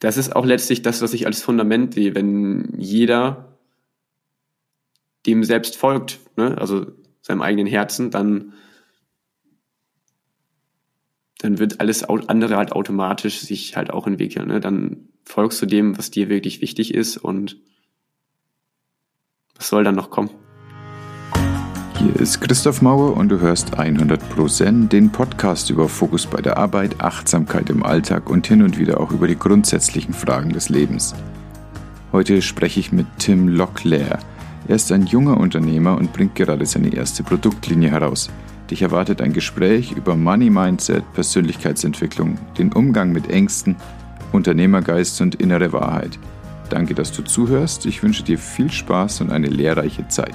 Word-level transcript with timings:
das 0.00 0.16
ist 0.16 0.34
auch 0.34 0.46
letztlich 0.46 0.82
das, 0.82 1.02
was 1.02 1.12
ich 1.12 1.26
als 1.26 1.42
Fundament 1.42 1.94
sehe, 1.94 2.14
wenn 2.14 2.74
jeder 2.78 3.58
dem 5.26 5.44
selbst 5.44 5.76
folgt, 5.76 6.20
ne? 6.36 6.56
also 6.58 6.86
seinem 7.20 7.42
eigenen 7.42 7.66
Herzen, 7.66 8.10
dann, 8.10 8.54
dann 11.38 11.58
wird 11.58 11.80
alles 11.80 12.02
andere 12.04 12.56
halt 12.56 12.72
automatisch 12.72 13.40
sich 13.40 13.76
halt 13.76 13.90
auch 13.90 14.06
entwickeln. 14.06 14.48
Ne? 14.48 14.58
Dann 14.58 15.10
folgst 15.22 15.60
du 15.60 15.66
dem, 15.66 15.98
was 15.98 16.10
dir 16.10 16.30
wirklich 16.30 16.62
wichtig 16.62 16.94
ist 16.94 17.18
und 17.18 17.58
was 19.54 19.68
soll 19.68 19.84
dann 19.84 19.94
noch 19.94 20.10
kommen? 20.10 20.30
Hier 22.00 22.16
ist 22.16 22.40
Christoph 22.40 22.80
Mauer 22.80 23.14
und 23.14 23.28
du 23.28 23.40
hörst 23.40 23.78
100% 23.78 24.88
den 24.88 25.12
Podcast 25.12 25.68
über 25.68 25.86
Fokus 25.86 26.26
bei 26.26 26.40
der 26.40 26.56
Arbeit, 26.56 26.98
Achtsamkeit 27.02 27.68
im 27.68 27.82
Alltag 27.82 28.30
und 28.30 28.46
hin 28.46 28.62
und 28.62 28.78
wieder 28.78 29.00
auch 29.00 29.10
über 29.10 29.28
die 29.28 29.38
grundsätzlichen 29.38 30.14
Fragen 30.14 30.48
des 30.50 30.70
Lebens. 30.70 31.14
Heute 32.10 32.40
spreche 32.40 32.80
ich 32.80 32.90
mit 32.90 33.06
Tim 33.18 33.48
Locklear. 33.48 34.18
Er 34.66 34.76
ist 34.76 34.90
ein 34.92 35.04
junger 35.04 35.36
Unternehmer 35.36 35.98
und 35.98 36.14
bringt 36.14 36.34
gerade 36.36 36.64
seine 36.64 36.90
erste 36.90 37.22
Produktlinie 37.22 37.90
heraus. 37.90 38.30
Dich 38.70 38.80
erwartet 38.80 39.20
ein 39.20 39.34
Gespräch 39.34 39.92
über 39.92 40.16
Money 40.16 40.48
Mindset, 40.48 41.04
Persönlichkeitsentwicklung, 41.12 42.38
den 42.56 42.72
Umgang 42.72 43.12
mit 43.12 43.28
Ängsten, 43.28 43.76
Unternehmergeist 44.32 45.20
und 45.20 45.34
innere 45.34 45.74
Wahrheit. 45.74 46.18
Danke, 46.70 46.94
dass 46.94 47.12
du 47.12 47.20
zuhörst. 47.20 47.84
Ich 47.84 48.02
wünsche 48.02 48.22
dir 48.22 48.38
viel 48.38 48.70
Spaß 48.70 49.20
und 49.20 49.30
eine 49.30 49.48
lehrreiche 49.48 50.08
Zeit. 50.08 50.32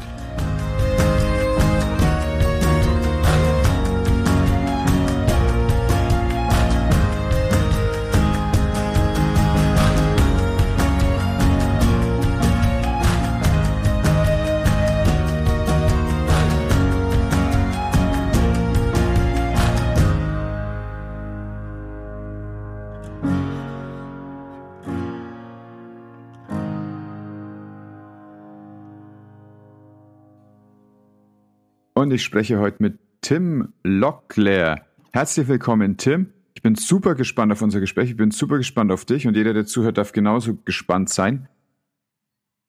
Und 32.05 32.11
ich 32.11 32.23
spreche 32.23 32.59
heute 32.59 32.83
mit 32.83 32.99
Tim 33.21 33.73
Locklear. 33.83 34.85
Herzlich 35.11 35.47
willkommen, 35.47 35.97
Tim. 35.97 36.31
Ich 36.53 36.61
bin 36.61 36.75
super 36.75 37.15
gespannt 37.15 37.51
auf 37.51 37.63
unser 37.63 37.79
Gespräch. 37.79 38.11
Ich 38.11 38.15
bin 38.15 38.29
super 38.29 38.57
gespannt 38.57 38.91
auf 38.91 39.05
dich 39.05 39.25
und 39.25 39.35
jeder, 39.35 39.55
der 39.55 39.65
zuhört, 39.65 39.97
darf 39.97 40.11
genauso 40.11 40.53
gespannt 40.53 41.09
sein. 41.09 41.49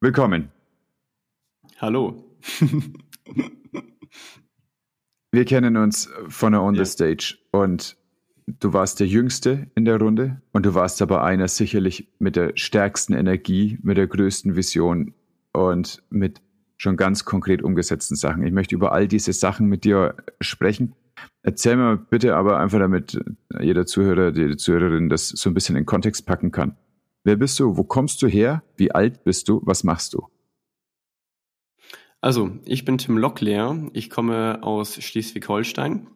Willkommen. 0.00 0.50
Hallo. 1.76 2.24
Wir 5.32 5.44
kennen 5.44 5.76
uns 5.76 6.08
von 6.28 6.52
der 6.52 6.62
On 6.62 6.74
the 6.74 6.86
Stage 6.86 7.36
und 7.50 7.98
du 8.46 8.72
warst 8.72 9.00
der 9.00 9.06
Jüngste 9.06 9.70
in 9.74 9.84
der 9.84 10.00
Runde 10.00 10.40
und 10.52 10.64
du 10.64 10.72
warst 10.72 11.02
aber 11.02 11.22
einer 11.24 11.48
sicherlich 11.48 12.08
mit 12.18 12.36
der 12.36 12.52
stärksten 12.54 13.12
Energie, 13.12 13.78
mit 13.82 13.98
der 13.98 14.06
größten 14.06 14.56
Vision 14.56 15.12
und 15.52 16.02
mit 16.08 16.40
schon 16.76 16.96
ganz 16.96 17.24
konkret 17.24 17.62
umgesetzten 17.62 18.16
Sachen. 18.16 18.44
Ich 18.44 18.52
möchte 18.52 18.74
über 18.74 18.92
all 18.92 19.08
diese 19.08 19.32
Sachen 19.32 19.66
mit 19.66 19.84
dir 19.84 20.14
sprechen. 20.40 20.94
Erzähl 21.42 21.76
mir 21.76 21.96
bitte 21.96 22.36
aber 22.36 22.58
einfach, 22.58 22.78
damit 22.78 23.18
jeder 23.60 23.86
Zuhörer, 23.86 24.34
jede 24.34 24.56
Zuhörerin 24.56 25.08
das 25.08 25.28
so 25.28 25.48
ein 25.48 25.54
bisschen 25.54 25.76
in 25.76 25.86
Kontext 25.86 26.26
packen 26.26 26.50
kann. 26.50 26.76
Wer 27.24 27.36
bist 27.36 27.58
du? 27.58 27.76
Wo 27.76 27.84
kommst 27.84 28.22
du 28.22 28.26
her? 28.26 28.62
Wie 28.76 28.92
alt 28.92 29.24
bist 29.24 29.48
du? 29.48 29.62
Was 29.64 29.84
machst 29.84 30.14
du? 30.14 30.28
Also, 32.20 32.58
ich 32.64 32.84
bin 32.84 32.98
Tim 32.98 33.18
Lockleer. 33.18 33.88
Ich 33.92 34.10
komme 34.10 34.62
aus 34.62 35.02
Schleswig-Holstein. 35.02 36.08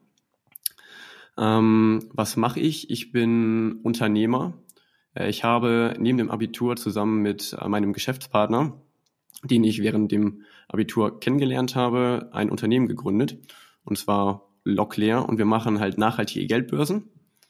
Ähm, 1.39 2.09
was 2.13 2.37
mache 2.37 2.61
ich? 2.61 2.91
Ich 2.91 3.13
bin 3.13 3.81
Unternehmer. 3.83 4.59
Äh, 5.15 5.31
ich 5.31 5.45
habe 5.45 5.95
neben 5.99 6.19
dem 6.19 6.31
Abitur 6.31 6.77
zusammen 6.77 7.23
mit 7.23 7.57
äh, 7.59 7.69
meinem 7.69 7.93
Geschäftspartner 7.93 8.81
den 9.43 9.65
ich 9.65 9.83
während 9.83 10.13
dem 10.13 10.43
Abitur 10.69 11.21
kennengelernt 11.21 11.75
habe, 11.75 12.31
ein 12.33 12.51
Unternehmen 12.51 12.87
gegründet. 12.87 13.39
Und 13.85 13.99
zwar 13.99 14.49
Locklear. 14.65 15.29
Und 15.29 15.39
wir 15.39 15.47
machen 15.47 15.81
halt 15.81 15.99
nachhaltige 15.99 16.47
Geldbörsen. 16.47 17.05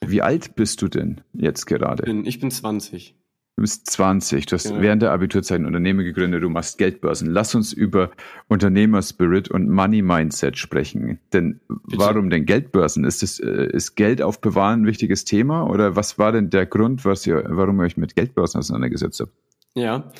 Wie 0.05 0.21
alt 0.21 0.55
bist 0.55 0.81
du 0.81 0.87
denn 0.87 1.21
jetzt 1.33 1.65
gerade? 1.65 2.03
Ich 2.03 2.05
bin, 2.05 2.25
ich 2.25 2.39
bin 2.39 2.51
20. 2.51 3.15
Du 3.57 3.63
bist 3.63 3.91
20. 3.91 4.45
Du 4.45 4.55
hast 4.55 4.69
genau. 4.69 4.81
während 4.81 5.01
der 5.03 5.11
Abiturzeit 5.11 5.59
ein 5.59 5.65
Unternehmen 5.65 6.03
gegründet. 6.03 6.41
Du 6.41 6.49
machst 6.49 6.77
Geldbörsen. 6.77 7.29
Lass 7.29 7.53
uns 7.53 7.73
über 7.73 8.09
Unternehmerspirit 8.47 9.51
und 9.51 9.69
Money 9.69 10.01
Mindset 10.01 10.57
sprechen. 10.57 11.19
Denn 11.33 11.59
Bitte? 11.67 11.99
warum 11.99 12.29
denn 12.29 12.45
Geldbörsen? 12.45 13.03
Ist, 13.03 13.21
das, 13.21 13.39
äh, 13.39 13.67
ist 13.71 13.95
Geld 13.95 14.21
aufbewahren 14.21 14.81
ein 14.81 14.85
wichtiges 14.87 15.25
Thema? 15.25 15.69
Oder 15.69 15.95
was 15.95 16.17
war 16.17 16.31
denn 16.31 16.49
der 16.49 16.65
Grund, 16.65 17.05
was 17.05 17.27
ihr, 17.27 17.43
warum 17.47 17.79
ihr 17.81 17.83
euch 17.83 17.97
mit 17.97 18.15
Geldbörsen 18.15 18.57
auseinandergesetzt 18.59 19.19
habt? 19.19 19.33
Ja, 19.75 20.11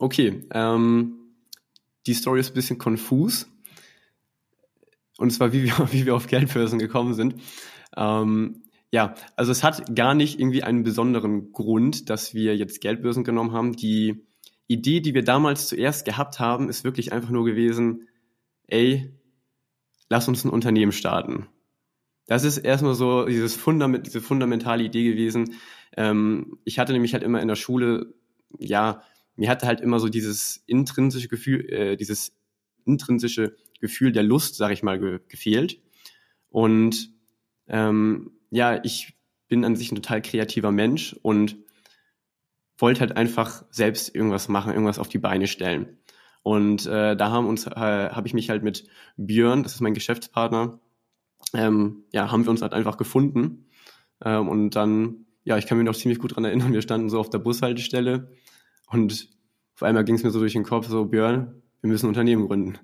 Okay, 0.00 0.48
ähm, 0.54 1.34
die 2.06 2.14
Story 2.14 2.40
ist 2.40 2.52
ein 2.52 2.54
bisschen 2.54 2.78
konfus. 2.78 3.46
Und 5.18 5.30
zwar, 5.30 5.52
wie 5.52 5.64
wir, 5.64 5.74
wie 5.92 6.06
wir 6.06 6.16
auf 6.16 6.26
Geldbörsen 6.26 6.78
gekommen 6.78 7.12
sind. 7.12 7.34
Ähm, 7.94 8.62
ja, 8.90 9.14
also 9.36 9.52
es 9.52 9.62
hat 9.62 9.94
gar 9.94 10.14
nicht 10.14 10.40
irgendwie 10.40 10.62
einen 10.62 10.84
besonderen 10.84 11.52
Grund, 11.52 12.08
dass 12.08 12.32
wir 12.32 12.56
jetzt 12.56 12.80
Geldbörsen 12.80 13.24
genommen 13.24 13.52
haben. 13.52 13.76
Die 13.76 14.24
Idee, 14.66 15.00
die 15.00 15.12
wir 15.12 15.22
damals 15.22 15.68
zuerst 15.68 16.06
gehabt 16.06 16.40
haben, 16.40 16.70
ist 16.70 16.82
wirklich 16.82 17.12
einfach 17.12 17.28
nur 17.28 17.44
gewesen, 17.44 18.08
ey, 18.68 19.12
lass 20.08 20.28
uns 20.28 20.44
ein 20.44 20.50
Unternehmen 20.50 20.92
starten. 20.92 21.46
Das 22.26 22.44
ist 22.44 22.56
erstmal 22.56 22.94
so 22.94 23.26
dieses 23.26 23.54
Fundament, 23.54 24.06
diese 24.06 24.22
fundamentale 24.22 24.82
Idee 24.82 25.04
gewesen. 25.04 25.56
Ähm, 25.94 26.56
ich 26.64 26.78
hatte 26.78 26.94
nämlich 26.94 27.12
halt 27.12 27.22
immer 27.22 27.42
in 27.42 27.48
der 27.48 27.56
Schule, 27.56 28.14
ja, 28.58 29.02
mir 29.40 29.48
hatte 29.48 29.66
halt 29.66 29.80
immer 29.80 29.98
so 30.00 30.10
dieses 30.10 30.62
intrinsische 30.66 31.28
Gefühl, 31.28 31.64
äh, 31.70 31.96
dieses 31.96 32.36
intrinsische 32.84 33.56
Gefühl 33.80 34.12
der 34.12 34.22
Lust, 34.22 34.56
sag 34.56 34.70
ich 34.70 34.82
mal, 34.82 35.00
ge 35.00 35.20
gefehlt. 35.28 35.80
Und 36.50 37.14
ähm, 37.66 38.32
ja, 38.50 38.84
ich 38.84 39.14
bin 39.48 39.64
an 39.64 39.76
sich 39.76 39.90
ein 39.90 39.96
total 39.96 40.20
kreativer 40.20 40.72
Mensch 40.72 41.16
und 41.22 41.56
wollte 42.76 43.00
halt 43.00 43.16
einfach 43.16 43.64
selbst 43.70 44.14
irgendwas 44.14 44.48
machen, 44.48 44.74
irgendwas 44.74 44.98
auf 44.98 45.08
die 45.08 45.18
Beine 45.18 45.46
stellen. 45.46 45.96
Und 46.42 46.84
äh, 46.84 47.16
da 47.16 47.30
haben 47.30 47.46
uns, 47.46 47.66
äh, 47.66 47.70
habe 47.70 48.26
ich 48.26 48.34
mich 48.34 48.50
halt 48.50 48.62
mit 48.62 48.88
Björn, 49.16 49.62
das 49.62 49.74
ist 49.74 49.80
mein 49.80 49.94
Geschäftspartner, 49.94 50.80
ähm, 51.54 52.04
ja, 52.12 52.30
haben 52.30 52.44
wir 52.44 52.50
uns 52.50 52.60
halt 52.60 52.74
einfach 52.74 52.98
gefunden. 52.98 53.70
Ähm, 54.22 54.50
und 54.50 54.76
dann, 54.76 55.24
ja, 55.44 55.56
ich 55.56 55.66
kann 55.66 55.78
mich 55.78 55.86
noch 55.86 55.96
ziemlich 55.96 56.18
gut 56.18 56.36
dran 56.36 56.44
erinnern, 56.44 56.74
wir 56.74 56.82
standen 56.82 57.08
so 57.08 57.18
auf 57.18 57.30
der 57.30 57.38
Bushaltestelle 57.38 58.30
und 58.90 59.28
auf 59.74 59.82
einmal 59.82 60.04
ging 60.04 60.16
es 60.16 60.22
mir 60.22 60.30
so 60.30 60.40
durch 60.40 60.52
den 60.52 60.64
Kopf, 60.64 60.88
so 60.88 61.06
Björn, 61.06 61.62
wir 61.80 61.88
müssen 61.88 62.06
ein 62.06 62.10
Unternehmen 62.10 62.46
gründen. 62.46 62.78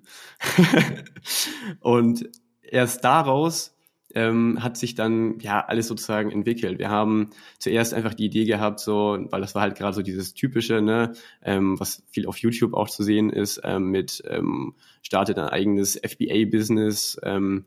und 1.80 2.28
erst 2.62 3.04
daraus 3.04 3.76
ähm, 4.14 4.62
hat 4.62 4.78
sich 4.78 4.94
dann 4.94 5.38
ja 5.40 5.62
alles 5.62 5.88
sozusagen 5.88 6.30
entwickelt. 6.30 6.78
Wir 6.78 6.88
haben 6.88 7.30
zuerst 7.58 7.92
einfach 7.92 8.14
die 8.14 8.24
Idee 8.24 8.46
gehabt, 8.46 8.80
so, 8.80 9.18
weil 9.30 9.42
das 9.42 9.54
war 9.54 9.60
halt 9.60 9.76
gerade 9.76 9.94
so 9.94 10.00
dieses 10.00 10.32
typische, 10.32 10.80
ne, 10.80 11.12
ähm, 11.42 11.78
was 11.78 12.02
viel 12.08 12.26
auf 12.26 12.38
YouTube 12.38 12.72
auch 12.72 12.88
zu 12.88 13.02
sehen 13.02 13.28
ist, 13.28 13.60
ähm, 13.62 13.90
mit 13.90 14.22
ähm, 14.26 14.74
startet 15.02 15.38
ein 15.38 15.48
eigenes 15.48 16.00
FBA-Business 16.02 17.20
ähm, 17.24 17.66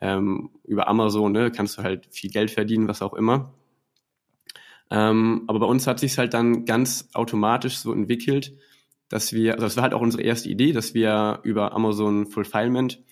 ähm, 0.00 0.50
über 0.62 0.86
Amazon, 0.86 1.32
ne, 1.32 1.50
kannst 1.50 1.78
du 1.78 1.82
halt 1.82 2.06
viel 2.10 2.30
Geld 2.30 2.52
verdienen, 2.52 2.86
was 2.86 3.02
auch 3.02 3.14
immer. 3.14 3.52
Ähm, 4.90 5.44
aber 5.46 5.60
bei 5.60 5.66
uns 5.66 5.86
hat 5.86 6.00
sich 6.00 6.16
halt 6.18 6.34
dann 6.34 6.64
ganz 6.64 7.08
automatisch 7.12 7.78
so 7.78 7.92
entwickelt, 7.92 8.54
dass 9.08 9.32
wir, 9.32 9.54
also 9.54 9.66
das 9.66 9.76
war 9.76 9.84
halt 9.84 9.94
auch 9.94 10.00
unsere 10.00 10.22
erste 10.22 10.48
Idee, 10.48 10.72
dass 10.72 10.94
wir 10.94 11.40
über 11.42 11.72
Amazon 11.72 12.26
Fulfillment, 12.26 13.02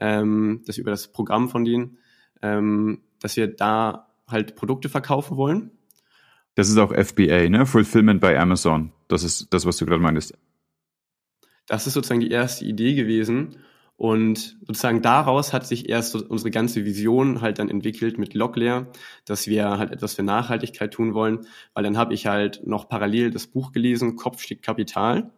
ähm, 0.00 0.62
das 0.66 0.78
über 0.78 0.90
das 0.90 1.08
Programm 1.08 1.48
von 1.48 1.64
denen, 1.64 1.98
ähm, 2.42 3.02
dass 3.20 3.36
wir 3.36 3.48
da 3.48 4.08
halt 4.28 4.56
Produkte 4.56 4.88
verkaufen 4.88 5.36
wollen. 5.36 5.70
Das 6.54 6.68
ist 6.68 6.78
auch 6.78 6.92
FBA, 6.92 7.48
ne? 7.48 7.66
Fulfillment 7.66 8.20
bei 8.20 8.38
Amazon. 8.38 8.92
Das 9.08 9.22
ist 9.22 9.52
das, 9.52 9.66
was 9.66 9.76
du 9.76 9.86
gerade 9.86 10.02
meintest. 10.02 10.36
Das 11.66 11.86
ist 11.86 11.94
sozusagen 11.94 12.20
die 12.20 12.30
erste 12.30 12.64
Idee 12.64 12.94
gewesen. 12.94 13.56
Und 14.00 14.56
sozusagen 14.62 15.02
daraus 15.02 15.52
hat 15.52 15.66
sich 15.66 15.90
erst 15.90 16.14
unsere 16.14 16.50
ganze 16.50 16.86
Vision 16.86 17.42
halt 17.42 17.58
dann 17.58 17.68
entwickelt 17.68 18.16
mit 18.16 18.32
Locklear, 18.32 18.86
dass 19.26 19.46
wir 19.46 19.76
halt 19.76 19.90
etwas 19.90 20.14
für 20.14 20.22
Nachhaltigkeit 20.22 20.94
tun 20.94 21.12
wollen, 21.12 21.40
weil 21.74 21.84
dann 21.84 21.98
habe 21.98 22.14
ich 22.14 22.26
halt 22.26 22.66
noch 22.66 22.88
parallel 22.88 23.30
das 23.30 23.46
Buch 23.46 23.72
gelesen, 23.72 24.16
Kopf 24.16 24.40
steht 24.40 24.62
Kapital. 24.62 25.30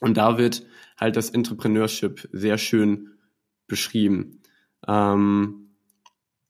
Und 0.00 0.16
da 0.16 0.38
wird 0.38 0.64
halt 0.96 1.16
das 1.16 1.30
Entrepreneurship 1.30 2.28
sehr 2.30 2.58
schön 2.58 3.08
beschrieben. 3.66 4.40
Ähm, 4.86 5.70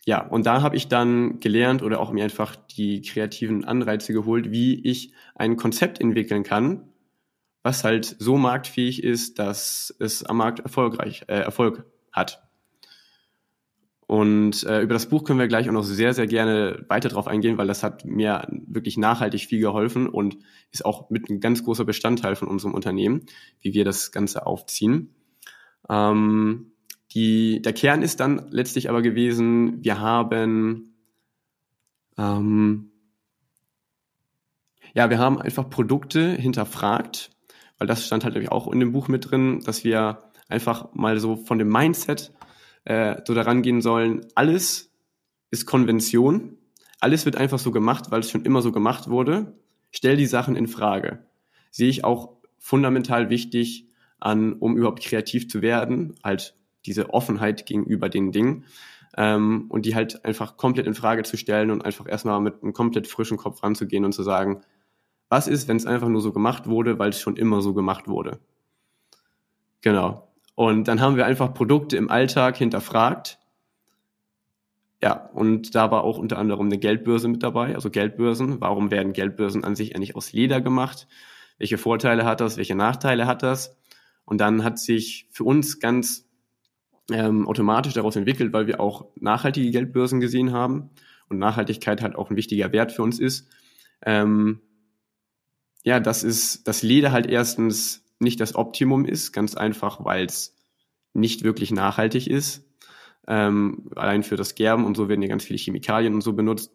ja, 0.04 0.26
und 0.26 0.44
da 0.44 0.60
habe 0.60 0.76
ich 0.76 0.88
dann 0.88 1.40
gelernt 1.40 1.82
oder 1.82 2.00
auch 2.00 2.12
mir 2.12 2.24
einfach 2.24 2.54
die 2.54 3.00
kreativen 3.00 3.64
Anreize 3.64 4.12
geholt, 4.12 4.50
wie 4.50 4.74
ich 4.86 5.14
ein 5.34 5.56
Konzept 5.56 6.02
entwickeln 6.02 6.42
kann, 6.42 6.90
was 7.64 7.82
halt 7.82 8.14
so 8.18 8.36
marktfähig 8.36 9.02
ist, 9.02 9.38
dass 9.38 9.92
es 9.98 10.22
am 10.22 10.36
Markt 10.36 10.60
erfolgreich 10.60 11.24
äh, 11.28 11.40
Erfolg 11.40 11.86
hat. 12.12 12.46
Und 14.06 14.64
äh, 14.64 14.82
über 14.82 14.92
das 14.92 15.08
Buch 15.08 15.24
können 15.24 15.38
wir 15.38 15.48
gleich 15.48 15.66
auch 15.66 15.72
noch 15.72 15.82
sehr, 15.82 16.12
sehr 16.12 16.26
gerne 16.26 16.84
weiter 16.88 17.08
drauf 17.08 17.26
eingehen, 17.26 17.56
weil 17.56 17.66
das 17.66 17.82
hat 17.82 18.04
mir 18.04 18.46
wirklich 18.50 18.98
nachhaltig 18.98 19.46
viel 19.46 19.60
geholfen 19.60 20.06
und 20.06 20.36
ist 20.72 20.84
auch 20.84 21.08
mit 21.08 21.30
ein 21.30 21.40
ganz 21.40 21.64
großer 21.64 21.86
Bestandteil 21.86 22.36
von 22.36 22.48
unserem 22.48 22.74
Unternehmen, 22.74 23.24
wie 23.60 23.72
wir 23.72 23.86
das 23.86 24.12
Ganze 24.12 24.46
aufziehen. 24.46 25.14
Ähm, 25.88 26.72
die, 27.12 27.62
der 27.62 27.72
Kern 27.72 28.02
ist 28.02 28.20
dann 28.20 28.46
letztlich 28.50 28.90
aber 28.90 29.00
gewesen, 29.00 29.82
wir 29.82 30.00
haben 30.00 30.94
ähm, 32.18 32.90
ja, 34.94 35.08
wir 35.08 35.18
haben 35.18 35.40
einfach 35.40 35.68
Produkte 35.70 36.30
hinterfragt, 36.32 37.33
weil 37.78 37.86
das 37.86 38.06
stand 38.06 38.24
halt 38.24 38.50
auch 38.50 38.72
in 38.72 38.80
dem 38.80 38.92
Buch 38.92 39.08
mit 39.08 39.30
drin, 39.30 39.60
dass 39.64 39.84
wir 39.84 40.30
einfach 40.48 40.92
mal 40.94 41.18
so 41.18 41.36
von 41.36 41.58
dem 41.58 41.68
Mindset 41.68 42.32
äh, 42.84 43.16
so 43.26 43.34
daran 43.34 43.62
gehen 43.62 43.80
sollen, 43.80 44.26
alles 44.34 44.92
ist 45.50 45.66
Konvention, 45.66 46.58
alles 47.00 47.24
wird 47.24 47.36
einfach 47.36 47.58
so 47.58 47.70
gemacht, 47.70 48.10
weil 48.10 48.20
es 48.20 48.30
schon 48.30 48.44
immer 48.44 48.62
so 48.62 48.72
gemacht 48.72 49.08
wurde. 49.08 49.58
Stell 49.90 50.16
die 50.16 50.26
Sachen 50.26 50.56
in 50.56 50.66
Frage. 50.66 51.24
Sehe 51.70 51.88
ich 51.88 52.04
auch 52.04 52.36
fundamental 52.58 53.30
wichtig 53.30 53.88
an, 54.18 54.54
um 54.54 54.76
überhaupt 54.76 55.02
kreativ 55.02 55.48
zu 55.48 55.62
werden, 55.62 56.14
halt 56.24 56.56
diese 56.86 57.10
Offenheit 57.10 57.66
gegenüber 57.66 58.08
den 58.08 58.32
Dingen 58.32 58.64
ähm, 59.16 59.66
und 59.68 59.86
die 59.86 59.94
halt 59.94 60.24
einfach 60.24 60.56
komplett 60.56 60.86
in 60.86 60.94
Frage 60.94 61.22
zu 61.22 61.36
stellen 61.36 61.70
und 61.70 61.84
einfach 61.84 62.08
erstmal 62.08 62.40
mit 62.40 62.62
einem 62.62 62.72
komplett 62.72 63.06
frischen 63.06 63.36
Kopf 63.36 63.62
ranzugehen 63.62 64.04
und 64.04 64.12
zu 64.12 64.22
sagen, 64.22 64.62
was 65.28 65.48
ist, 65.48 65.68
wenn 65.68 65.76
es 65.76 65.86
einfach 65.86 66.08
nur 66.08 66.20
so 66.20 66.32
gemacht 66.32 66.66
wurde, 66.66 66.98
weil 66.98 67.10
es 67.10 67.20
schon 67.20 67.36
immer 67.36 67.60
so 67.60 67.74
gemacht 67.74 68.08
wurde. 68.08 68.38
Genau. 69.80 70.28
Und 70.54 70.88
dann 70.88 71.00
haben 71.00 71.16
wir 71.16 71.26
einfach 71.26 71.52
Produkte 71.52 71.96
im 71.96 72.10
Alltag 72.10 72.56
hinterfragt. 72.56 73.38
Ja, 75.02 75.28
und 75.34 75.74
da 75.74 75.90
war 75.90 76.04
auch 76.04 76.16
unter 76.16 76.38
anderem 76.38 76.66
eine 76.66 76.78
Geldbörse 76.78 77.28
mit 77.28 77.42
dabei, 77.42 77.74
also 77.74 77.90
Geldbörsen. 77.90 78.60
Warum 78.60 78.90
werden 78.90 79.12
Geldbörsen 79.12 79.64
an 79.64 79.76
sich 79.76 79.94
eigentlich 79.94 80.16
aus 80.16 80.32
Leder 80.32 80.60
gemacht? 80.60 81.08
Welche 81.58 81.76
Vorteile 81.76 82.24
hat 82.24 82.40
das? 82.40 82.56
Welche 82.56 82.74
Nachteile 82.74 83.26
hat 83.26 83.42
das? 83.42 83.76
Und 84.24 84.40
dann 84.40 84.64
hat 84.64 84.78
sich 84.78 85.28
für 85.30 85.44
uns 85.44 85.80
ganz 85.80 86.26
ähm, 87.10 87.46
automatisch 87.46 87.92
daraus 87.92 88.16
entwickelt, 88.16 88.52
weil 88.52 88.66
wir 88.66 88.80
auch 88.80 89.06
nachhaltige 89.16 89.70
Geldbörsen 89.70 90.20
gesehen 90.20 90.52
haben 90.52 90.90
und 91.28 91.38
Nachhaltigkeit 91.38 92.00
halt 92.00 92.16
auch 92.16 92.30
ein 92.30 92.36
wichtiger 92.36 92.72
Wert 92.72 92.92
für 92.92 93.02
uns 93.02 93.18
ist. 93.18 93.48
Ähm, 94.06 94.60
ja, 95.84 96.00
das 96.00 96.24
ist, 96.24 96.66
dass 96.66 96.82
Leder 96.82 97.12
halt 97.12 97.26
erstens 97.26 98.02
nicht 98.18 98.40
das 98.40 98.54
Optimum 98.54 99.04
ist, 99.04 99.32
ganz 99.32 99.54
einfach, 99.54 100.04
weil 100.04 100.24
es 100.24 100.56
nicht 101.12 101.44
wirklich 101.44 101.70
nachhaltig 101.70 102.26
ist. 102.26 102.64
Ähm, 103.26 103.90
allein 103.94 104.22
für 104.22 104.36
das 104.36 104.54
Gerben 104.54 104.84
und 104.84 104.96
so 104.96 105.08
werden 105.08 105.22
ja 105.22 105.28
ganz 105.28 105.44
viele 105.44 105.58
Chemikalien 105.58 106.14
und 106.14 106.22
so 106.22 106.32
benutzt. 106.32 106.72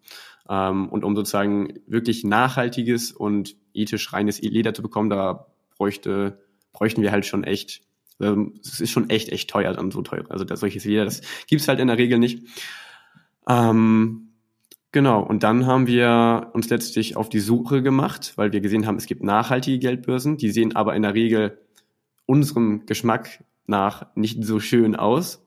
Ähm, 0.48 0.88
und 0.88 1.04
um 1.04 1.14
sozusagen 1.14 1.80
wirklich 1.86 2.24
nachhaltiges 2.24 3.12
und 3.12 3.56
ethisch 3.74 4.12
reines 4.12 4.40
Leder 4.40 4.74
zu 4.74 4.82
bekommen, 4.82 5.10
da 5.10 5.46
bräuchte, 5.76 6.40
bräuchten 6.72 7.02
wir 7.02 7.12
halt 7.12 7.26
schon 7.26 7.44
echt, 7.44 7.82
ähm, 8.20 8.60
es 8.64 8.80
ist 8.80 8.90
schon 8.90 9.10
echt, 9.10 9.28
echt 9.30 9.50
teuer 9.50 9.72
dann 9.72 9.90
so 9.90 10.02
teuer. 10.02 10.24
Also 10.28 10.44
das, 10.44 10.60
solches 10.60 10.84
Leder, 10.84 11.04
das 11.04 11.20
gibt's 11.48 11.68
halt 11.68 11.80
in 11.80 11.88
der 11.88 11.98
Regel 11.98 12.18
nicht. 12.18 12.46
Ähm, 13.48 14.29
Genau, 14.92 15.22
und 15.22 15.44
dann 15.44 15.66
haben 15.66 15.86
wir 15.86 16.50
uns 16.52 16.68
letztlich 16.68 17.16
auf 17.16 17.28
die 17.28 17.38
Suche 17.38 17.80
gemacht, 17.82 18.32
weil 18.36 18.52
wir 18.52 18.60
gesehen 18.60 18.86
haben, 18.86 18.96
es 18.96 19.06
gibt 19.06 19.22
nachhaltige 19.22 19.78
Geldbörsen, 19.78 20.36
die 20.36 20.50
sehen 20.50 20.74
aber 20.74 20.96
in 20.96 21.02
der 21.02 21.14
Regel 21.14 21.58
unserem 22.26 22.86
Geschmack 22.86 23.44
nach 23.66 24.14
nicht 24.16 24.44
so 24.44 24.58
schön 24.58 24.96
aus. 24.96 25.46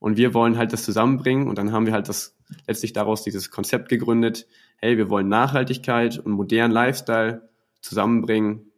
Und 0.00 0.16
wir 0.16 0.34
wollen 0.34 0.58
halt 0.58 0.72
das 0.72 0.84
zusammenbringen 0.84 1.48
und 1.48 1.56
dann 1.56 1.72
haben 1.72 1.86
wir 1.86 1.92
halt 1.92 2.08
das 2.08 2.36
letztlich 2.66 2.92
daraus 2.92 3.22
dieses 3.22 3.50
Konzept 3.50 3.88
gegründet. 3.88 4.46
Hey, 4.76 4.98
wir 4.98 5.08
wollen 5.08 5.28
Nachhaltigkeit 5.28 6.18
und 6.18 6.32
modernen 6.32 6.72
Lifestyle 6.72 7.48
zusammenbringen. 7.80 8.72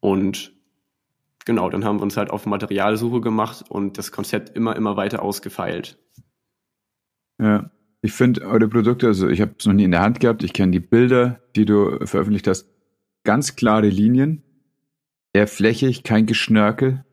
Und 0.00 0.52
genau, 1.44 1.70
dann 1.70 1.84
haben 1.84 1.98
wir 1.98 2.02
uns 2.02 2.16
halt 2.16 2.30
auf 2.30 2.46
Materialsuche 2.46 3.20
gemacht 3.20 3.64
und 3.68 3.96
das 3.96 4.12
Konzept 4.12 4.56
immer, 4.56 4.76
immer 4.76 4.96
weiter 4.96 5.22
ausgefeilt. 5.22 5.98
Ja. 7.38 7.70
Ich 8.00 8.12
finde 8.12 8.42
eure 8.42 8.68
Produkte, 8.68 9.08
also 9.08 9.28
ich 9.28 9.40
habe 9.40 9.54
es 9.58 9.66
noch 9.66 9.72
nie 9.72 9.84
in 9.84 9.90
der 9.90 10.02
Hand 10.02 10.20
gehabt, 10.20 10.42
ich 10.44 10.52
kenne 10.52 10.72
die 10.72 10.80
Bilder, 10.80 11.40
die 11.56 11.64
du 11.64 12.06
veröffentlicht 12.06 12.46
hast, 12.46 12.68
ganz 13.24 13.56
klare 13.56 13.88
Linien, 13.88 14.42
eher 15.32 15.48
flächig, 15.48 16.04
kein 16.04 16.26
Geschnörkel, 16.26 17.04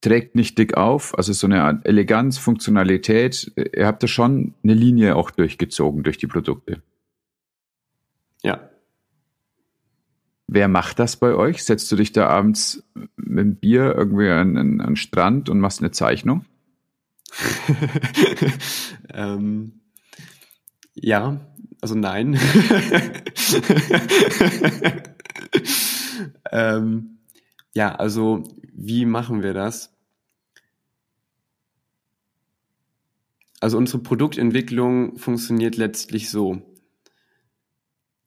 trägt 0.00 0.34
nicht 0.34 0.56
dick 0.56 0.76
auf, 0.76 1.16
also 1.18 1.32
so 1.32 1.46
eine 1.46 1.62
Art 1.62 1.86
Eleganz, 1.86 2.38
Funktionalität. 2.38 3.52
Ihr 3.56 3.86
habt 3.86 4.02
da 4.02 4.06
schon 4.06 4.54
eine 4.62 4.74
Linie 4.74 5.16
auch 5.16 5.30
durchgezogen 5.30 6.02
durch 6.02 6.16
die 6.16 6.26
Produkte. 6.26 6.82
Ja. 8.42 8.70
Wer 10.46 10.68
macht 10.68 10.98
das 10.98 11.16
bei 11.16 11.34
euch? 11.34 11.64
Setzt 11.64 11.92
du 11.92 11.96
dich 11.96 12.12
da 12.12 12.28
abends 12.28 12.82
mit 13.16 13.38
dem 13.38 13.56
Bier 13.56 13.94
irgendwie 13.94 14.30
an, 14.30 14.56
an, 14.56 14.80
an 14.80 14.86
den 14.90 14.96
Strand 14.96 15.48
und 15.48 15.60
machst 15.60 15.80
eine 15.80 15.90
Zeichnung? 15.90 16.44
ähm, 19.14 19.79
ja, 20.94 21.40
also 21.80 21.94
nein. 21.94 22.38
ähm, 26.52 27.18
ja, 27.74 27.94
also 27.94 28.44
wie 28.74 29.04
machen 29.06 29.42
wir 29.42 29.54
das? 29.54 29.94
Also 33.60 33.76
unsere 33.76 34.02
Produktentwicklung 34.02 35.18
funktioniert 35.18 35.76
letztlich 35.76 36.30
so. 36.30 36.62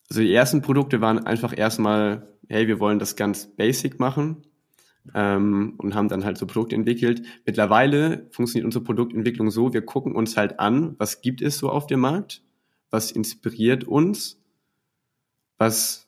Also 0.10 0.22
die 0.22 0.34
ersten 0.34 0.62
Produkte 0.62 1.02
waren 1.02 1.26
einfach 1.26 1.58
erstmal, 1.58 2.28
hey, 2.48 2.68
wir 2.68 2.80
wollen 2.80 3.00
das 3.00 3.16
ganz 3.16 3.48
basic 3.48 4.00
machen 4.00 4.44
ähm, 5.16 5.74
und 5.78 5.96
haben 5.96 6.08
dann 6.08 6.24
halt 6.24 6.38
so 6.38 6.46
Produkte 6.46 6.76
entwickelt. 6.76 7.24
Mittlerweile 7.46 8.28
funktioniert 8.30 8.66
unsere 8.66 8.84
Produktentwicklung 8.84 9.50
so, 9.50 9.74
wir 9.74 9.82
gucken 9.82 10.16
uns 10.16 10.38
halt 10.38 10.60
an, 10.60 10.96
was 11.00 11.22
gibt 11.22 11.42
es 11.42 11.58
so 11.58 11.70
auf 11.70 11.88
dem 11.88 12.02
Markt 12.02 12.44
was 12.94 13.12
inspiriert 13.12 13.84
uns, 13.86 14.40
was 15.58 16.08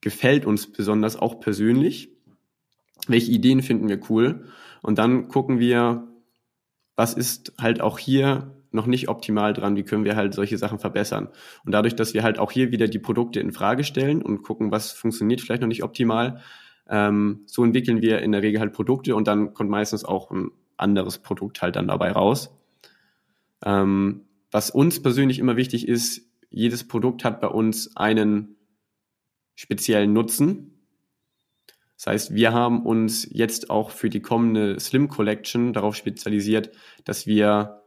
gefällt 0.00 0.44
uns 0.44 0.70
besonders 0.70 1.16
auch 1.16 1.38
persönlich, 1.38 2.10
welche 3.06 3.30
Ideen 3.30 3.62
finden 3.62 3.88
wir 3.88 4.00
cool 4.10 4.48
und 4.82 4.98
dann 4.98 5.28
gucken 5.28 5.60
wir, 5.60 6.08
was 6.96 7.14
ist 7.14 7.54
halt 7.58 7.80
auch 7.80 7.98
hier 7.98 8.52
noch 8.72 8.86
nicht 8.86 9.08
optimal 9.08 9.52
dran, 9.52 9.76
wie 9.76 9.84
können 9.84 10.04
wir 10.04 10.16
halt 10.16 10.34
solche 10.34 10.58
Sachen 10.58 10.80
verbessern. 10.80 11.28
Und 11.64 11.70
dadurch, 11.70 11.94
dass 11.94 12.12
wir 12.12 12.24
halt 12.24 12.40
auch 12.40 12.50
hier 12.50 12.72
wieder 12.72 12.88
die 12.88 12.98
Produkte 12.98 13.38
in 13.38 13.52
Frage 13.52 13.84
stellen 13.84 14.20
und 14.20 14.42
gucken, 14.42 14.72
was 14.72 14.90
funktioniert 14.90 15.40
vielleicht 15.40 15.62
noch 15.62 15.68
nicht 15.68 15.84
optimal, 15.84 16.40
ähm, 16.88 17.42
so 17.46 17.62
entwickeln 17.64 18.02
wir 18.02 18.20
in 18.20 18.32
der 18.32 18.42
Regel 18.42 18.60
halt 18.60 18.72
Produkte 18.72 19.14
und 19.14 19.28
dann 19.28 19.54
kommt 19.54 19.70
meistens 19.70 20.04
auch 20.04 20.32
ein 20.32 20.50
anderes 20.76 21.18
Produkt 21.18 21.62
halt 21.62 21.76
dann 21.76 21.86
dabei 21.86 22.10
raus. 22.10 22.52
Ähm, 23.64 24.22
was 24.54 24.70
uns 24.70 25.02
persönlich 25.02 25.40
immer 25.40 25.56
wichtig 25.56 25.88
ist, 25.88 26.30
jedes 26.48 26.86
Produkt 26.86 27.24
hat 27.24 27.40
bei 27.40 27.48
uns 27.48 27.96
einen 27.96 28.54
speziellen 29.56 30.12
Nutzen. 30.12 30.86
Das 31.96 32.06
heißt, 32.06 32.34
wir 32.34 32.52
haben 32.52 32.86
uns 32.86 33.26
jetzt 33.32 33.68
auch 33.68 33.90
für 33.90 34.08
die 34.08 34.20
kommende 34.20 34.78
Slim 34.78 35.08
Collection 35.08 35.72
darauf 35.72 35.96
spezialisiert, 35.96 36.70
dass 37.04 37.26
wir 37.26 37.82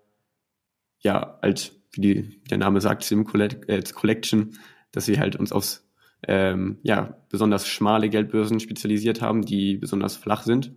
ja 0.99 1.39
halt, 1.41 1.79
wie, 1.93 2.01
die, 2.01 2.43
der 2.49 2.57
Name 2.57 2.81
sagt, 2.81 3.05
Slim 3.05 3.25
äh, 3.25 3.81
Collection, 3.83 4.59
dass 4.91 5.07
wir 5.07 5.19
halt 5.19 5.37
uns 5.37 5.53
aufs 5.53 5.89
ähm, 6.27 6.79
ja, 6.83 7.17
besonders 7.29 7.65
schmale 7.65 8.09
Geldbörsen 8.09 8.59
spezialisiert 8.59 9.21
haben, 9.21 9.45
die 9.45 9.77
besonders 9.77 10.17
flach 10.17 10.43
sind. 10.43 10.75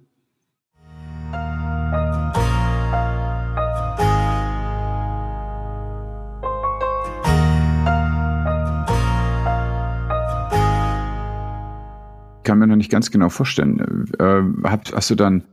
Kann 12.51 12.59
mir 12.59 12.67
noch 12.67 12.75
nicht 12.75 12.91
ganz 12.91 13.13
genau 13.13 13.29
vorstellen. 13.29 14.11
Äh, 14.19 14.43
hast 14.65 15.09
du 15.09 15.15
dann 15.15 15.45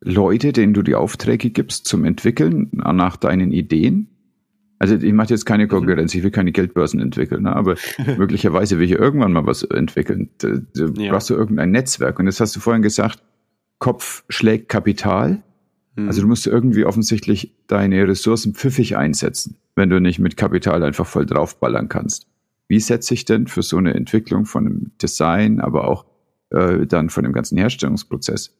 Leute, 0.00 0.52
denen 0.52 0.72
du 0.72 0.82
die 0.82 0.94
Aufträge 0.94 1.50
gibst 1.50 1.88
zum 1.88 2.04
Entwickeln 2.04 2.68
nach 2.70 3.16
deinen 3.16 3.50
Ideen? 3.50 4.06
Also 4.78 4.94
ich 4.94 5.12
mache 5.12 5.30
jetzt 5.30 5.46
keine 5.46 5.64
mhm. 5.64 5.70
Konkurrenz, 5.70 6.14
ich 6.14 6.22
will 6.22 6.30
keine 6.30 6.52
Geldbörsen 6.52 7.00
entwickeln, 7.00 7.42
ne? 7.42 7.56
aber 7.56 7.74
möglicherweise 8.18 8.78
will 8.78 8.84
ich 8.84 8.92
irgendwann 8.92 9.32
mal 9.32 9.46
was 9.46 9.64
entwickeln. 9.64 10.30
Da, 10.38 10.60
da 10.74 10.86
ja. 10.96 11.10
brauchst 11.10 11.28
du 11.28 11.34
irgendein 11.34 11.72
Netzwerk. 11.72 12.20
Und 12.20 12.26
jetzt 12.26 12.38
hast 12.38 12.54
du 12.54 12.60
vorhin 12.60 12.82
gesagt, 12.82 13.20
Kopf 13.80 14.22
schlägt 14.28 14.68
Kapital. 14.68 15.42
Mhm. 15.96 16.06
Also 16.06 16.20
du 16.20 16.28
musst 16.28 16.46
irgendwie 16.46 16.84
offensichtlich 16.84 17.52
deine 17.66 18.06
Ressourcen 18.06 18.54
pfiffig 18.54 18.96
einsetzen, 18.96 19.56
wenn 19.74 19.90
du 19.90 20.00
nicht 20.00 20.20
mit 20.20 20.36
Kapital 20.36 20.84
einfach 20.84 21.06
voll 21.06 21.26
draufballern 21.26 21.88
kannst. 21.88 22.28
Wie 22.68 22.78
setze 22.78 23.12
ich 23.12 23.24
denn 23.24 23.48
für 23.48 23.64
so 23.64 23.76
eine 23.76 23.92
Entwicklung 23.94 24.44
von 24.44 24.66
einem 24.66 24.92
Design, 25.02 25.58
aber 25.58 25.88
auch 25.88 26.04
äh, 26.50 26.86
dann 26.86 27.10
von 27.10 27.24
dem 27.24 27.32
ganzen 27.32 27.58
Herstellungsprozess? 27.58 28.56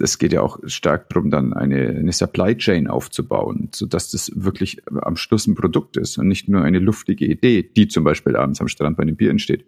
Es 0.00 0.18
geht 0.18 0.32
ja 0.32 0.42
auch 0.42 0.60
stark 0.66 1.10
darum, 1.10 1.30
dann 1.30 1.52
eine, 1.52 1.88
eine 1.88 2.12
Supply 2.12 2.56
Chain 2.56 2.86
aufzubauen, 2.86 3.70
sodass 3.74 4.12
das 4.12 4.30
wirklich 4.34 4.80
am 4.86 5.16
Schluss 5.16 5.46
ein 5.48 5.56
Produkt 5.56 5.96
ist 5.96 6.18
und 6.18 6.28
nicht 6.28 6.48
nur 6.48 6.62
eine 6.62 6.78
luftige 6.78 7.26
Idee, 7.26 7.64
die 7.64 7.88
zum 7.88 8.04
Beispiel 8.04 8.36
abends 8.36 8.60
am 8.60 8.68
Strand 8.68 8.96
bei 8.96 9.02
einem 9.02 9.16
Bier 9.16 9.30
entsteht. 9.30 9.64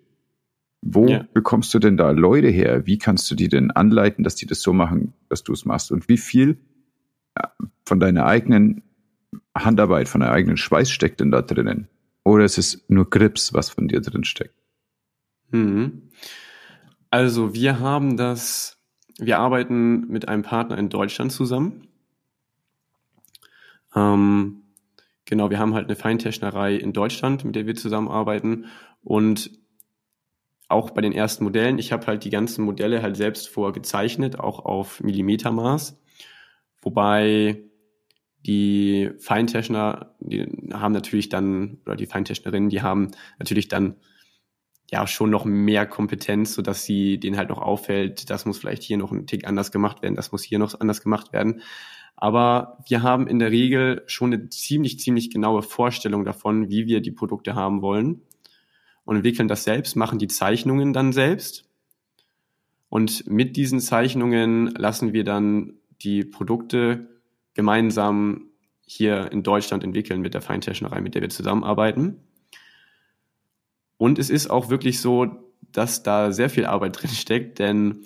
Wo 0.82 1.08
ja. 1.08 1.26
bekommst 1.34 1.74
du 1.74 1.78
denn 1.78 1.96
da 1.96 2.10
Leute 2.12 2.48
her? 2.48 2.86
Wie 2.86 2.96
kannst 2.96 3.30
du 3.30 3.34
die 3.34 3.48
denn 3.48 3.70
anleiten, 3.70 4.24
dass 4.24 4.36
die 4.36 4.46
das 4.46 4.62
so 4.62 4.72
machen, 4.72 5.12
dass 5.28 5.42
du 5.42 5.52
es 5.52 5.64
machst? 5.64 5.90
Und 5.92 6.08
wie 6.08 6.16
viel 6.16 6.58
von 7.84 8.00
deiner 8.00 8.24
eigenen 8.26 8.82
Handarbeit, 9.54 10.08
von 10.08 10.20
deinem 10.22 10.32
eigenen 10.32 10.56
Schweiß 10.56 10.90
steckt 10.90 11.20
denn 11.20 11.30
da 11.30 11.42
drinnen? 11.42 11.88
Oder 12.24 12.44
ist 12.44 12.58
es 12.58 12.84
nur 12.88 13.08
Grips, 13.08 13.52
was 13.52 13.70
von 13.70 13.88
dir 13.88 14.00
drin 14.00 14.24
steckt? 14.24 14.54
Mhm. 15.50 16.10
Also 17.10 17.54
wir 17.54 17.80
haben 17.80 18.16
das, 18.16 18.78
wir 19.18 19.38
arbeiten 19.38 20.06
mit 20.06 20.28
einem 20.28 20.42
Partner 20.42 20.78
in 20.78 20.88
Deutschland 20.88 21.32
zusammen. 21.32 21.88
Ähm, 23.94 24.62
genau, 25.24 25.50
wir 25.50 25.58
haben 25.58 25.74
halt 25.74 25.86
eine 25.86 25.96
Feintechnerei 25.96 26.76
in 26.76 26.92
Deutschland, 26.92 27.44
mit 27.44 27.56
der 27.56 27.66
wir 27.66 27.74
zusammenarbeiten. 27.74 28.66
Und 29.02 29.50
auch 30.68 30.90
bei 30.90 31.00
den 31.00 31.12
ersten 31.12 31.42
Modellen, 31.42 31.78
ich 31.78 31.90
habe 31.90 32.06
halt 32.06 32.22
die 32.22 32.30
ganzen 32.30 32.64
Modelle 32.64 33.02
halt 33.02 33.16
selbst 33.16 33.48
vorgezeichnet, 33.48 34.38
auch 34.38 34.64
auf 34.64 35.00
Millimetermaß. 35.02 36.00
Wobei 36.80 37.64
die 38.46 39.10
Feintechner, 39.18 40.14
die 40.20 40.46
haben 40.72 40.92
natürlich 40.92 41.28
dann, 41.28 41.78
oder 41.84 41.96
die 41.96 42.06
Feintechnerinnen, 42.06 42.70
die 42.70 42.82
haben 42.82 43.10
natürlich 43.38 43.66
dann 43.66 43.96
ja 44.90 45.06
schon 45.06 45.30
noch 45.30 45.44
mehr 45.44 45.86
Kompetenz, 45.86 46.54
so 46.54 46.62
dass 46.62 46.84
sie 46.84 47.18
denen 47.18 47.36
halt 47.36 47.48
noch 47.48 47.58
auffällt, 47.58 48.30
das 48.30 48.44
muss 48.44 48.58
vielleicht 48.58 48.82
hier 48.82 48.98
noch 48.98 49.12
ein 49.12 49.26
Tick 49.26 49.46
anders 49.46 49.70
gemacht 49.70 50.02
werden, 50.02 50.16
das 50.16 50.32
muss 50.32 50.42
hier 50.42 50.58
noch 50.58 50.78
anders 50.80 51.02
gemacht 51.02 51.32
werden. 51.32 51.62
Aber 52.16 52.78
wir 52.86 53.02
haben 53.02 53.26
in 53.26 53.38
der 53.38 53.50
Regel 53.50 54.02
schon 54.06 54.32
eine 54.32 54.48
ziemlich, 54.50 54.98
ziemlich 54.98 55.30
genaue 55.30 55.62
Vorstellung 55.62 56.24
davon, 56.24 56.68
wie 56.68 56.86
wir 56.86 57.00
die 57.00 57.12
Produkte 57.12 57.54
haben 57.54 57.82
wollen 57.82 58.22
und 59.04 59.16
entwickeln 59.16 59.48
das 59.48 59.64
selbst, 59.64 59.96
machen 59.96 60.18
die 60.18 60.28
Zeichnungen 60.28 60.92
dann 60.92 61.12
selbst. 61.12 61.64
Und 62.88 63.26
mit 63.26 63.56
diesen 63.56 63.80
Zeichnungen 63.80 64.66
lassen 64.74 65.12
wir 65.12 65.24
dann 65.24 65.74
die 66.02 66.24
Produkte 66.24 67.08
gemeinsam 67.54 68.50
hier 68.86 69.30
in 69.30 69.42
Deutschland 69.42 69.84
entwickeln 69.84 70.20
mit 70.20 70.34
der 70.34 70.42
Feintechnerei, 70.42 71.00
mit 71.00 71.14
der 71.14 71.22
wir 71.22 71.30
zusammenarbeiten. 71.30 72.24
Und 74.00 74.18
es 74.18 74.30
ist 74.30 74.48
auch 74.48 74.70
wirklich 74.70 74.98
so, 75.02 75.26
dass 75.72 76.02
da 76.02 76.32
sehr 76.32 76.48
viel 76.48 76.64
Arbeit 76.64 76.96
drin 77.02 77.10
steckt, 77.10 77.58
denn 77.58 78.00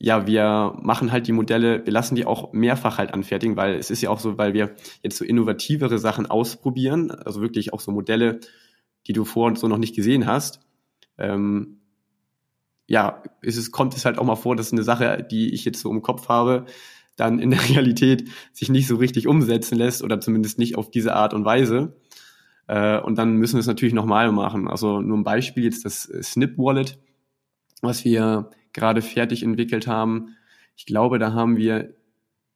ja, 0.00 0.26
wir 0.26 0.76
machen 0.82 1.12
halt 1.12 1.28
die 1.28 1.32
Modelle, 1.32 1.86
wir 1.86 1.92
lassen 1.92 2.16
die 2.16 2.26
auch 2.26 2.52
mehrfach 2.52 2.98
halt 2.98 3.14
anfertigen, 3.14 3.56
weil 3.56 3.76
es 3.76 3.88
ist 3.90 4.02
ja 4.02 4.10
auch 4.10 4.18
so, 4.18 4.36
weil 4.36 4.54
wir 4.54 4.74
jetzt 5.00 5.16
so 5.16 5.24
innovativere 5.24 6.00
Sachen 6.00 6.26
ausprobieren, 6.26 7.12
also 7.12 7.40
wirklich 7.40 7.72
auch 7.72 7.78
so 7.78 7.92
Modelle, 7.92 8.40
die 9.06 9.12
du 9.12 9.24
vor 9.24 9.46
und 9.46 9.60
so 9.60 9.68
noch 9.68 9.78
nicht 9.78 9.94
gesehen 9.94 10.26
hast. 10.26 10.58
Ähm, 11.18 11.78
ja, 12.88 13.22
ist 13.42 13.58
es, 13.58 13.70
kommt 13.70 13.96
es 13.96 14.04
halt 14.04 14.18
auch 14.18 14.24
mal 14.24 14.34
vor, 14.34 14.56
dass 14.56 14.72
eine 14.72 14.82
Sache, 14.82 15.24
die 15.30 15.54
ich 15.54 15.64
jetzt 15.64 15.80
so 15.80 15.90
im 15.90 16.02
Kopf 16.02 16.28
habe, 16.28 16.66
dann 17.14 17.38
in 17.38 17.50
der 17.50 17.62
Realität 17.68 18.28
sich 18.52 18.70
nicht 18.70 18.88
so 18.88 18.96
richtig 18.96 19.28
umsetzen 19.28 19.78
lässt 19.78 20.02
oder 20.02 20.20
zumindest 20.20 20.58
nicht 20.58 20.76
auf 20.76 20.90
diese 20.90 21.14
Art 21.14 21.32
und 21.32 21.44
Weise. 21.44 21.94
Äh, 22.68 23.00
und 23.00 23.18
dann 23.18 23.34
müssen 23.34 23.54
wir 23.54 23.60
es 23.60 23.66
natürlich 23.66 23.94
nochmal 23.94 24.30
machen. 24.30 24.68
Also 24.68 25.00
nur 25.00 25.18
ein 25.18 25.24
Beispiel 25.24 25.64
jetzt 25.64 25.84
das 25.84 26.02
Snip 26.22 26.56
Wallet, 26.58 26.98
was 27.82 28.04
wir 28.04 28.50
gerade 28.72 29.02
fertig 29.02 29.42
entwickelt 29.42 29.86
haben. 29.86 30.36
Ich 30.76 30.86
glaube, 30.86 31.18
da 31.18 31.32
haben 31.32 31.56
wir, 31.56 31.94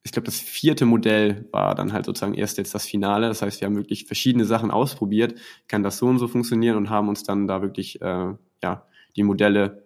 ich 0.04 0.12
glaube, 0.12 0.26
das 0.26 0.38
vierte 0.38 0.84
Modell 0.84 1.48
war 1.50 1.74
dann 1.74 1.92
halt 1.92 2.04
sozusagen 2.04 2.34
erst 2.34 2.58
jetzt 2.58 2.74
das 2.74 2.86
Finale. 2.86 3.26
Das 3.26 3.42
heißt, 3.42 3.60
wir 3.60 3.66
haben 3.66 3.76
wirklich 3.76 4.04
verschiedene 4.04 4.44
Sachen 4.44 4.70
ausprobiert, 4.70 5.34
kann 5.66 5.82
das 5.82 5.98
so 5.98 6.06
und 6.06 6.18
so 6.18 6.28
funktionieren 6.28 6.76
und 6.76 6.90
haben 6.90 7.08
uns 7.08 7.24
dann 7.24 7.46
da 7.46 7.62
wirklich 7.62 8.00
äh, 8.02 8.34
ja 8.62 8.86
die 9.16 9.22
Modelle 9.22 9.84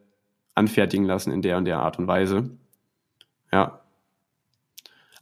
anfertigen 0.55 1.05
lassen 1.05 1.33
in 1.33 1.43
der 1.43 1.57
und 1.57 1.67
der 1.67 1.79
Art 1.79 1.99
und 1.99 2.09
Weise. 2.09 2.51
Ja. 3.53 3.81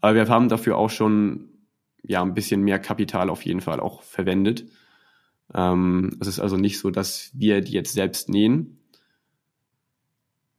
Aber 0.00 0.14
wir 0.14 0.28
haben 0.28 0.48
dafür 0.48 0.78
auch 0.78 0.90
schon 0.90 1.50
ja 2.02 2.22
ein 2.22 2.34
bisschen 2.34 2.62
mehr 2.62 2.78
Kapital 2.78 3.28
auf 3.28 3.44
jeden 3.44 3.60
Fall 3.60 3.80
auch 3.80 4.02
verwendet. 4.02 4.64
Ähm, 5.52 6.16
es 6.20 6.26
ist 6.26 6.40
also 6.40 6.56
nicht 6.56 6.78
so, 6.78 6.90
dass 6.90 7.30
wir 7.34 7.60
die 7.60 7.72
jetzt 7.72 7.92
selbst 7.92 8.28
nähen, 8.28 8.78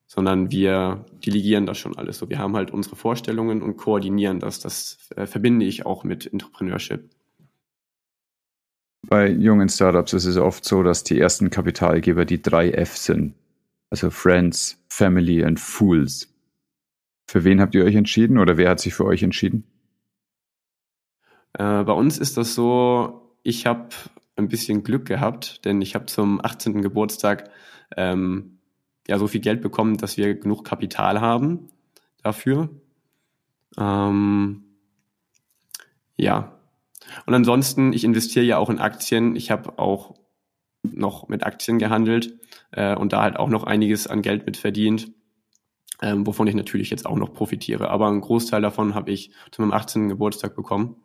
sondern 0.08 0.52
wir 0.52 1.06
delegieren 1.26 1.66
das 1.66 1.78
schon 1.78 1.98
alles 1.98 2.20
so. 2.20 2.30
Wir 2.30 2.40
haben 2.40 2.56
halt 2.56 2.72
unsere 2.72 2.96
Vorstellungen 2.96 3.62
und 3.62 3.78
koordinieren 3.78 4.40
das. 4.40 4.60
Das 4.60 5.10
äh, 5.16 5.26
verbinde 5.26 5.66
ich 5.66 5.86
auch 5.86 6.04
mit 6.04 6.32
Entrepreneurship. 6.32 7.10
Bei 9.08 9.30
jungen 9.30 9.70
Startups 9.70 10.14
ist 10.14 10.26
es 10.26 10.38
oft 10.38 10.66
so, 10.66 10.82
dass 10.82 11.04
die 11.04 11.20
ersten 11.20 11.50
Kapitalgeber 11.50 12.26
die 12.26 12.42
drei 12.42 12.72
F 12.72 12.98
sind. 12.98 13.36
Also 13.90 14.10
Friends, 14.10 14.84
Family 14.88 15.44
and 15.44 15.60
Fools. 15.60 16.34
Für 17.28 17.44
wen 17.44 17.60
habt 17.60 17.76
ihr 17.76 17.84
euch 17.84 17.96
entschieden 17.96 18.38
oder 18.38 18.58
wer 18.58 18.70
hat 18.70 18.80
sich 18.80 18.94
für 18.94 19.06
euch 19.06 19.22
entschieden? 19.24 19.64
Äh, 21.54 21.84
bei 21.84 21.94
uns 21.94 22.18
ist 22.18 22.38
das 22.38 22.56
so, 22.56 23.36
ich 23.44 23.66
habe 23.66 23.90
ein 24.36 24.48
bisschen 24.48 24.84
Glück 24.84 25.06
gehabt, 25.06 25.64
denn 25.66 25.82
ich 25.82 25.96
habe 25.96 26.06
zum 26.08 26.44
18. 26.44 26.82
Geburtstag 26.82 27.50
ähm, 27.96 28.60
ja 29.08 29.18
so 29.18 29.28
viel 29.28 29.42
Geld 29.42 29.62
bekommen, 29.62 29.98
dass 29.98 30.18
wir 30.18 30.36
genug 30.36 30.66
Kapital 30.66 31.22
haben 31.22 31.70
dafür. 32.22 32.70
Ähm, 33.78 34.64
ja. 36.18 36.58
Und 37.26 37.34
ansonsten, 37.34 37.94
ich 37.94 38.04
investiere 38.04 38.46
ja 38.46 38.58
auch 38.58 38.70
in 38.70 38.80
Aktien. 38.80 39.36
Ich 39.36 39.52
habe 39.52 39.78
auch 39.80 40.16
noch 40.84 41.28
mit 41.28 41.44
Aktien 41.44 41.80
gehandelt 41.80 42.40
äh, 42.72 42.96
und 42.96 43.14
da 43.14 43.22
halt 43.22 43.38
auch 43.38 43.50
noch 43.50 43.64
einiges 43.64 44.08
an 44.08 44.22
Geld 44.22 44.46
mit 44.46 44.58
verdient, 44.58 45.12
ähm, 46.02 46.26
wovon 46.28 46.48
ich 46.48 46.56
natürlich 46.56 46.90
jetzt 46.90 47.06
auch 47.06 47.16
noch 47.16 47.34
profitiere. 47.34 47.90
Aber 47.90 48.08
einen 48.08 48.22
Großteil 48.22 48.62
davon 48.62 48.96
habe 48.96 49.12
ich 49.12 49.32
zu 49.52 49.62
meinem 49.62 49.74
18. 49.74 50.10
Geburtstag 50.10 50.56
bekommen 50.56 50.96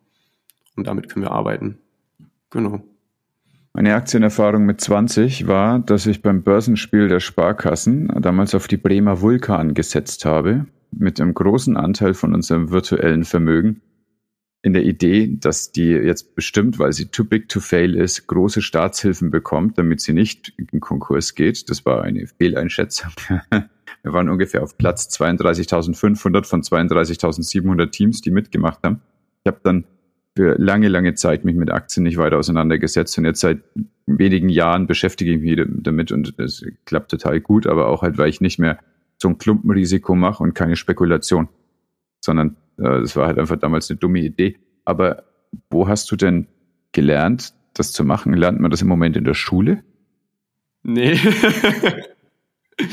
und 0.77 0.87
damit 0.87 1.09
können 1.09 1.25
wir 1.25 1.33
arbeiten. 1.33 1.79
Genau. 2.51 2.83
Meine 3.73 3.95
Aktienerfahrung 3.95 4.67
mit 4.67 4.81
20 4.81 5.47
war, 5.47 5.79
dass 5.79 6.07
ich 6.07 6.23
beim 6.23 6.43
Börsenspiel 6.43 7.09
der 7.09 7.21
Sparkassen 7.21 8.09
damals 8.21 8.55
auf 8.55 8.67
die 8.67 8.77
Bremer 8.77 9.21
Vulkan 9.21 9.75
gesetzt 9.75 10.25
habe, 10.25 10.67
mit 10.91 11.21
einem 11.21 11.35
großen 11.35 11.77
Anteil 11.77 12.15
von 12.15 12.35
unserem 12.35 12.71
virtuellen 12.71 13.25
Vermögen, 13.25 13.81
in 14.63 14.75
der 14.75 14.85
Idee, 14.85 15.37
dass 15.41 15.73
die 15.73 15.89
jetzt 15.89 16.35
bestimmt, 16.35 16.79
weil 16.79 16.93
sie 16.93 17.07
too 17.07 17.25
big 17.25 17.49
to 17.49 17.61
fail 17.61 17.95
ist, 17.95 18.27
große 18.27 18.61
Staatshilfen 18.61 19.31
bekommt, 19.31 19.79
damit 19.79 20.01
sie 20.01 20.13
nicht 20.13 20.53
in 20.57 20.81
Konkurs 20.81 21.35
geht. 21.35 21.71
Das 21.71 21.87
war 21.87 22.03
eine 22.03 22.27
Fehleinschätzung. 22.27 23.11
Wir 24.03 24.13
waren 24.13 24.29
ungefähr 24.29 24.63
auf 24.63 24.77
Platz 24.77 25.09
32.500 25.19 26.45
von 26.45 26.63
32.700 26.63 27.91
Teams, 27.91 28.21
die 28.21 28.31
mitgemacht 28.31 28.81
haben. 28.83 29.01
Ich 29.45 29.49
habe 29.49 29.61
dann 29.63 29.85
für 30.37 30.57
lange, 30.59 30.89
lange 30.89 31.15
Zeit 31.15 31.45
mich 31.45 31.57
mit 31.57 31.71
Aktien 31.71 32.05
nicht 32.05 32.17
weiter 32.17 32.39
auseinandergesetzt 32.39 33.19
und 33.19 33.25
jetzt 33.25 33.41
seit 33.41 33.63
wenigen 34.07 34.49
Jahren 34.49 34.87
beschäftige 34.87 35.33
ich 35.33 35.41
mich 35.41 35.61
damit 35.83 36.13
und 36.13 36.39
es 36.39 36.65
klappt 36.85 37.11
total 37.11 37.41
gut, 37.41 37.67
aber 37.67 37.89
auch 37.89 38.03
halt, 38.03 38.19
weil 38.19 38.29
ich 38.29 38.41
nicht 38.41 38.59
mehr 38.59 38.79
so 39.19 39.29
ein 39.29 39.39
Klumpenrisiko 39.39 40.15
mache 40.15 40.43
und 40.43 40.55
keine 40.55 40.77
Spekulation, 40.77 41.49
sondern 42.21 42.57
äh, 42.79 43.01
das 43.01 43.17
war 43.17 43.27
halt 43.27 43.39
einfach 43.39 43.57
damals 43.57 43.91
eine 43.91 43.99
dumme 43.99 44.21
Idee. 44.21 44.57
Aber 44.85 45.25
wo 45.69 45.89
hast 45.89 46.11
du 46.11 46.17
denn 46.17 46.47
gelernt, 46.93 47.53
das 47.75 47.93
zu 47.93 48.05
machen? 48.05 48.33
Lernt 48.33 48.61
man 48.61 48.71
das 48.71 48.83
im 48.83 48.89
Moment 48.89 49.17
in 49.17 49.25
der 49.25 49.35
Schule? 49.35 49.83
Nee. 50.83 51.19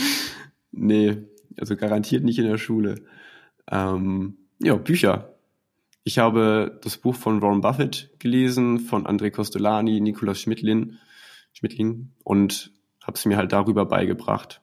nee, 0.71 1.17
also 1.57 1.77
garantiert 1.77 2.23
nicht 2.23 2.39
in 2.39 2.47
der 2.47 2.57
Schule. 2.57 2.95
Ähm, 3.71 4.37
ja, 4.61 4.75
Bücher. 4.75 5.36
Ich 6.07 6.19
habe 6.19 6.79
das 6.83 6.95
Buch 6.95 7.15
von 7.15 7.41
Warren 7.41 7.59
Buffett 7.59 8.11
gelesen, 8.17 8.79
von 8.79 9.05
André 9.05 9.29
Costolani, 9.29 9.99
Nikolaus 9.99 10.39
Schmidlin, 10.39 10.99
Schmidling 11.51 12.13
und 12.23 12.71
habe 13.03 13.15
es 13.17 13.25
mir 13.25 13.35
halt 13.35 13.51
darüber 13.51 13.85
beigebracht. 13.85 14.61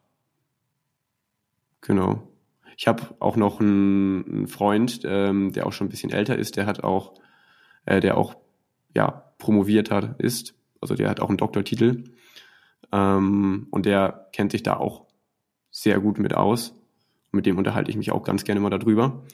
Genau. 1.83 2.27
Ich 2.79 2.89
habe 2.89 3.15
auch 3.21 3.37
noch 3.37 3.61
einen, 3.61 4.25
einen 4.25 4.47
Freund, 4.49 5.03
ähm, 5.05 5.53
der 5.53 5.67
auch 5.67 5.75
schon 5.75 5.87
ein 5.89 5.91
bisschen 5.91 6.13
älter 6.13 6.39
ist, 6.39 6.57
der 6.57 6.65
hat 6.65 6.83
auch, 6.83 7.13
äh, 7.85 8.01
der 8.01 8.17
auch 8.17 8.37
ja 8.95 9.35
promoviert 9.37 9.91
hat, 9.91 10.19
ist, 10.23 10.55
also 10.81 10.95
der 10.95 11.11
hat 11.11 11.21
auch 11.21 11.29
einen 11.29 11.37
Doktortitel 11.37 12.05
ähm, 12.91 13.67
und 13.71 13.85
der 13.85 14.31
kennt 14.33 14.53
sich 14.53 14.63
da 14.63 14.79
auch 14.79 15.05
sehr 15.71 16.01
gut 16.01 16.19
mit 16.19 16.33
aus. 16.33 16.75
Mit 17.33 17.45
dem 17.45 17.59
unterhalte 17.59 17.91
ich 17.91 17.99
mich 17.99 18.13
auch 18.13 18.23
ganz 18.25 18.45
gerne 18.45 18.63
mal 18.63 18.71
darüber. 18.71 19.27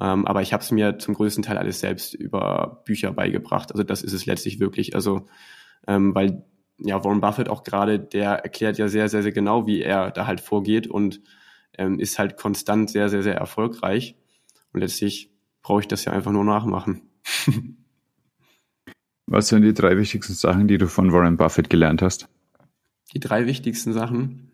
Ähm, 0.00 0.26
aber 0.26 0.42
ich 0.42 0.52
habe 0.52 0.62
es 0.62 0.70
mir 0.70 0.98
zum 0.98 1.14
größten 1.14 1.42
Teil 1.42 1.58
alles 1.58 1.80
selbst 1.80 2.14
über 2.14 2.82
Bücher 2.84 3.12
beigebracht. 3.12 3.72
Also 3.72 3.82
das 3.82 4.02
ist 4.02 4.12
es 4.12 4.26
letztlich 4.26 4.60
wirklich. 4.60 4.94
Also 4.94 5.26
ähm, 5.86 6.14
weil 6.14 6.44
ja 6.78 7.02
Warren 7.04 7.20
Buffett 7.20 7.48
auch 7.48 7.64
gerade, 7.64 7.98
der 7.98 8.32
erklärt 8.44 8.78
ja 8.78 8.88
sehr, 8.88 9.08
sehr, 9.08 9.22
sehr 9.22 9.32
genau, 9.32 9.66
wie 9.66 9.82
er 9.82 10.10
da 10.10 10.26
halt 10.26 10.40
vorgeht 10.40 10.86
und 10.86 11.20
ähm, 11.76 11.98
ist 11.98 12.18
halt 12.18 12.36
konstant 12.36 12.90
sehr, 12.90 13.08
sehr, 13.08 13.22
sehr 13.22 13.36
erfolgreich. 13.36 14.16
Und 14.72 14.80
letztlich 14.80 15.32
brauche 15.62 15.80
ich 15.80 15.88
das 15.88 16.04
ja 16.04 16.12
einfach 16.12 16.32
nur 16.32 16.44
nachmachen. 16.44 17.02
Was 19.26 19.48
sind 19.48 19.62
die 19.62 19.74
drei 19.74 19.98
wichtigsten 19.98 20.32
Sachen, 20.32 20.68
die 20.68 20.78
du 20.78 20.88
von 20.88 21.12
Warren 21.12 21.36
Buffett 21.36 21.68
gelernt 21.68 22.00
hast? 22.00 22.28
Die 23.12 23.20
drei 23.20 23.46
wichtigsten 23.46 23.92
Sachen. 23.92 24.52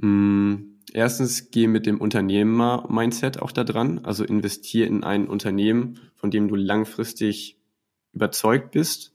Hm, 0.00 0.73
erstens, 0.94 1.50
geh 1.50 1.66
mit 1.66 1.84
dem 1.84 2.00
Unternehmer-Mindset 2.00 3.42
auch 3.42 3.52
da 3.52 3.64
dran. 3.64 4.00
Also 4.04 4.24
investier 4.24 4.86
in 4.86 5.04
ein 5.04 5.28
Unternehmen, 5.28 6.00
von 6.14 6.30
dem 6.30 6.48
du 6.48 6.54
langfristig 6.54 7.58
überzeugt 8.12 8.70
bist. 8.70 9.12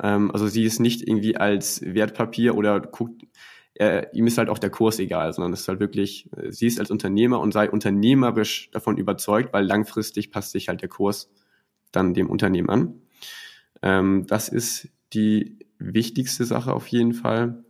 Ähm, 0.00 0.30
also 0.30 0.46
sieh 0.46 0.64
es 0.64 0.78
nicht 0.78 1.02
irgendwie 1.02 1.36
als 1.36 1.82
Wertpapier 1.82 2.54
oder 2.54 2.80
guck, 2.80 3.10
er, 3.74 4.14
ihm 4.14 4.26
ist 4.26 4.38
halt 4.38 4.48
auch 4.48 4.58
der 4.58 4.70
Kurs 4.70 4.98
egal, 4.98 5.32
sondern 5.32 5.52
es 5.52 5.62
ist 5.62 5.68
halt 5.68 5.80
wirklich, 5.80 6.30
äh, 6.36 6.52
sieh 6.52 6.66
es 6.66 6.78
als 6.78 6.90
Unternehmer 6.90 7.40
und 7.40 7.52
sei 7.52 7.70
unternehmerisch 7.70 8.70
davon 8.70 8.98
überzeugt, 8.98 9.52
weil 9.52 9.64
langfristig 9.64 10.30
passt 10.30 10.52
sich 10.52 10.68
halt 10.68 10.82
der 10.82 10.88
Kurs 10.88 11.30
dann 11.90 12.14
dem 12.14 12.30
Unternehmen 12.30 12.70
an. 12.70 13.02
Ähm, 13.82 14.26
das 14.28 14.48
ist 14.48 14.88
die 15.14 15.58
wichtigste 15.78 16.44
Sache 16.44 16.72
auf 16.72 16.86
jeden 16.88 17.14
Fall. 17.14 17.64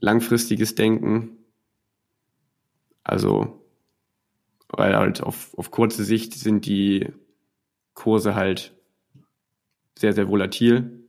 Langfristiges 0.00 0.74
Denken. 0.74 1.36
Also, 3.04 3.64
weil 4.68 4.96
halt 4.96 5.22
auf, 5.22 5.56
auf 5.56 5.70
kurze 5.70 6.04
Sicht 6.04 6.34
sind 6.34 6.66
die 6.66 7.12
Kurse 7.94 8.34
halt 8.34 8.74
sehr, 9.98 10.12
sehr 10.12 10.28
volatil. 10.28 11.04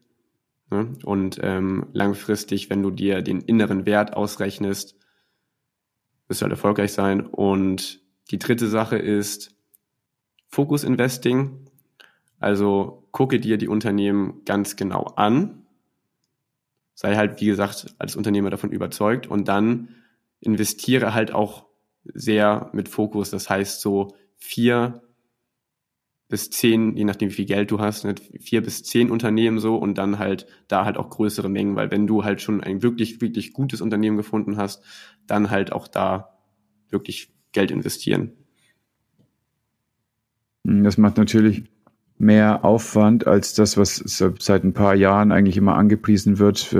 Ne? 0.69 0.93
Und 1.03 1.39
ähm, 1.41 1.87
langfristig, 1.93 2.69
wenn 2.69 2.83
du 2.83 2.91
dir 2.91 3.21
den 3.21 3.41
inneren 3.41 3.85
Wert 3.85 4.13
ausrechnest, 4.15 4.95
wirst 6.27 6.41
du 6.41 6.43
halt 6.43 6.51
erfolgreich 6.51 6.93
sein. 6.93 7.25
Und 7.25 8.01
die 8.31 8.39
dritte 8.39 8.67
Sache 8.67 8.97
ist 8.97 9.55
Focus 10.47 10.83
Investing. 10.83 11.69
Also 12.39 13.07
gucke 13.11 13.39
dir 13.39 13.57
die 13.57 13.67
Unternehmen 13.67 14.43
ganz 14.45 14.75
genau 14.75 15.03
an. 15.15 15.60
Sei 17.01 17.15
halt, 17.15 17.41
wie 17.41 17.47
gesagt, 17.47 17.95
als 17.97 18.15
Unternehmer 18.15 18.51
davon 18.51 18.71
überzeugt 18.71 19.25
und 19.25 19.47
dann 19.47 19.87
investiere 20.39 21.15
halt 21.15 21.33
auch 21.33 21.65
sehr 22.03 22.69
mit 22.73 22.89
Fokus. 22.89 23.31
Das 23.31 23.49
heißt, 23.49 23.81
so 23.81 24.15
vier 24.37 25.01
bis 26.29 26.51
zehn, 26.51 26.95
je 26.95 27.03
nachdem 27.03 27.29
wie 27.29 27.33
viel 27.33 27.45
Geld 27.45 27.71
du 27.71 27.79
hast, 27.79 28.05
vier 28.39 28.61
bis 28.61 28.83
zehn 28.83 29.09
Unternehmen 29.09 29.57
so 29.57 29.77
und 29.77 29.97
dann 29.97 30.19
halt 30.19 30.45
da 30.67 30.85
halt 30.85 30.97
auch 30.97 31.09
größere 31.09 31.49
Mengen, 31.49 31.75
weil 31.75 31.89
wenn 31.89 32.05
du 32.05 32.23
halt 32.23 32.39
schon 32.39 32.61
ein 32.61 32.83
wirklich, 32.83 33.19
wirklich 33.19 33.51
gutes 33.51 33.81
Unternehmen 33.81 34.17
gefunden 34.17 34.57
hast, 34.57 34.83
dann 35.25 35.49
halt 35.49 35.71
auch 35.71 35.87
da 35.87 36.37
wirklich 36.91 37.33
Geld 37.51 37.71
investieren. 37.71 38.33
Das 40.63 40.99
macht 40.99 41.17
natürlich 41.17 41.63
mehr 42.21 42.63
Aufwand 42.63 43.25
als 43.25 43.55
das, 43.55 43.77
was 43.77 43.95
seit 44.05 44.63
ein 44.63 44.73
paar 44.73 44.95
Jahren 44.95 45.31
eigentlich 45.31 45.57
immer 45.57 45.75
angepriesen 45.75 46.37
wird, 46.37 46.73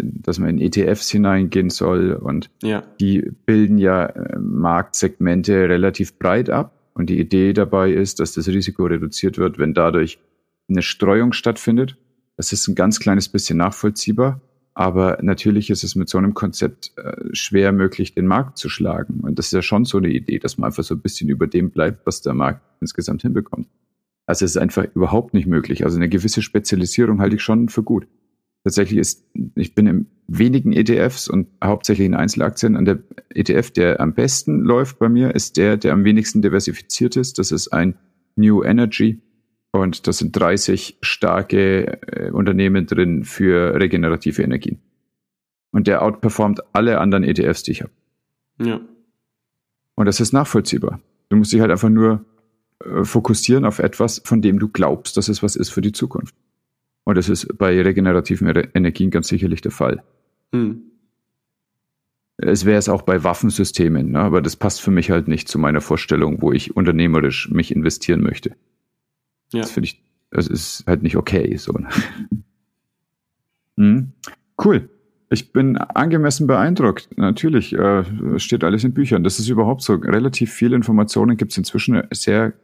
dass 0.00 0.38
man 0.38 0.48
in 0.48 0.58
ETFs 0.58 1.10
hineingehen 1.10 1.68
soll. 1.68 2.14
Und 2.14 2.48
ja. 2.62 2.82
die 2.98 3.30
bilden 3.44 3.76
ja 3.76 4.06
äh, 4.06 4.38
Marktsegmente 4.38 5.68
relativ 5.68 6.18
breit 6.18 6.48
ab. 6.48 6.72
Und 6.94 7.10
die 7.10 7.20
Idee 7.20 7.52
dabei 7.52 7.92
ist, 7.92 8.18
dass 8.18 8.32
das 8.32 8.48
Risiko 8.48 8.86
reduziert 8.86 9.36
wird, 9.36 9.58
wenn 9.58 9.74
dadurch 9.74 10.18
eine 10.68 10.82
Streuung 10.82 11.32
stattfindet. 11.32 11.96
Das 12.36 12.52
ist 12.52 12.66
ein 12.66 12.74
ganz 12.74 12.98
kleines 12.98 13.28
bisschen 13.28 13.58
nachvollziehbar. 13.58 14.40
Aber 14.72 15.18
natürlich 15.20 15.70
ist 15.70 15.84
es 15.84 15.96
mit 15.96 16.08
so 16.08 16.18
einem 16.18 16.32
Konzept 16.34 16.92
äh, 16.96 17.12
schwer 17.32 17.72
möglich, 17.72 18.14
den 18.14 18.26
Markt 18.26 18.56
zu 18.56 18.68
schlagen. 18.70 19.20
Und 19.20 19.38
das 19.38 19.46
ist 19.46 19.52
ja 19.52 19.62
schon 19.62 19.84
so 19.84 19.98
eine 19.98 20.08
Idee, 20.08 20.38
dass 20.38 20.56
man 20.56 20.68
einfach 20.68 20.84
so 20.84 20.94
ein 20.94 21.00
bisschen 21.00 21.28
über 21.28 21.46
dem 21.46 21.70
bleibt, 21.70 22.06
was 22.06 22.22
der 22.22 22.32
Markt 22.32 22.62
insgesamt 22.80 23.22
hinbekommt. 23.22 23.68
Also 24.28 24.44
es 24.44 24.50
ist 24.52 24.56
einfach 24.58 24.84
überhaupt 24.94 25.32
nicht 25.32 25.46
möglich. 25.46 25.84
Also 25.84 25.96
eine 25.96 26.10
gewisse 26.10 26.42
Spezialisierung 26.42 27.18
halte 27.18 27.36
ich 27.36 27.42
schon 27.42 27.70
für 27.70 27.82
gut. 27.82 28.06
Tatsächlich 28.62 28.98
ist, 28.98 29.24
ich 29.54 29.74
bin 29.74 29.86
in 29.86 30.06
wenigen 30.26 30.74
ETFs 30.74 31.28
und 31.28 31.48
hauptsächlich 31.64 32.04
in 32.04 32.14
Einzelaktien. 32.14 32.76
Und 32.76 32.84
der 32.84 32.98
ETF, 33.30 33.70
der 33.70 34.00
am 34.00 34.12
besten 34.12 34.60
läuft 34.60 34.98
bei 34.98 35.08
mir, 35.08 35.34
ist 35.34 35.56
der, 35.56 35.78
der 35.78 35.94
am 35.94 36.04
wenigsten 36.04 36.42
diversifiziert 36.42 37.16
ist. 37.16 37.38
Das 37.38 37.50
ist 37.52 37.68
ein 37.68 37.94
New 38.36 38.62
Energy. 38.62 39.22
Und 39.70 40.06
das 40.06 40.18
sind 40.18 40.32
30 40.38 40.98
starke 41.00 41.98
äh, 42.02 42.30
Unternehmen 42.30 42.84
drin 42.84 43.24
für 43.24 43.80
regenerative 43.80 44.42
Energien. 44.42 44.78
Und 45.70 45.86
der 45.86 46.02
outperformt 46.02 46.60
alle 46.74 47.00
anderen 47.00 47.24
ETFs, 47.24 47.62
die 47.62 47.70
ich 47.70 47.80
habe. 47.80 47.92
Ja. 48.62 48.82
Und 49.94 50.04
das 50.04 50.20
ist 50.20 50.34
nachvollziehbar. 50.34 51.00
Du 51.30 51.36
musst 51.36 51.50
dich 51.50 51.62
halt 51.62 51.70
einfach 51.70 51.88
nur 51.88 52.26
fokussieren 53.02 53.64
auf 53.64 53.78
etwas, 53.78 54.22
von 54.24 54.40
dem 54.40 54.58
du 54.58 54.68
glaubst, 54.68 55.16
dass 55.16 55.28
es 55.28 55.42
was 55.42 55.56
ist 55.56 55.70
für 55.70 55.80
die 55.80 55.92
Zukunft. 55.92 56.34
Und 57.04 57.16
das 57.16 57.28
ist 57.28 57.56
bei 57.58 57.80
regenerativen 57.80 58.48
Energien 58.74 59.10
ganz 59.10 59.28
sicherlich 59.28 59.60
der 59.60 59.72
Fall. 59.72 60.02
Hm. 60.52 60.82
Es 62.36 62.64
wäre 62.64 62.78
es 62.78 62.88
auch 62.88 63.02
bei 63.02 63.24
Waffensystemen, 63.24 64.12
ne? 64.12 64.20
aber 64.20 64.42
das 64.42 64.54
passt 64.54 64.80
für 64.80 64.92
mich 64.92 65.10
halt 65.10 65.26
nicht 65.26 65.48
zu 65.48 65.58
meiner 65.58 65.80
Vorstellung, 65.80 66.40
wo 66.40 66.52
ich 66.52 66.76
unternehmerisch 66.76 67.50
mich 67.50 67.74
investieren 67.74 68.22
möchte. 68.22 68.50
Ja. 69.52 69.62
Das 69.62 69.72
finde 69.72 69.86
ich, 69.86 70.02
das 70.30 70.46
ist 70.46 70.84
halt 70.86 71.02
nicht 71.02 71.16
okay. 71.16 71.56
So. 71.56 71.72
Ne? 71.72 71.88
hm. 73.76 74.12
Cool. 74.62 74.88
Ich 75.30 75.52
bin 75.52 75.76
angemessen 75.76 76.46
beeindruckt. 76.46 77.08
Natürlich, 77.16 77.74
äh, 77.74 78.04
steht 78.38 78.64
alles 78.64 78.84
in 78.84 78.94
Büchern. 78.94 79.24
Das 79.24 79.38
ist 79.38 79.48
überhaupt 79.48 79.82
so. 79.82 79.94
Relativ 79.94 80.52
viele 80.52 80.76
Informationen 80.76 81.36
gibt 81.36 81.50
es 81.50 81.58
inzwischen 81.58 82.02
sehr 82.12 82.54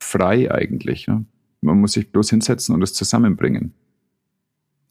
frei 0.00 0.50
eigentlich. 0.50 1.06
Ne? 1.06 1.24
Man 1.60 1.80
muss 1.80 1.92
sich 1.92 2.10
bloß 2.10 2.30
hinsetzen 2.30 2.74
und 2.74 2.82
es 2.82 2.94
zusammenbringen. 2.94 3.74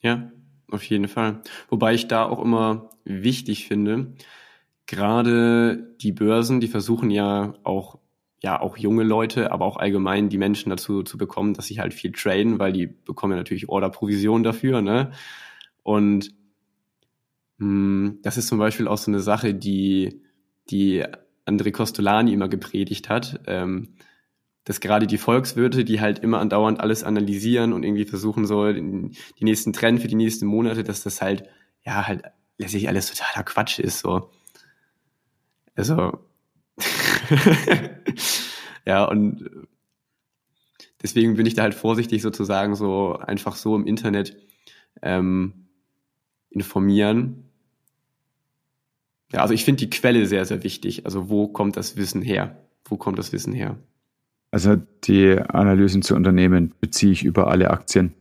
Ja, 0.01 0.31
auf 0.71 0.83
jeden 0.83 1.07
Fall. 1.07 1.41
Wobei 1.69 1.93
ich 1.93 2.07
da 2.07 2.25
auch 2.25 2.41
immer 2.41 2.91
wichtig 3.03 3.67
finde, 3.67 4.13
gerade 4.85 5.95
die 6.01 6.11
Börsen, 6.11 6.61
die 6.61 6.67
versuchen 6.67 7.11
ja 7.11 7.55
auch 7.63 7.99
ja 8.41 8.61
auch 8.61 8.77
junge 8.77 9.03
Leute, 9.03 9.51
aber 9.51 9.65
auch 9.65 9.77
allgemein 9.77 10.29
die 10.29 10.37
Menschen 10.37 10.69
dazu 10.69 11.03
zu 11.03 11.17
bekommen, 11.17 11.53
dass 11.53 11.65
sie 11.65 11.81
halt 11.81 11.93
viel 11.93 12.13
traden, 12.13 12.57
weil 12.57 12.71
die 12.71 12.87
bekommen 12.87 13.33
ja 13.33 13.37
natürlich 13.37 13.67
Orderprovision 13.67 14.43
dafür, 14.43 14.81
ne? 14.81 15.11
Und 15.83 16.31
mh, 17.57 17.65
hm, 17.67 18.19
das 18.23 18.37
ist 18.37 18.47
zum 18.47 18.57
Beispiel 18.57 18.87
auch 18.87 18.97
so 18.97 19.11
eine 19.11 19.19
Sache, 19.19 19.53
die 19.53 20.21
die 20.69 21.03
André 21.45 21.71
Costolani 21.71 22.31
immer 22.33 22.47
gepredigt 22.47 23.09
hat. 23.09 23.41
Ähm, 23.47 23.89
dass 24.65 24.79
gerade 24.79 25.07
die 25.07 25.17
Volkswirte, 25.17 25.83
die 25.83 26.01
halt 26.01 26.19
immer 26.19 26.39
andauernd 26.39 26.79
alles 26.79 27.03
analysieren 27.03 27.73
und 27.73 27.83
irgendwie 27.83 28.05
versuchen 28.05 28.45
so 28.45 28.71
die 28.71 29.11
nächsten 29.41 29.73
Trend 29.73 30.01
für 30.01 30.07
die 30.07 30.15
nächsten 30.15 30.45
Monate, 30.45 30.83
dass 30.83 31.03
das 31.03 31.21
halt, 31.21 31.43
ja, 31.83 32.07
halt 32.07 32.23
letztlich 32.57 32.87
alles 32.87 33.07
totaler 33.07 33.43
Quatsch 33.43 33.79
ist, 33.79 33.99
so. 33.99 34.29
Also, 35.75 36.19
ja, 38.85 39.05
und 39.05 39.49
deswegen 41.01 41.35
bin 41.35 41.45
ich 41.45 41.53
da 41.53 41.63
halt 41.63 41.73
vorsichtig 41.73 42.21
sozusagen 42.21 42.75
so 42.75 43.17
einfach 43.17 43.55
so 43.55 43.75
im 43.75 43.85
Internet 43.85 44.37
ähm, 45.01 45.67
informieren. 46.49 47.49
Ja, 49.31 49.41
also 49.41 49.53
ich 49.53 49.63
finde 49.63 49.85
die 49.85 49.89
Quelle 49.89 50.25
sehr, 50.25 50.45
sehr 50.45 50.63
wichtig. 50.63 51.05
Also 51.05 51.29
wo 51.29 51.47
kommt 51.47 51.77
das 51.77 51.95
Wissen 51.95 52.21
her? 52.21 52.67
Wo 52.85 52.97
kommt 52.97 53.19
das 53.19 53.31
Wissen 53.31 53.53
her? 53.53 53.77
Also 54.51 54.77
die 55.03 55.37
Analysen 55.37 56.01
zu 56.01 56.15
Unternehmen 56.15 56.73
beziehe 56.79 57.11
ich 57.11 57.23
über 57.23 57.47
alle 57.47 57.71
Aktien. 57.71 58.13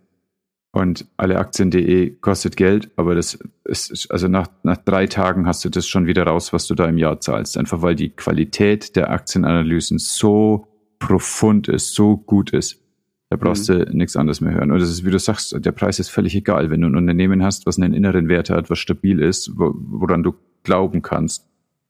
Und 0.70 1.06
alleaktien.de 1.16 2.16
kostet 2.20 2.56
Geld, 2.56 2.90
aber 2.96 3.14
das 3.14 3.38
ist, 3.64 4.10
also 4.10 4.28
nach, 4.28 4.48
nach 4.62 4.76
drei 4.76 5.06
Tagen 5.06 5.46
hast 5.46 5.64
du 5.64 5.70
das 5.70 5.88
schon 5.88 6.06
wieder 6.06 6.24
raus, 6.24 6.52
was 6.52 6.66
du 6.66 6.74
da 6.74 6.86
im 6.86 6.98
Jahr 6.98 7.20
zahlst. 7.20 7.56
Einfach 7.56 7.80
weil 7.80 7.96
die 7.96 8.10
Qualität 8.10 8.94
der 8.94 9.10
Aktienanalysen 9.10 9.98
so 9.98 10.68
profund 10.98 11.68
ist, 11.68 11.94
so 11.94 12.18
gut 12.18 12.50
ist. 12.50 12.82
Da 13.30 13.36
brauchst 13.36 13.68
mhm. 13.68 13.84
du 13.86 13.96
nichts 13.96 14.16
anderes 14.16 14.40
mehr 14.40 14.54
hören. 14.54 14.70
Und 14.70 14.80
das 14.80 14.90
ist, 14.90 15.04
wie 15.04 15.10
du 15.10 15.18
sagst, 15.18 15.56
der 15.58 15.72
Preis 15.72 15.98
ist 15.98 16.10
völlig 16.10 16.34
egal. 16.34 16.70
Wenn 16.70 16.82
du 16.82 16.88
ein 16.88 16.96
Unternehmen 16.96 17.42
hast, 17.42 17.66
was 17.66 17.78
einen 17.78 17.94
inneren 17.94 18.28
Wert 18.28 18.50
hat, 18.50 18.68
was 18.68 18.78
stabil 18.78 19.20
ist, 19.20 19.52
woran 19.56 20.22
du 20.22 20.34
glauben 20.64 21.00
kannst, 21.00 21.46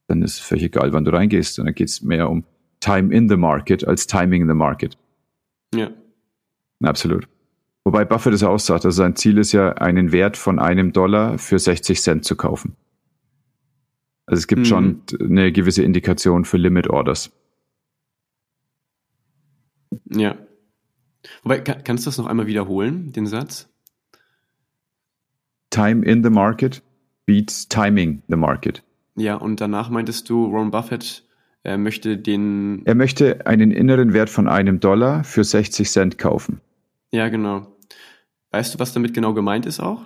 dann 0.07 0.22
ist 0.22 0.35
es 0.35 0.40
völlig 0.40 0.64
egal, 0.64 0.92
wann 0.92 1.05
du 1.05 1.12
reingehst. 1.12 1.59
Und 1.59 1.66
dann 1.66 1.74
geht 1.74 1.88
es 1.88 2.03
mehr 2.03 2.31
um 2.31 2.44
Time 2.80 3.14
in 3.14 3.28
the 3.28 3.36
Market 3.36 3.86
als 3.86 4.06
Timing 4.06 4.42
in 4.42 4.48
the 4.48 4.54
Market. 4.54 4.96
Ja. 5.74 5.90
Absolut. 6.82 7.28
Wobei 7.84 8.04
Buffett 8.04 8.34
es 8.34 8.42
auch 8.42 8.58
sagt, 8.58 8.84
also 8.84 8.96
sein 8.96 9.16
Ziel 9.16 9.38
ist 9.38 9.52
ja, 9.52 9.72
einen 9.72 10.12
Wert 10.12 10.36
von 10.36 10.58
einem 10.58 10.92
Dollar 10.92 11.38
für 11.38 11.58
60 11.58 12.00
Cent 12.00 12.24
zu 12.24 12.36
kaufen. 12.36 12.76
Also 14.26 14.40
es 14.40 14.46
gibt 14.46 14.60
mhm. 14.60 14.64
schon 14.66 15.02
eine 15.20 15.52
gewisse 15.52 15.82
Indikation 15.82 16.44
für 16.44 16.58
Limit 16.58 16.90
Orders. 16.90 17.32
Ja. 20.10 20.36
Wobei, 21.42 21.60
kann, 21.60 21.82
kannst 21.82 22.04
du 22.04 22.08
das 22.08 22.18
noch 22.18 22.26
einmal 22.26 22.46
wiederholen, 22.46 23.12
den 23.12 23.26
Satz? 23.26 23.68
Time 25.70 26.04
in 26.04 26.22
the 26.22 26.30
market 26.30 26.82
beats 27.26 27.68
timing 27.68 28.22
the 28.28 28.36
market. 28.36 28.82
Ja, 29.16 29.36
und 29.36 29.60
danach 29.60 29.90
meintest 29.90 30.28
du, 30.30 30.52
Warren 30.52 30.70
Buffett 30.70 31.27
er 31.68 31.76
möchte 31.76 32.16
den. 32.16 32.83
Er 32.87 32.94
möchte 32.94 33.46
einen 33.46 33.70
inneren 33.70 34.14
Wert 34.14 34.31
von 34.31 34.48
einem 34.48 34.81
Dollar 34.81 35.22
für 35.22 35.44
60 35.44 35.90
Cent 35.90 36.18
kaufen. 36.18 36.61
Ja, 37.11 37.28
genau. 37.28 37.76
Weißt 38.50 38.74
du, 38.74 38.78
was 38.78 38.94
damit 38.94 39.12
genau 39.12 39.35
gemeint 39.35 39.66
ist 39.66 39.78
auch? 39.78 40.02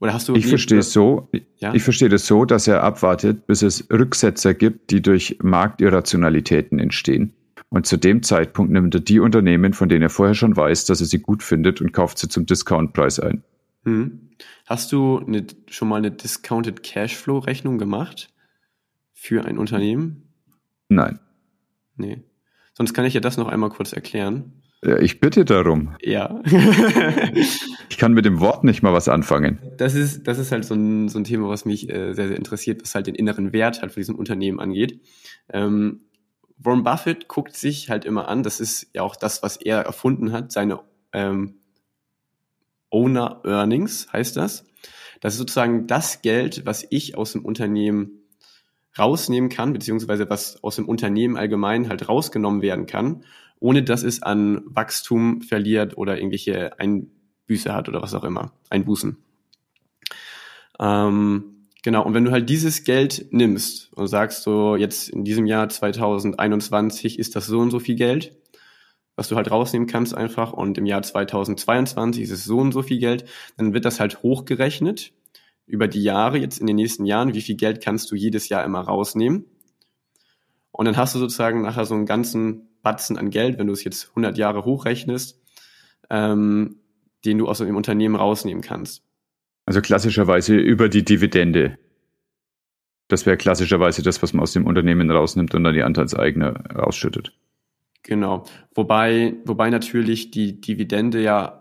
Oder 0.00 0.12
hast 0.12 0.28
du. 0.28 0.34
Ich 0.34 0.48
verstehe 0.48 0.80
es 0.80 0.92
so. 0.92 1.28
Ja? 1.58 1.72
Ich 1.72 1.84
verstehe 1.84 2.08
das 2.08 2.26
so, 2.26 2.44
dass 2.44 2.66
er 2.66 2.82
abwartet, 2.82 3.46
bis 3.46 3.62
es 3.62 3.88
Rücksetzer 3.92 4.54
gibt, 4.54 4.90
die 4.90 5.02
durch 5.02 5.38
Marktirrationalitäten 5.40 6.80
entstehen. 6.80 7.34
Und 7.68 7.86
zu 7.86 7.96
dem 7.96 8.24
Zeitpunkt 8.24 8.72
nimmt 8.72 8.92
er 8.96 9.00
die 9.00 9.20
Unternehmen, 9.20 9.72
von 9.72 9.88
denen 9.88 10.02
er 10.02 10.10
vorher 10.10 10.34
schon 10.34 10.56
weiß, 10.56 10.86
dass 10.86 11.00
er 11.00 11.06
sie 11.06 11.20
gut 11.20 11.44
findet 11.44 11.80
und 11.80 11.92
kauft 11.92 12.18
sie 12.18 12.28
zum 12.28 12.44
Discountpreis 12.44 13.20
ein. 13.20 13.44
Hm. 13.84 14.30
Hast 14.66 14.90
du 14.90 15.18
eine, 15.24 15.46
schon 15.68 15.88
mal 15.88 15.98
eine 15.98 16.10
Discounted 16.10 16.82
Cashflow 16.82 17.38
Rechnung 17.38 17.78
gemacht 17.78 18.30
für 19.20 19.44
ein 19.44 19.58
Unternehmen? 19.58 20.32
Nein. 20.88 21.18
Nee. 21.94 22.22
Sonst 22.72 22.94
kann 22.94 23.04
ich 23.04 23.12
ja 23.12 23.20
das 23.20 23.36
noch 23.36 23.48
einmal 23.48 23.68
kurz 23.68 23.92
erklären. 23.92 24.62
Ja, 24.82 24.96
ich 24.96 25.20
bitte 25.20 25.44
darum. 25.44 25.94
Ja. 26.00 26.40
ich 27.90 27.98
kann 27.98 28.14
mit 28.14 28.24
dem 28.24 28.40
Wort 28.40 28.64
nicht 28.64 28.82
mal 28.82 28.94
was 28.94 29.08
anfangen. 29.08 29.58
Das 29.76 29.94
ist, 29.94 30.26
das 30.26 30.38
ist 30.38 30.52
halt 30.52 30.64
so 30.64 30.72
ein, 30.72 31.10
so 31.10 31.18
ein 31.18 31.24
Thema, 31.24 31.50
was 31.50 31.66
mich 31.66 31.90
äh, 31.90 32.14
sehr, 32.14 32.28
sehr 32.28 32.36
interessiert, 32.38 32.80
was 32.80 32.94
halt 32.94 33.08
den 33.08 33.14
inneren 33.14 33.52
Wert 33.52 33.82
halt 33.82 33.92
für 33.92 34.00
diesem 34.00 34.14
Unternehmen 34.14 34.58
angeht. 34.58 35.02
Ähm, 35.52 36.00
Warren 36.56 36.82
Buffett 36.82 37.28
guckt 37.28 37.54
sich 37.54 37.90
halt 37.90 38.06
immer 38.06 38.26
an, 38.26 38.42
das 38.42 38.58
ist 38.58 38.88
ja 38.94 39.02
auch 39.02 39.16
das, 39.16 39.42
was 39.42 39.58
er 39.58 39.80
erfunden 39.80 40.32
hat, 40.32 40.50
seine 40.50 40.80
ähm, 41.12 41.56
Owner 42.88 43.42
Earnings 43.44 44.10
heißt 44.10 44.38
das. 44.38 44.64
Das 45.20 45.34
ist 45.34 45.38
sozusagen 45.38 45.86
das 45.86 46.22
Geld, 46.22 46.64
was 46.64 46.86
ich 46.88 47.18
aus 47.18 47.32
dem 47.32 47.44
Unternehmen 47.44 48.19
rausnehmen 48.98 49.50
kann, 49.50 49.72
beziehungsweise 49.72 50.28
was 50.30 50.62
aus 50.62 50.76
dem 50.76 50.88
Unternehmen 50.88 51.36
allgemein 51.36 51.88
halt 51.88 52.08
rausgenommen 52.08 52.62
werden 52.62 52.86
kann, 52.86 53.24
ohne 53.60 53.82
dass 53.82 54.02
es 54.02 54.22
an 54.22 54.62
Wachstum 54.66 55.42
verliert 55.42 55.96
oder 55.96 56.16
irgendwelche 56.16 56.78
Einbüße 56.78 57.72
hat 57.72 57.88
oder 57.88 58.02
was 58.02 58.14
auch 58.14 58.24
immer, 58.24 58.52
Einbußen. 58.70 59.16
Ähm, 60.80 61.66
genau, 61.82 62.04
und 62.04 62.14
wenn 62.14 62.24
du 62.24 62.32
halt 62.32 62.48
dieses 62.48 62.84
Geld 62.84 63.26
nimmst 63.30 63.92
und 63.92 64.08
sagst 64.08 64.42
so, 64.42 64.76
jetzt 64.76 65.10
in 65.10 65.24
diesem 65.24 65.46
Jahr 65.46 65.68
2021 65.68 67.18
ist 67.18 67.36
das 67.36 67.46
so 67.46 67.60
und 67.60 67.70
so 67.70 67.78
viel 67.78 67.96
Geld, 67.96 68.36
was 69.14 69.28
du 69.28 69.36
halt 69.36 69.50
rausnehmen 69.50 69.86
kannst 69.86 70.14
einfach 70.14 70.54
und 70.54 70.78
im 70.78 70.86
Jahr 70.86 71.02
2022 71.02 72.22
ist 72.22 72.30
es 72.30 72.44
so 72.44 72.58
und 72.58 72.72
so 72.72 72.82
viel 72.82 72.98
Geld, 72.98 73.26
dann 73.58 73.74
wird 73.74 73.84
das 73.84 74.00
halt 74.00 74.22
hochgerechnet 74.22 75.12
über 75.70 75.88
die 75.88 76.02
Jahre, 76.02 76.38
jetzt 76.38 76.58
in 76.58 76.66
den 76.66 76.76
nächsten 76.76 77.06
Jahren, 77.06 77.34
wie 77.34 77.40
viel 77.40 77.56
Geld 77.56 77.82
kannst 77.82 78.10
du 78.10 78.16
jedes 78.16 78.48
Jahr 78.48 78.64
immer 78.64 78.80
rausnehmen. 78.80 79.44
Und 80.72 80.84
dann 80.86 80.96
hast 80.96 81.14
du 81.14 81.18
sozusagen 81.18 81.62
nachher 81.62 81.84
so 81.84 81.94
einen 81.94 82.06
ganzen 82.06 82.68
Batzen 82.82 83.18
an 83.18 83.30
Geld, 83.30 83.58
wenn 83.58 83.66
du 83.66 83.72
es 83.72 83.84
jetzt 83.84 84.10
100 84.10 84.38
Jahre 84.38 84.64
hochrechnest, 84.64 85.40
ähm, 86.08 86.76
den 87.24 87.38
du 87.38 87.48
aus 87.48 87.58
dem 87.58 87.76
Unternehmen 87.76 88.16
rausnehmen 88.16 88.62
kannst. 88.62 89.02
Also 89.66 89.80
klassischerweise 89.80 90.56
über 90.56 90.88
die 90.88 91.04
Dividende. 91.04 91.78
Das 93.08 93.26
wäre 93.26 93.36
klassischerweise 93.36 94.02
das, 94.02 94.22
was 94.22 94.32
man 94.32 94.42
aus 94.42 94.52
dem 94.52 94.66
Unternehmen 94.66 95.10
rausnimmt 95.10 95.54
und 95.54 95.64
dann 95.64 95.74
die 95.74 95.82
Anteilseigner 95.82 96.64
rausschüttet. 96.74 97.32
Genau. 98.02 98.44
Wobei, 98.74 99.34
wobei 99.44 99.68
natürlich 99.70 100.30
die 100.30 100.60
Dividende 100.60 101.20
ja 101.22 101.59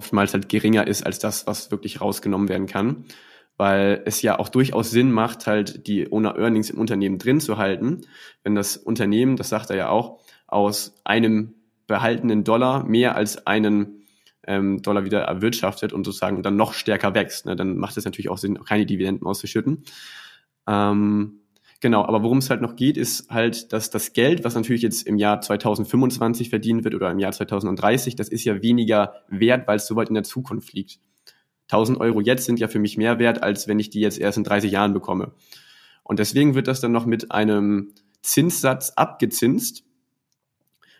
oftmals 0.00 0.32
halt 0.32 0.48
geringer 0.48 0.86
ist 0.86 1.04
als 1.04 1.18
das, 1.18 1.46
was 1.46 1.70
wirklich 1.70 2.00
rausgenommen 2.00 2.48
werden 2.48 2.66
kann. 2.66 3.04
Weil 3.58 4.02
es 4.06 4.22
ja 4.22 4.38
auch 4.38 4.48
durchaus 4.48 4.90
Sinn 4.90 5.12
macht, 5.12 5.46
halt 5.46 5.86
die 5.86 6.10
Owner 6.10 6.36
Earnings 6.38 6.70
im 6.70 6.78
Unternehmen 6.78 7.18
drin 7.18 7.40
zu 7.40 7.58
halten. 7.58 8.00
Wenn 8.42 8.54
das 8.54 8.78
Unternehmen, 8.78 9.36
das 9.36 9.50
sagt 9.50 9.68
er 9.68 9.76
ja 9.76 9.88
auch, 9.90 10.22
aus 10.46 10.94
einem 11.04 11.54
behaltenen 11.86 12.42
Dollar 12.42 12.84
mehr 12.84 13.14
als 13.16 13.46
einen 13.46 14.06
ähm, 14.46 14.80
Dollar 14.80 15.04
wieder 15.04 15.20
erwirtschaftet 15.20 15.92
und 15.92 16.04
sozusagen 16.04 16.42
dann 16.42 16.56
noch 16.56 16.72
stärker 16.72 17.14
wächst, 17.14 17.44
ne, 17.44 17.54
dann 17.54 17.76
macht 17.76 17.98
es 17.98 18.06
natürlich 18.06 18.30
auch 18.30 18.38
Sinn, 18.38 18.64
keine 18.64 18.86
Dividenden 18.86 19.26
auszuschütten. 19.26 19.84
Ähm, 20.66 21.39
Genau, 21.80 22.04
aber 22.04 22.22
worum 22.22 22.38
es 22.38 22.50
halt 22.50 22.60
noch 22.60 22.76
geht, 22.76 22.98
ist 22.98 23.30
halt, 23.30 23.72
dass 23.72 23.88
das 23.88 24.12
Geld, 24.12 24.44
was 24.44 24.54
natürlich 24.54 24.82
jetzt 24.82 25.06
im 25.06 25.16
Jahr 25.16 25.40
2025 25.40 26.50
verdient 26.50 26.84
wird 26.84 26.94
oder 26.94 27.10
im 27.10 27.18
Jahr 27.18 27.32
2030, 27.32 28.16
das 28.16 28.28
ist 28.28 28.44
ja 28.44 28.62
weniger 28.62 29.14
wert, 29.28 29.66
weil 29.66 29.76
es 29.76 29.86
so 29.86 29.96
weit 29.96 30.08
in 30.08 30.14
der 30.14 30.22
Zukunft 30.22 30.74
liegt. 30.74 31.00
1000 31.68 31.98
Euro 31.98 32.20
jetzt 32.20 32.44
sind 32.44 32.60
ja 32.60 32.68
für 32.68 32.80
mich 32.80 32.98
mehr 32.98 33.18
wert, 33.18 33.42
als 33.42 33.66
wenn 33.66 33.78
ich 33.78 33.88
die 33.88 34.00
jetzt 34.00 34.18
erst 34.18 34.36
in 34.36 34.44
30 34.44 34.70
Jahren 34.70 34.92
bekomme. 34.92 35.32
Und 36.02 36.18
deswegen 36.18 36.54
wird 36.54 36.68
das 36.68 36.80
dann 36.80 36.92
noch 36.92 37.06
mit 37.06 37.30
einem 37.30 37.94
Zinssatz 38.20 38.90
abgezinst, 38.90 39.84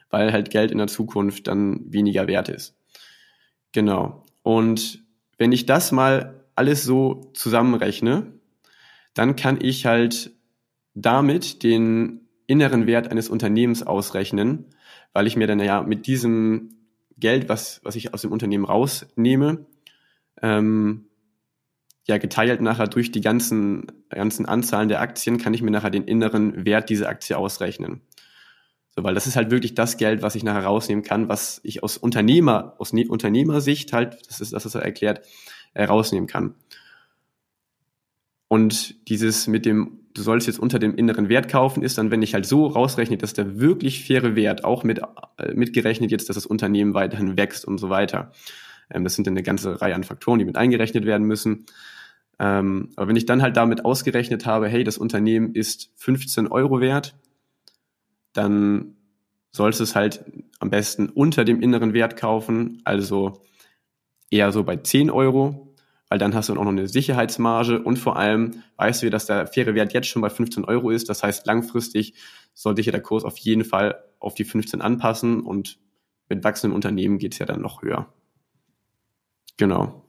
weil 0.08 0.32
halt 0.32 0.50
Geld 0.50 0.70
in 0.70 0.78
der 0.78 0.86
Zukunft 0.86 1.46
dann 1.46 1.92
weniger 1.92 2.26
wert 2.26 2.48
ist. 2.48 2.74
Genau. 3.72 4.24
Und 4.42 5.04
wenn 5.36 5.52
ich 5.52 5.66
das 5.66 5.92
mal 5.92 6.44
alles 6.54 6.84
so 6.84 7.30
zusammenrechne, 7.34 8.32
dann 9.12 9.36
kann 9.36 9.58
ich 9.60 9.84
halt 9.86 10.32
damit 10.94 11.62
den 11.62 12.29
inneren 12.46 12.87
Wert 12.87 13.11
eines 13.11 13.29
Unternehmens 13.29 13.83
ausrechnen, 13.83 14.66
weil 15.12 15.26
ich 15.26 15.37
mir 15.37 15.46
dann 15.46 15.61
ja 15.61 15.83
mit 15.83 16.07
diesem 16.07 16.76
Geld, 17.16 17.48
was, 17.48 17.81
was 17.85 17.96
ich 17.96 18.14
aus 18.14 18.22
dem 18.22 18.33
Unternehmen 18.33 18.64
rausnehme, 18.64 19.66
ähm, 20.42 21.07
ja 22.07 22.18
geteilt 22.18 22.61
nachher 22.61 22.88
durch 22.88 23.12
die 23.12 23.20
ganzen, 23.20 23.87
ganzen 24.09 24.46
Anzahlen 24.46 24.88
der 24.88 25.00
Aktien, 25.00 25.38
kann 25.38 25.55
ich 25.55 25.62
mir 25.62 25.70
nachher 25.70 25.90
den 25.90 26.05
inneren 26.05 26.64
Wert 26.64 26.90
dieser 26.90 27.09
Aktie 27.09 27.37
ausrechnen. 27.37 28.00
So, 28.88 29.05
weil 29.05 29.14
das 29.14 29.29
ist 29.29 29.37
halt 29.37 29.50
wirklich 29.50 29.74
das 29.74 29.96
Geld, 29.96 30.22
was 30.22 30.35
ich 30.35 30.42
nachher 30.42 30.64
rausnehmen 30.64 31.05
kann, 31.05 31.29
was 31.29 31.61
ich 31.62 31.83
aus 31.85 31.96
Unternehmer, 31.96 32.74
aus 32.79 32.92
ne 32.92 33.07
Unternehmersicht 33.07 33.92
halt, 33.92 34.18
das 34.29 34.40
ist 34.40 34.53
das, 34.53 34.64
was 34.64 34.74
er 34.74 34.83
erklärt, 34.83 35.24
äh, 35.74 35.87
kann. 36.26 36.55
Und 38.50 39.08
dieses 39.08 39.46
mit 39.46 39.64
dem 39.64 40.00
du 40.14 40.22
sollst 40.22 40.46
jetzt 40.46 40.58
unter 40.58 40.78
dem 40.78 40.94
inneren 40.96 41.28
Wert 41.28 41.48
kaufen, 41.48 41.82
ist 41.82 41.98
dann, 41.98 42.10
wenn 42.10 42.22
ich 42.22 42.34
halt 42.34 42.46
so 42.46 42.66
rausrechne, 42.66 43.16
dass 43.16 43.32
der 43.32 43.60
wirklich 43.60 44.04
faire 44.04 44.34
Wert 44.34 44.64
auch 44.64 44.84
mit, 44.84 45.00
äh, 45.38 45.54
mitgerechnet 45.54 46.10
jetzt, 46.10 46.28
dass 46.28 46.34
das 46.34 46.46
Unternehmen 46.46 46.94
weiterhin 46.94 47.36
wächst 47.36 47.64
und 47.64 47.78
so 47.78 47.90
weiter. 47.90 48.32
Ähm, 48.90 49.04
das 49.04 49.14
sind 49.14 49.26
dann 49.26 49.34
eine 49.34 49.42
ganze 49.42 49.80
Reihe 49.80 49.94
an 49.94 50.04
Faktoren, 50.04 50.38
die 50.38 50.44
mit 50.44 50.56
eingerechnet 50.56 51.06
werden 51.06 51.26
müssen. 51.26 51.66
Ähm, 52.38 52.90
aber 52.96 53.08
wenn 53.08 53.16
ich 53.16 53.26
dann 53.26 53.42
halt 53.42 53.56
damit 53.56 53.84
ausgerechnet 53.84 54.46
habe, 54.46 54.68
hey, 54.68 54.82
das 54.82 54.98
Unternehmen 54.98 55.54
ist 55.54 55.92
15 55.96 56.48
Euro 56.48 56.80
wert, 56.80 57.14
dann 58.32 58.96
sollst 59.52 59.80
du 59.80 59.84
es 59.84 59.94
halt 59.94 60.24
am 60.58 60.70
besten 60.70 61.08
unter 61.08 61.44
dem 61.44 61.60
inneren 61.60 61.92
Wert 61.92 62.16
kaufen, 62.16 62.80
also 62.84 63.42
eher 64.30 64.52
so 64.52 64.64
bei 64.64 64.76
10 64.76 65.10
Euro, 65.10 65.69
weil 66.10 66.18
dann 66.18 66.34
hast 66.34 66.48
du 66.48 66.52
auch 66.54 66.64
noch 66.64 66.72
eine 66.72 66.88
Sicherheitsmarge 66.88 67.80
und 67.80 67.98
vor 67.98 68.16
allem 68.16 68.62
weißt 68.76 69.04
du, 69.04 69.10
dass 69.10 69.26
der 69.26 69.46
faire 69.46 69.74
Wert 69.74 69.92
jetzt 69.94 70.08
schon 70.08 70.20
bei 70.20 70.28
15 70.28 70.64
Euro 70.64 70.90
ist. 70.90 71.08
Das 71.08 71.22
heißt, 71.22 71.46
langfristig 71.46 72.14
sollte 72.52 72.82
sich 72.82 72.90
der 72.90 73.00
Kurs 73.00 73.24
auf 73.24 73.38
jeden 73.38 73.64
Fall 73.64 74.02
auf 74.18 74.34
die 74.34 74.44
15 74.44 74.82
anpassen 74.82 75.40
und 75.40 75.78
mit 76.28 76.42
wachsenden 76.42 76.74
Unternehmen 76.74 77.18
geht's 77.18 77.38
ja 77.38 77.46
dann 77.46 77.62
noch 77.62 77.82
höher. 77.82 78.12
Genau. 79.56 80.04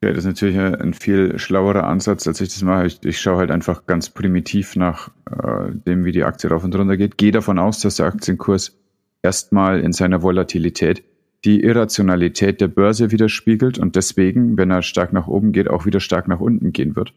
Ja, 0.00 0.10
das 0.10 0.18
ist 0.18 0.26
natürlich 0.26 0.58
ein 0.58 0.94
viel 0.94 1.38
schlauerer 1.38 1.84
Ansatz, 1.84 2.28
als 2.28 2.40
ich 2.40 2.50
das 2.50 2.62
mache. 2.62 2.86
Ich, 2.86 3.04
ich 3.04 3.20
schaue 3.20 3.38
halt 3.38 3.50
einfach 3.50 3.86
ganz 3.86 4.10
primitiv 4.10 4.76
nach 4.76 5.08
äh, 5.28 5.72
dem, 5.72 6.04
wie 6.04 6.12
die 6.12 6.22
Aktie 6.22 6.50
rauf 6.50 6.62
und 6.62 6.74
runter 6.76 6.96
geht. 6.96 7.18
Gehe 7.18 7.32
davon 7.32 7.58
aus, 7.58 7.80
dass 7.80 7.96
der 7.96 8.06
Aktienkurs 8.06 8.78
erstmal 9.22 9.80
in 9.80 9.92
seiner 9.92 10.22
Volatilität 10.22 11.02
die 11.44 11.62
Irrationalität 11.62 12.60
der 12.60 12.68
Börse 12.68 13.10
widerspiegelt 13.10 13.78
und 13.78 13.96
deswegen, 13.96 14.56
wenn 14.56 14.70
er 14.70 14.82
stark 14.82 15.12
nach 15.12 15.26
oben 15.26 15.52
geht, 15.52 15.68
auch 15.68 15.84
wieder 15.84 16.00
stark 16.00 16.26
nach 16.28 16.40
unten 16.40 16.72
gehen 16.72 16.96
wird. 16.96 17.12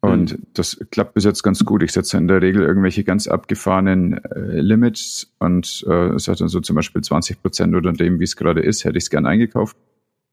Und 0.00 0.32
mhm. 0.32 0.46
das 0.54 0.80
klappt 0.90 1.14
bis 1.14 1.24
jetzt 1.24 1.42
ganz 1.42 1.62
gut. 1.64 1.82
Ich 1.82 1.92
setze 1.92 2.16
in 2.16 2.26
der 2.26 2.40
Regel 2.40 2.62
irgendwelche 2.62 3.04
ganz 3.04 3.28
abgefahrenen 3.28 4.24
äh, 4.24 4.60
Limits 4.60 5.34
und 5.38 5.84
äh, 5.86 6.18
sage 6.18 6.38
dann 6.38 6.48
so 6.48 6.60
zum 6.60 6.76
Beispiel 6.76 7.02
20 7.02 7.42
Prozent 7.42 7.74
oder 7.74 7.92
dem, 7.92 8.18
wie 8.18 8.24
es 8.24 8.36
gerade 8.36 8.60
ist, 8.62 8.84
hätte 8.84 8.96
ich 8.96 9.04
es 9.04 9.10
gern 9.10 9.26
eingekauft. 9.26 9.76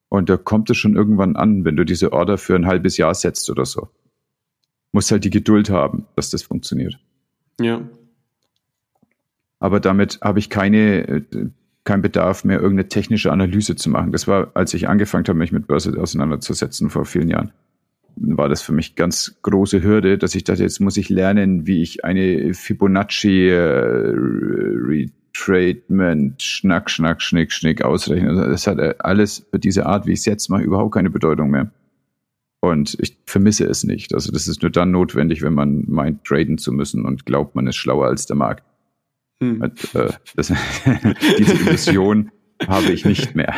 Und 0.10 0.30
da 0.30 0.38
kommt 0.38 0.70
es 0.70 0.78
schon 0.78 0.96
irgendwann 0.96 1.36
an, 1.36 1.66
wenn 1.66 1.76
du 1.76 1.84
diese 1.84 2.14
Order 2.14 2.38
für 2.38 2.56
ein 2.56 2.66
halbes 2.66 2.96
Jahr 2.96 3.14
setzt 3.14 3.50
oder 3.50 3.66
so. 3.66 3.90
Musst 4.94 5.12
halt 5.12 5.26
die 5.26 5.30
Geduld 5.30 5.70
haben, 5.70 6.06
dass 6.16 6.30
das 6.30 6.44
funktioniert. 6.44 6.98
Ja. 7.60 7.82
Aber 9.60 9.82
damit 9.82 10.20
habe 10.22 10.40
ich 10.40 10.50
keine 10.50 11.08
äh, 11.08 11.50
kein 11.88 12.02
Bedarf 12.02 12.44
mehr, 12.44 12.60
irgendeine 12.60 12.90
technische 12.90 13.32
Analyse 13.32 13.78
zu 13.78 13.90
machen. 13.90 14.12
Das 14.12 14.28
war, 14.28 14.52
als 14.56 14.74
ich 14.74 14.90
angefangen 14.90 15.24
habe, 15.26 15.40
mich 15.40 15.54
mit 15.54 15.68
Börse 15.68 15.98
auseinanderzusetzen 15.98 16.90
vor 16.90 17.06
vielen 17.06 17.30
Jahren. 17.30 17.54
war 18.18 18.50
das 18.50 18.62
für 18.62 18.74
mich 18.74 18.96
ganz 18.96 19.38
große 19.42 19.82
Hürde, 19.84 20.18
dass 20.18 20.36
ich 20.36 20.44
dachte, 20.44 20.64
jetzt 20.64 20.82
muss 20.82 20.98
ich 20.98 21.08
lernen, 21.08 21.66
wie 21.66 21.82
ich 21.82 22.04
eine 22.04 22.54
Fibonacci 22.54 23.48
äh, 23.48 24.12
Retracement, 25.38 26.42
Schnack, 26.42 26.90
Schnack, 26.90 27.22
Schnick, 27.22 27.54
Schnick 27.54 27.82
ausrechne. 27.82 28.32
Also 28.32 28.42
das 28.44 28.68
hat 28.68 29.00
alles 29.00 29.48
für 29.50 29.60
diese 29.60 29.86
Art, 29.86 30.08
wie 30.08 30.12
ich 30.12 30.20
es 30.20 30.26
jetzt 30.26 30.50
mache, 30.50 30.64
überhaupt 30.64 30.94
keine 30.94 31.10
Bedeutung 31.10 31.52
mehr. 31.52 31.72
Und 32.60 32.98
ich 33.00 33.18
vermisse 33.26 33.64
es 33.64 33.86
nicht. 33.86 34.14
Also 34.14 34.34
das 34.34 34.50
ist 34.50 34.62
nur 34.62 34.72
dann 34.72 34.92
notwendig, 34.92 35.42
wenn 35.42 35.54
man 35.54 35.86
meint, 35.88 36.26
traden 36.26 36.58
zu 36.58 36.74
müssen 36.74 37.06
und 37.06 37.26
glaubt, 37.26 37.56
man 37.56 37.66
ist 37.68 37.78
schlauer 37.78 38.08
als 38.08 38.26
der 38.26 38.36
Markt. 38.36 38.66
Hm. 39.40 39.62
Und, 39.62 39.96
äh, 39.96 40.14
das, 40.36 40.48
diese 41.38 41.54
Illusion 41.54 42.32
habe 42.68 42.92
ich 42.92 43.06
nicht 43.06 43.36
mehr. 43.36 43.54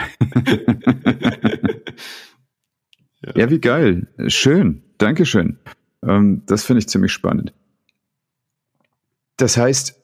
ja. 3.22 3.32
ja, 3.36 3.50
wie 3.50 3.60
geil. 3.60 4.08
Schön. 4.28 4.84
Dankeschön. 4.98 5.58
Ähm, 6.04 6.44
das 6.46 6.66
finde 6.66 6.80
ich 6.80 6.90
ziemlich 6.90 7.14
spannend. 7.14 7.54
Das 9.38 9.56
heißt, 9.56 9.96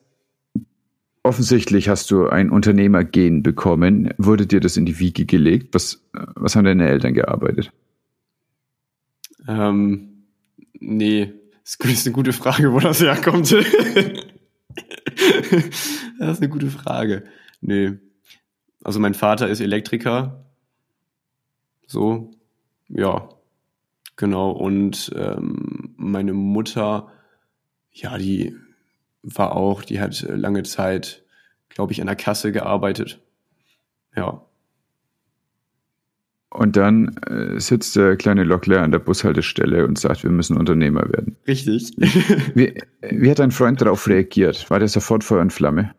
offensichtlich 1.23 1.89
hast 1.89 2.11
du 2.11 2.29
ein 2.29 2.49
Unternehmergehen 2.49 3.43
bekommen. 3.43 4.13
Wurde 4.17 4.47
dir 4.47 4.61
das 4.61 4.77
in 4.77 4.85
die 4.85 4.99
Wiege 4.99 5.25
gelegt? 5.25 5.73
Was, 5.73 6.07
was 6.13 6.55
haben 6.55 6.65
deine 6.65 6.87
Eltern 6.87 7.13
gearbeitet? 7.13 7.71
Ähm, 9.47 10.25
nee, 10.79 11.33
das 11.63 11.77
ist 11.81 12.05
eine 12.05 12.13
gute 12.13 12.31
Frage, 12.31 12.71
wo 12.71 12.79
das 12.79 13.01
herkommt. 13.01 13.53
das 16.19 16.33
ist 16.33 16.41
eine 16.41 16.49
gute 16.49 16.69
Frage. 16.69 17.23
Nee. 17.61 17.93
Also 18.83 18.99
mein 18.99 19.13
Vater 19.13 19.47
ist 19.47 19.61
Elektriker. 19.61 20.45
So, 21.87 22.31
ja, 22.87 23.29
genau. 24.15 24.51
Und 24.51 25.11
ähm, 25.15 25.93
meine 25.97 26.33
Mutter, 26.33 27.11
ja, 27.91 28.17
die 28.17 28.55
war 29.23 29.55
auch, 29.55 29.83
die 29.83 29.99
hat 29.99 30.21
lange 30.29 30.63
Zeit, 30.63 31.23
glaube 31.69 31.93
ich, 31.93 32.01
an 32.01 32.07
der 32.07 32.15
Kasse 32.15 32.51
gearbeitet. 32.51 33.21
Ja. 34.15 34.45
Und 36.55 36.77
dann 36.77 37.17
äh, 37.27 37.59
sitzt 37.59 37.97
der 37.97 38.15
kleine 38.15 38.45
Lockler 38.45 38.81
an 38.81 38.91
der 38.91 38.99
Bushaltestelle 38.99 39.85
und 39.85 39.99
sagt, 39.99 40.23
wir 40.23 40.31
müssen 40.31 40.55
Unternehmer 40.55 41.01
werden. 41.11 41.35
Richtig. 41.45 41.91
wie, 42.55 42.81
wie 43.01 43.29
hat 43.29 43.39
dein 43.39 43.51
Freund 43.51 43.81
darauf 43.81 44.07
reagiert? 44.07 44.69
War 44.69 44.79
der 44.79 44.87
sofort 44.87 45.25
Feuer 45.25 45.41
und 45.41 45.51
Flamme? 45.51 45.93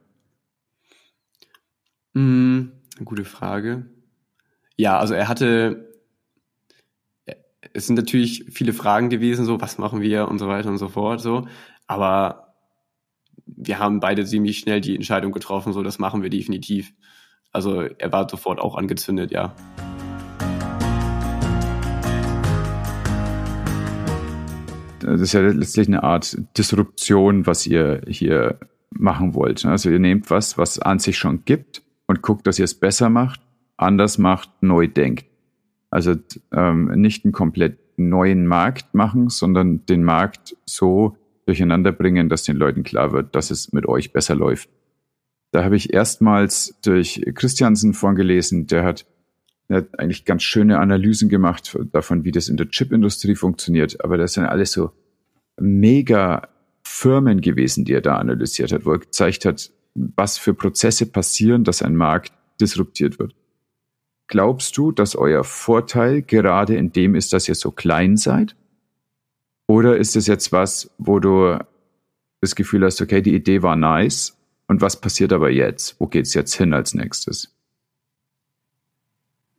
Mm, 2.15 2.69
gute 3.05 3.27
Frage. 3.27 3.85
Ja, 4.77 4.99
also 4.99 5.13
er 5.13 5.29
hatte, 5.29 5.93
es 7.75 7.87
sind 7.87 7.97
natürlich 7.97 8.47
viele 8.51 8.73
Fragen 8.73 9.11
gewesen, 9.11 9.45
so, 9.45 9.61
was 9.61 9.77
machen 9.77 10.01
wir 10.01 10.29
und 10.29 10.39
so 10.39 10.49
weiter 10.49 10.71
und 10.71 10.79
so 10.79 10.89
fort, 10.89 11.21
so. 11.21 11.47
Aber 11.87 12.55
wir 13.45 13.79
haben 13.79 14.01
beide 14.01 14.25
ziemlich 14.25 14.59
schnell 14.59 14.81
die 14.81 14.97
Entscheidung 14.97 15.33
getroffen, 15.33 15.75
so, 15.75 15.83
das 15.83 15.99
machen 15.99 16.23
wir 16.23 16.31
definitiv. 16.31 16.95
Also 17.53 17.83
er 17.83 18.11
war 18.11 18.27
sofort 18.29 18.59
auch 18.59 18.75
angezündet, 18.77 19.31
ja. 19.31 19.55
Das 25.07 25.21
ist 25.21 25.33
ja 25.33 25.41
letztlich 25.41 25.87
eine 25.87 26.03
Art 26.03 26.37
Disruption, 26.59 27.47
was 27.47 27.67
ihr 27.67 28.03
hier 28.09 28.59
machen 28.91 29.35
wollt. 29.35 29.65
Also 29.65 29.91
ihr 29.91 29.99
nehmt 29.99 30.31
was, 30.31 30.59
was 30.59 30.79
an 30.79 30.99
sich 30.99 31.17
schon 31.17 31.45
gibt 31.45 31.83
und 32.07 32.23
guckt, 32.23 32.47
dass 32.47 32.59
ihr 32.59 32.65
es 32.65 32.75
besser 32.75 33.09
macht, 33.09 33.41
anders 33.77 34.19
macht, 34.19 34.51
neu 34.63 34.89
denkt. 34.89 35.27
Also 35.91 36.15
ähm, 36.53 36.87
nicht 36.97 37.25
einen 37.25 37.33
komplett 37.33 37.79
neuen 37.97 38.47
Markt 38.47 38.95
machen, 38.95 39.29
sondern 39.29 39.87
den 39.87 40.03
Markt 40.03 40.57
so 40.67 41.17
durcheinander 41.47 41.93
bringen, 41.93 42.29
dass 42.29 42.43
den 42.43 42.57
Leuten 42.57 42.83
klar 42.83 43.13
wird, 43.13 43.35
dass 43.35 43.51
es 43.51 43.73
mit 43.73 43.87
euch 43.87 44.13
besser 44.13 44.35
läuft. 44.35 44.69
Da 45.53 45.65
habe 45.65 45.77
ich 45.77 45.95
erstmals 45.95 46.79
durch 46.83 47.25
Christiansen 47.35 47.95
vorgelesen, 47.95 48.67
der 48.67 48.83
hat, 48.83 49.07
der 49.69 49.79
hat 49.79 49.99
eigentlich 49.99 50.25
ganz 50.25 50.43
schöne 50.43 50.79
Analysen 50.79 51.29
gemacht 51.29 51.77
davon, 51.93 52.25
wie 52.25 52.33
das 52.33 52.49
in 52.49 52.57
der 52.57 52.69
Chipindustrie 52.69 53.35
funktioniert. 53.35 54.03
Aber 54.05 54.17
das 54.17 54.35
sind 54.35 54.45
alles 54.45 54.73
so 54.73 54.93
mega 55.59 56.49
Firmen 56.87 57.41
gewesen, 57.41 57.85
die 57.85 57.93
er 57.93 58.01
da 58.01 58.17
analysiert 58.17 58.73
hat, 58.73 58.85
wo 58.85 58.93
er 58.93 59.01
gezeigt 59.01 59.45
hat, 59.45 59.71
was 59.95 60.39
für 60.39 60.55
Prozesse 60.55 61.07
passieren, 61.07 61.65
dass 61.65 61.83
ein 61.83 61.97
Markt 61.97 62.33
disruptiert 62.61 63.19
wird. 63.19 63.35
Glaubst 64.29 64.77
du, 64.77 64.93
dass 64.93 65.17
euer 65.17 65.45
Vorteil 65.45 66.23
gerade 66.23 66.77
in 66.77 66.93
dem 66.93 67.15
ist, 67.15 67.33
dass 67.33 67.49
ihr 67.49 67.55
so 67.55 67.71
klein 67.71 68.17
seid? 68.17 68.57
Oder 69.69 69.97
ist 69.97 70.17
es 70.17 70.27
jetzt 70.27 70.53
was, 70.53 70.91
wo 70.99 71.19
du 71.19 71.59
das 72.41 72.55
Gefühl 72.55 72.85
hast, 72.85 73.01
okay, 73.01 73.23
die 73.23 73.35
Idee 73.35 73.63
war 73.63 73.77
nice 73.77 74.37
und 74.69 74.81
was 74.81 75.01
passiert 75.01 75.33
aber 75.33 75.51
jetzt? 75.51 75.97
Wo 75.99 76.07
geht's 76.07 76.35
jetzt 76.35 76.55
hin 76.55 76.73
als 76.73 76.95
nächstes? 76.95 77.56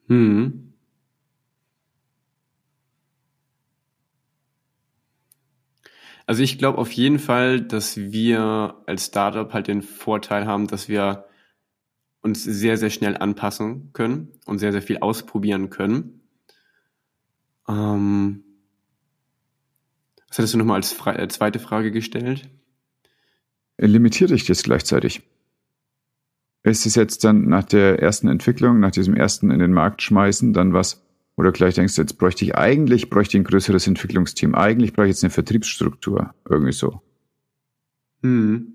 Hm. 0.09 0.73
Also 6.25 6.43
ich 6.43 6.57
glaube 6.57 6.77
auf 6.77 6.91
jeden 6.91 7.19
Fall, 7.19 7.61
dass 7.61 7.97
wir 7.97 8.75
als 8.85 9.05
Startup 9.05 9.51
halt 9.53 9.67
den 9.67 9.81
Vorteil 9.81 10.45
haben, 10.45 10.67
dass 10.67 10.89
wir 10.89 11.25
uns 12.21 12.43
sehr, 12.43 12.77
sehr 12.77 12.89
schnell 12.89 13.15
anpassen 13.15 13.91
können 13.93 14.33
und 14.45 14.59
sehr, 14.59 14.73
sehr 14.73 14.81
viel 14.81 14.97
ausprobieren 14.97 15.69
können. 15.69 16.21
Ähm, 17.69 18.43
was 20.27 20.37
hattest 20.37 20.53
du 20.53 20.57
nochmal 20.57 20.75
als 20.75 20.91
Fra 20.91 21.17
äh, 21.17 21.27
zweite 21.29 21.59
Frage 21.59 21.91
gestellt? 21.91 22.49
Limitiert 23.77 24.31
dich 24.31 24.45
das 24.45 24.63
gleichzeitig? 24.63 25.21
Ist 26.67 26.85
es 26.85 26.95
jetzt 26.95 27.23
dann 27.23 27.47
nach 27.47 27.63
der 27.63 27.99
ersten 27.99 28.27
Entwicklung, 28.27 28.79
nach 28.81 28.91
diesem 28.91 29.15
ersten 29.15 29.51
in 29.51 29.59
den 29.59 29.71
Markt 29.71 30.01
schmeißen, 30.01 30.51
dann 30.51 30.73
was, 30.73 31.01
oder 31.37 31.53
gleich 31.53 31.75
denkst 31.75 31.95
du, 31.95 32.01
jetzt 32.01 32.17
bräuchte 32.17 32.43
ich 32.43 32.55
eigentlich, 32.55 33.09
bräuchte 33.09 33.37
ich 33.37 33.41
ein 33.41 33.45
größeres 33.45 33.87
Entwicklungsteam. 33.87 34.53
Eigentlich 34.53 34.91
bräuchte 34.91 35.09
ich 35.09 35.15
jetzt 35.15 35.23
eine 35.23 35.31
Vertriebsstruktur. 35.31 36.33
Irgendwie 36.49 36.73
so. 36.73 37.01
Hm. 38.21 38.73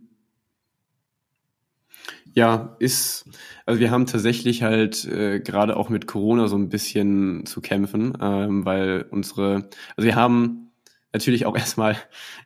Ja, 2.35 2.77
ist, 2.79 3.27
also 3.67 3.79
wir 3.79 3.91
haben 3.91 4.07
tatsächlich 4.07 4.63
halt 4.63 5.05
äh, 5.05 5.41
gerade 5.41 5.77
auch 5.77 5.91
mit 5.91 6.07
Corona 6.07 6.49
so 6.49 6.57
ein 6.57 6.71
bisschen 6.71 7.45
zu 7.45 7.61
kämpfen, 7.61 8.17
ähm, 8.23 8.65
weil 8.65 9.05
unsere, 9.11 9.69
also 9.97 10.07
wir 10.07 10.15
haben 10.15 10.71
natürlich 11.13 11.45
auch 11.45 11.57
erstmal 11.59 11.99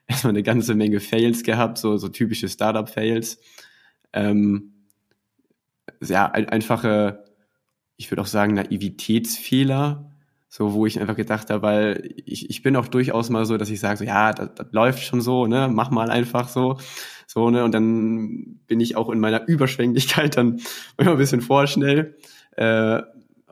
erstmal 0.09 0.33
eine 0.33 0.43
ganze 0.43 0.75
Menge 0.75 0.99
Fails 0.99 1.45
gehabt, 1.45 1.79
so, 1.79 1.99
so 1.99 2.09
typische 2.09 2.49
Startup-Fails. 2.49 3.39
Ähm, 4.13 4.73
sehr 6.01 6.35
einfache 6.35 7.25
ich 7.97 8.11
würde 8.11 8.23
auch 8.23 8.27
sagen, 8.27 8.55
Naivitätsfehler, 8.55 10.11
so 10.49 10.73
wo 10.73 10.87
ich 10.87 11.01
einfach 11.01 11.17
gedacht 11.17 11.51
habe, 11.51 11.63
weil 11.63 12.15
ich, 12.25 12.51
ich 12.51 12.63
bin 12.63 12.77
auch 12.77 12.89
durchaus 12.89 13.31
mal 13.31 13.45
so, 13.47 13.57
dass 13.57 13.71
ich 13.71 13.81
sage, 13.81 13.99
so, 13.99 14.05
ja, 14.05 14.33
das, 14.33 14.55
das 14.55 14.67
läuft 14.71 15.03
schon 15.03 15.21
so, 15.21 15.47
ne, 15.47 15.69
mach 15.71 15.91
mal 15.91 16.11
einfach 16.11 16.49
so, 16.49 16.79
so, 17.27 17.51
ne, 17.51 17.65
und 17.65 17.73
dann 17.73 18.61
bin 18.67 18.81
ich 18.81 18.97
auch 18.97 19.11
in 19.11 19.19
meiner 19.19 19.47
Überschwänglichkeit 19.49 20.37
dann 20.37 20.61
immer 20.99 21.13
ein 21.13 21.19
bisschen 21.19 21.41
vorschnell, 21.41 22.17
äh, 22.57 23.03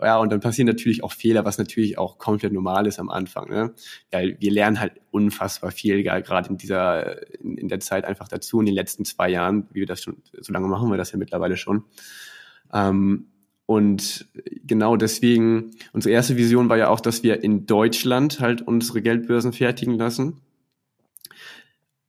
ja, 0.03 0.19
und 0.19 0.33
dann 0.33 0.41
passieren 0.41 0.67
natürlich 0.67 1.05
auch 1.05 1.13
Fehler, 1.13 1.45
was 1.45 1.57
natürlich 1.57 1.99
auch 1.99 2.19
komplett 2.19 2.53
normal 2.53 2.87
ist 2.87 2.99
am 2.99 3.11
Anfang, 3.11 3.49
ne, 3.49 3.75
weil 4.11 4.37
wir 4.41 4.51
lernen 4.51 4.79
halt 4.79 5.01
unfassbar 5.11 5.71
viel, 5.71 6.03
gerade 6.03 6.51
in 6.51 6.59
dieser, 6.59 7.33
in, 7.41 7.57
in 7.57 7.69
der 7.69 7.81
Zeit 7.81 8.05
einfach 8.05 8.29
dazu, 8.29 8.61
in 8.61 8.67
den 8.67 8.75
letzten 8.75 9.05
zwei 9.05 9.31
Jahren, 9.31 9.69
wie 9.73 9.81
wir 9.81 9.87
das 9.87 10.03
schon, 10.03 10.17
so 10.39 10.53
lange 10.53 10.69
machen 10.69 10.91
wir 10.91 10.97
das 10.97 11.13
ja 11.13 11.19
mittlerweile 11.19 11.57
schon, 11.57 11.85
ähm, 12.75 13.29
und 13.67 14.27
genau 14.67 14.97
deswegen, 14.97 15.71
unsere 15.93 16.13
erste 16.13 16.37
Vision 16.37 16.69
war 16.69 16.77
ja 16.77 16.89
auch, 16.89 17.01
dass 17.01 17.23
wir 17.23 17.43
in 17.43 17.65
Deutschland 17.65 18.41
halt 18.41 18.61
unsere 18.61 19.01
Geldbörsen 19.01 19.55
fertigen 19.55 19.95
lassen. 19.95 20.41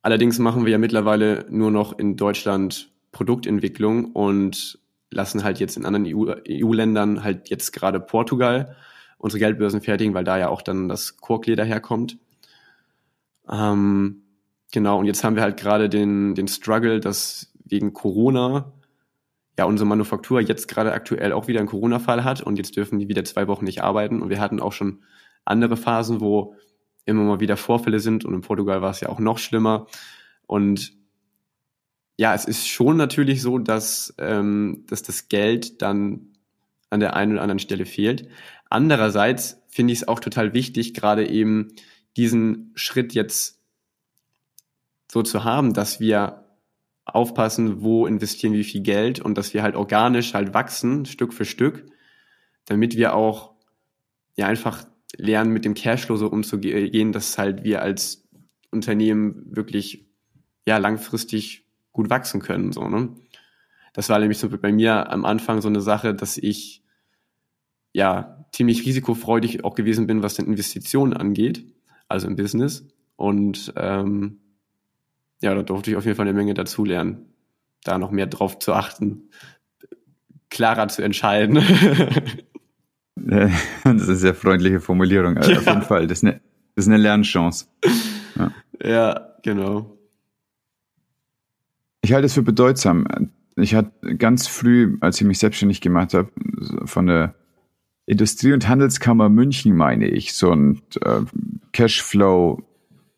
Allerdings 0.01 0.37
machen 0.37 0.65
wir 0.65 0.73
ja 0.73 0.77
mittlerweile 0.77 1.45
nur 1.49 1.71
noch 1.71 1.97
in 1.97 2.17
Deutschland 2.17 2.91
Produktentwicklung 3.11 4.11
und 4.11 4.79
lassen 5.11 5.43
halt 5.43 5.59
jetzt 5.59 5.77
in 5.77 5.85
anderen 5.85 6.05
EU-Ländern 6.05 7.19
EU 7.19 7.23
halt 7.23 7.49
jetzt 7.49 7.71
gerade 7.71 8.01
Portugal 8.01 8.75
unsere 9.17 9.39
Geldbörsen 9.39 9.81
fertigen, 9.81 10.13
weil 10.13 10.25
da 10.25 10.37
ja 10.37 10.49
auch 10.49 10.61
dann 10.61 10.89
das 10.89 11.17
Korkleder 11.17 11.63
herkommt. 11.63 12.17
Ähm, 13.49 14.23
genau, 14.73 14.99
und 14.99 15.05
jetzt 15.05 15.23
haben 15.23 15.35
wir 15.35 15.43
halt 15.43 15.57
gerade 15.57 15.89
den, 15.89 16.35
den 16.35 16.49
Struggle, 16.49 16.99
dass 16.99 17.51
wegen 17.63 17.93
Corona 17.93 18.73
ja 19.57 19.65
unsere 19.65 19.87
Manufaktur 19.87 20.41
jetzt 20.41 20.67
gerade 20.67 20.91
aktuell 20.93 21.31
auch 21.31 21.47
wieder 21.47 21.59
einen 21.59 21.69
Corona-Fall 21.69 22.23
hat 22.23 22.41
und 22.41 22.57
jetzt 22.57 22.75
dürfen 22.75 22.99
die 22.99 23.07
wieder 23.07 23.23
zwei 23.23 23.47
Wochen 23.47 23.65
nicht 23.65 23.81
arbeiten. 23.83 24.21
Und 24.21 24.29
wir 24.29 24.39
hatten 24.39 24.59
auch 24.59 24.73
schon 24.73 25.03
andere 25.45 25.77
Phasen, 25.77 26.19
wo 26.19 26.55
immer 27.05 27.23
mal 27.23 27.39
wieder 27.39 27.57
Vorfälle 27.57 27.99
sind. 27.99 28.25
Und 28.25 28.33
in 28.33 28.41
Portugal 28.41 28.81
war 28.81 28.91
es 28.91 28.99
ja 28.99 29.09
auch 29.09 29.19
noch 29.19 29.37
schlimmer. 29.37 29.87
Und 30.45 30.93
ja, 32.17 32.33
es 32.33 32.45
ist 32.45 32.67
schon 32.67 32.97
natürlich 32.97 33.41
so, 33.41 33.57
dass, 33.59 34.13
ähm, 34.17 34.83
dass 34.87 35.03
das 35.03 35.29
Geld 35.29 35.81
dann 35.81 36.33
an 36.89 36.99
der 36.99 37.15
einen 37.15 37.33
oder 37.33 37.41
anderen 37.41 37.59
Stelle 37.59 37.85
fehlt. 37.85 38.27
Andererseits 38.69 39.61
finde 39.67 39.93
ich 39.93 39.99
es 39.99 40.07
auch 40.07 40.19
total 40.19 40.53
wichtig, 40.53 40.93
gerade 40.93 41.27
eben 41.27 41.73
diesen 42.17 42.71
Schritt 42.75 43.13
jetzt 43.13 43.61
so 45.11 45.21
zu 45.21 45.43
haben, 45.43 45.73
dass 45.73 45.99
wir 45.99 46.44
aufpassen, 47.05 47.81
wo 47.81 48.07
investieren 48.07 48.53
wir 48.53 48.63
viel 48.63 48.81
Geld 48.81 49.19
und 49.19 49.37
dass 49.37 49.53
wir 49.53 49.63
halt 49.63 49.75
organisch 49.75 50.33
halt 50.33 50.53
wachsen, 50.53 51.05
Stück 51.05 51.33
für 51.33 51.45
Stück, 51.45 51.85
damit 52.65 52.97
wir 52.97 53.13
auch 53.15 53.53
ja 54.35 54.47
einfach 54.47 54.85
lernen, 55.15 55.53
mit 55.53 55.65
dem 55.65 55.75
Cashflow 55.75 56.17
so 56.17 56.27
umzugehen, 56.27 57.11
dass 57.11 57.37
halt 57.37 57.63
wir 57.63 57.81
als 57.81 58.27
Unternehmen 58.71 59.55
wirklich 59.55 60.07
ja 60.67 60.77
langfristig 60.77 61.65
gut 61.91 62.09
wachsen 62.09 62.41
können. 62.41 62.71
So, 62.71 62.87
ne? 62.89 63.15
Das 63.93 64.09
war 64.09 64.19
nämlich 64.19 64.39
so 64.39 64.49
bei 64.49 64.71
mir 64.71 65.09
am 65.11 65.23
Anfang 65.23 65.61
so 65.61 65.69
eine 65.69 65.81
Sache, 65.81 66.13
dass 66.13 66.37
ich 66.37 66.83
ja 67.93 68.45
ziemlich 68.51 68.85
risikofreudig 68.85 69.63
auch 69.63 69.75
gewesen 69.75 70.07
bin, 70.07 70.21
was 70.21 70.35
den 70.35 70.47
Investitionen 70.47 71.13
angeht, 71.13 71.65
also 72.09 72.27
im 72.27 72.35
Business. 72.35 72.87
Und 73.15 73.73
ähm, 73.77 74.41
ja, 75.45 75.53
da 75.53 75.61
durfte 75.61 75.91
ich 75.91 75.95
auf 75.95 76.05
jeden 76.05 76.17
Fall 76.17 76.27
eine 76.27 76.35
Menge 76.35 76.55
dazulernen, 76.55 77.27
da 77.83 77.99
noch 77.99 78.09
mehr 78.09 78.25
drauf 78.25 78.57
zu 78.57 78.73
achten, 78.73 79.29
klarer 80.49 80.87
zu 80.87 81.03
entscheiden. 81.03 81.55
das 83.15 83.51
ist 83.83 83.85
eine 83.85 84.15
sehr 84.15 84.33
freundliche 84.33 84.79
Formulierung, 84.79 85.37
also 85.37 85.51
ja. 85.51 85.59
auf 85.59 85.67
jeden 85.67 85.83
Fall. 85.83 86.07
Das 86.07 86.17
ist 86.17 86.23
eine, 86.23 86.41
das 86.73 86.85
ist 86.85 86.91
eine 86.91 86.97
Lernchance. 86.97 87.67
Ja. 88.35 88.51
ja, 88.83 89.35
genau. 89.43 89.95
Ich 92.01 92.11
halte 92.11 92.25
es 92.25 92.33
für 92.33 92.41
bedeutsam. 92.41 93.07
Ich 93.55 93.75
hatte 93.75 94.17
ganz 94.17 94.47
früh, 94.47 94.97
als 94.99 95.21
ich 95.21 95.27
mich 95.27 95.37
selbstständig 95.37 95.79
gemacht 95.79 96.15
habe, 96.15 96.31
von 96.85 97.05
der 97.05 97.35
Industrie- 98.07 98.53
und 98.53 98.67
Handelskammer 98.67 99.29
München, 99.29 99.75
meine 99.75 100.07
ich, 100.07 100.33
so 100.33 100.51
ein 100.51 100.81
äh, 101.01 101.21
Cashflow 101.71 102.63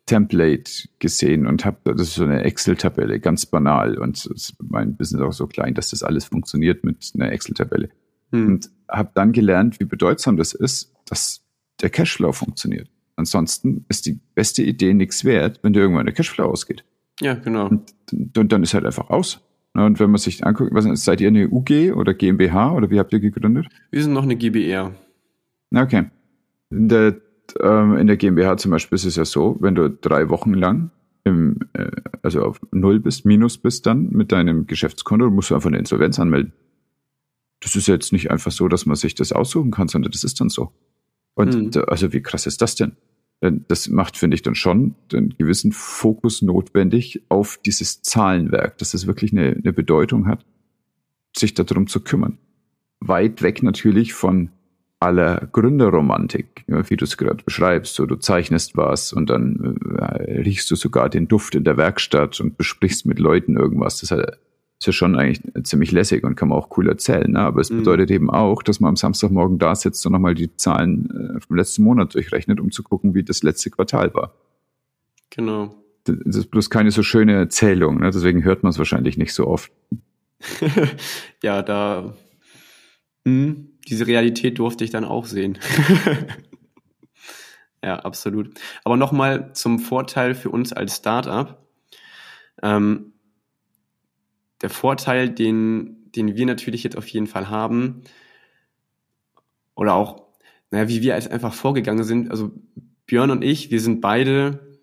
Template 0.08 0.88
gesehen 0.98 1.46
und 1.46 1.64
habe, 1.64 1.94
das 1.94 2.08
ist 2.08 2.14
so 2.14 2.24
eine 2.24 2.42
Excel-Tabelle, 2.42 3.20
ganz 3.20 3.46
banal. 3.46 3.98
Und 3.98 4.26
ist 4.26 4.56
mein 4.58 4.96
Business 4.96 5.22
auch 5.22 5.32
so 5.32 5.46
klein, 5.46 5.74
dass 5.74 5.90
das 5.90 6.02
alles 6.02 6.24
funktioniert 6.24 6.82
mit 6.82 7.12
einer 7.14 7.30
Excel-Tabelle. 7.30 7.90
Hm. 8.32 8.46
Und 8.46 8.70
habe 8.88 9.10
dann 9.14 9.32
gelernt, 9.32 9.78
wie 9.78 9.84
bedeutsam 9.84 10.36
das 10.36 10.54
ist, 10.54 10.92
dass 11.04 11.42
der 11.80 11.90
Cashflow 11.90 12.32
funktioniert. 12.32 12.88
Ansonsten 13.16 13.84
ist 13.88 14.06
die 14.06 14.18
beste 14.34 14.62
Idee 14.62 14.94
nichts 14.94 15.24
wert, 15.24 15.60
wenn 15.62 15.72
dir 15.72 15.80
irgendwann 15.80 16.06
der 16.06 16.14
Cashflow 16.14 16.46
ausgeht. 16.46 16.84
Ja, 17.20 17.34
genau. 17.34 17.68
Und, 17.68 17.92
und 18.36 18.52
dann 18.52 18.62
ist 18.62 18.74
halt 18.74 18.86
einfach 18.86 19.10
aus. 19.10 19.40
Und 19.74 20.00
wenn 20.00 20.10
man 20.10 20.18
sich 20.18 20.44
anguckt, 20.44 20.72
was 20.72 21.04
seid 21.04 21.20
ihr 21.20 21.28
eine 21.28 21.48
UG 21.50 21.92
oder 21.92 22.14
GmbH 22.14 22.72
oder 22.72 22.90
wie 22.90 22.98
habt 22.98 23.12
ihr 23.12 23.20
gegründet? 23.20 23.66
Wir 23.90 24.02
sind 24.02 24.12
noch 24.12 24.22
eine 24.22 24.36
GBR. 24.36 24.94
Okay. 25.74 26.06
In 26.70 26.88
der 26.88 27.20
ähm, 27.60 27.96
in 27.96 28.06
der 28.06 28.16
GmbH 28.16 28.56
zum 28.56 28.70
Beispiel 28.70 28.96
ist 28.96 29.04
es 29.04 29.16
ja 29.16 29.24
so, 29.24 29.56
wenn 29.60 29.74
du 29.74 29.90
drei 29.90 30.28
Wochen 30.28 30.54
lang 30.54 30.90
im, 31.24 31.58
äh, 31.72 31.90
also 32.22 32.42
auf 32.42 32.60
Null 32.72 33.00
bist, 33.00 33.24
Minus 33.24 33.58
bist 33.58 33.86
dann 33.86 34.10
mit 34.10 34.32
deinem 34.32 34.66
Geschäftskonto, 34.66 35.30
musst 35.30 35.50
du 35.50 35.54
einfach 35.54 35.68
eine 35.68 35.78
Insolvenz 35.78 36.18
anmelden. 36.18 36.52
Das 37.60 37.76
ist 37.76 37.88
jetzt 37.88 38.12
nicht 38.12 38.30
einfach 38.30 38.52
so, 38.52 38.68
dass 38.68 38.86
man 38.86 38.96
sich 38.96 39.14
das 39.14 39.32
aussuchen 39.32 39.70
kann, 39.70 39.88
sondern 39.88 40.12
das 40.12 40.24
ist 40.24 40.40
dann 40.40 40.48
so. 40.48 40.72
Und 41.34 41.54
hm. 41.54 41.70
da, 41.70 41.80
also 41.82 42.12
wie 42.12 42.22
krass 42.22 42.46
ist 42.46 42.62
das 42.62 42.74
denn? 42.74 42.96
Das 43.40 43.88
macht, 43.88 44.16
finde 44.16 44.34
ich, 44.34 44.42
dann 44.42 44.56
schon 44.56 44.96
einen 45.12 45.34
gewissen 45.38 45.70
Fokus 45.70 46.42
notwendig 46.42 47.22
auf 47.28 47.58
dieses 47.64 48.02
Zahlenwerk, 48.02 48.78
dass 48.78 48.94
es 48.94 49.06
wirklich 49.06 49.32
eine, 49.32 49.52
eine 49.52 49.72
Bedeutung 49.72 50.26
hat, 50.26 50.44
sich 51.36 51.54
darum 51.54 51.86
zu 51.86 52.00
kümmern. 52.00 52.38
Weit 52.98 53.42
weg 53.42 53.62
natürlich 53.62 54.12
von 54.12 54.50
aller 55.00 55.48
Gründerromantik, 55.52 56.64
wie 56.66 56.96
du 56.96 57.04
es 57.04 57.16
gerade 57.16 57.42
beschreibst. 57.44 57.94
So, 57.94 58.06
du 58.06 58.16
zeichnest 58.16 58.76
was 58.76 59.12
und 59.12 59.30
dann 59.30 59.78
äh, 59.96 60.40
riechst 60.40 60.70
du 60.70 60.76
sogar 60.76 61.08
den 61.08 61.28
Duft 61.28 61.54
in 61.54 61.64
der 61.64 61.76
Werkstatt 61.76 62.40
und 62.40 62.56
besprichst 62.56 63.06
mit 63.06 63.18
Leuten 63.18 63.56
irgendwas. 63.56 64.00
Das 64.00 64.10
ist 64.10 64.86
ja 64.86 64.92
schon 64.92 65.16
eigentlich 65.16 65.40
ziemlich 65.64 65.92
lässig 65.92 66.24
und 66.24 66.34
kann 66.34 66.48
man 66.48 66.58
auch 66.58 66.76
cool 66.76 66.88
erzählen. 66.88 67.30
Ne? 67.30 67.40
Aber 67.40 67.60
es 67.60 67.70
mhm. 67.70 67.78
bedeutet 67.78 68.10
eben 68.10 68.28
auch, 68.28 68.62
dass 68.62 68.80
man 68.80 68.90
am 68.90 68.96
Samstagmorgen 68.96 69.58
da 69.58 69.74
sitzt 69.76 70.04
und 70.04 70.12
nochmal 70.12 70.34
die 70.34 70.54
Zahlen 70.56 71.36
äh, 71.36 71.40
vom 71.40 71.56
letzten 71.56 71.84
Monat 71.84 72.14
durchrechnet, 72.14 72.58
um 72.58 72.72
zu 72.72 72.82
gucken, 72.82 73.14
wie 73.14 73.22
das 73.22 73.44
letzte 73.44 73.70
Quartal 73.70 74.12
war. 74.14 74.34
Genau. 75.30 75.74
Das 76.04 76.36
ist 76.36 76.50
bloß 76.50 76.70
keine 76.70 76.90
so 76.90 77.02
schöne 77.02 77.34
Erzählung, 77.34 78.00
ne? 78.00 78.10
deswegen 78.10 78.42
hört 78.42 78.62
man 78.62 78.70
es 78.70 78.78
wahrscheinlich 78.78 79.18
nicht 79.18 79.34
so 79.34 79.46
oft. 79.46 79.70
ja, 81.42 81.62
da. 81.62 82.14
Mh 83.24 83.46
hm 83.46 83.68
diese 83.88 84.06
Realität 84.06 84.58
durfte 84.58 84.84
ich 84.84 84.90
dann 84.90 85.04
auch 85.04 85.26
sehen. 85.26 85.58
ja, 87.82 87.96
absolut. 88.00 88.50
Aber 88.84 88.96
nochmal 88.96 89.52
zum 89.54 89.78
Vorteil 89.78 90.34
für 90.34 90.50
uns 90.50 90.72
als 90.72 90.96
Startup. 90.96 91.66
Ähm, 92.62 93.12
der 94.62 94.70
Vorteil, 94.70 95.30
den, 95.30 96.10
den 96.12 96.36
wir 96.36 96.46
natürlich 96.46 96.82
jetzt 96.82 96.96
auf 96.96 97.08
jeden 97.08 97.26
Fall 97.26 97.48
haben, 97.48 98.02
oder 99.78 99.94
auch, 99.94 100.24
naja, 100.72 100.88
wie 100.88 101.02
wir 101.02 101.14
als 101.14 101.28
einfach 101.28 101.54
vorgegangen 101.54 102.02
sind, 102.02 102.32
also 102.32 102.50
Björn 103.06 103.30
und 103.30 103.42
ich, 103.42 103.70
wir 103.70 103.80
sind 103.80 104.00
beide 104.00 104.76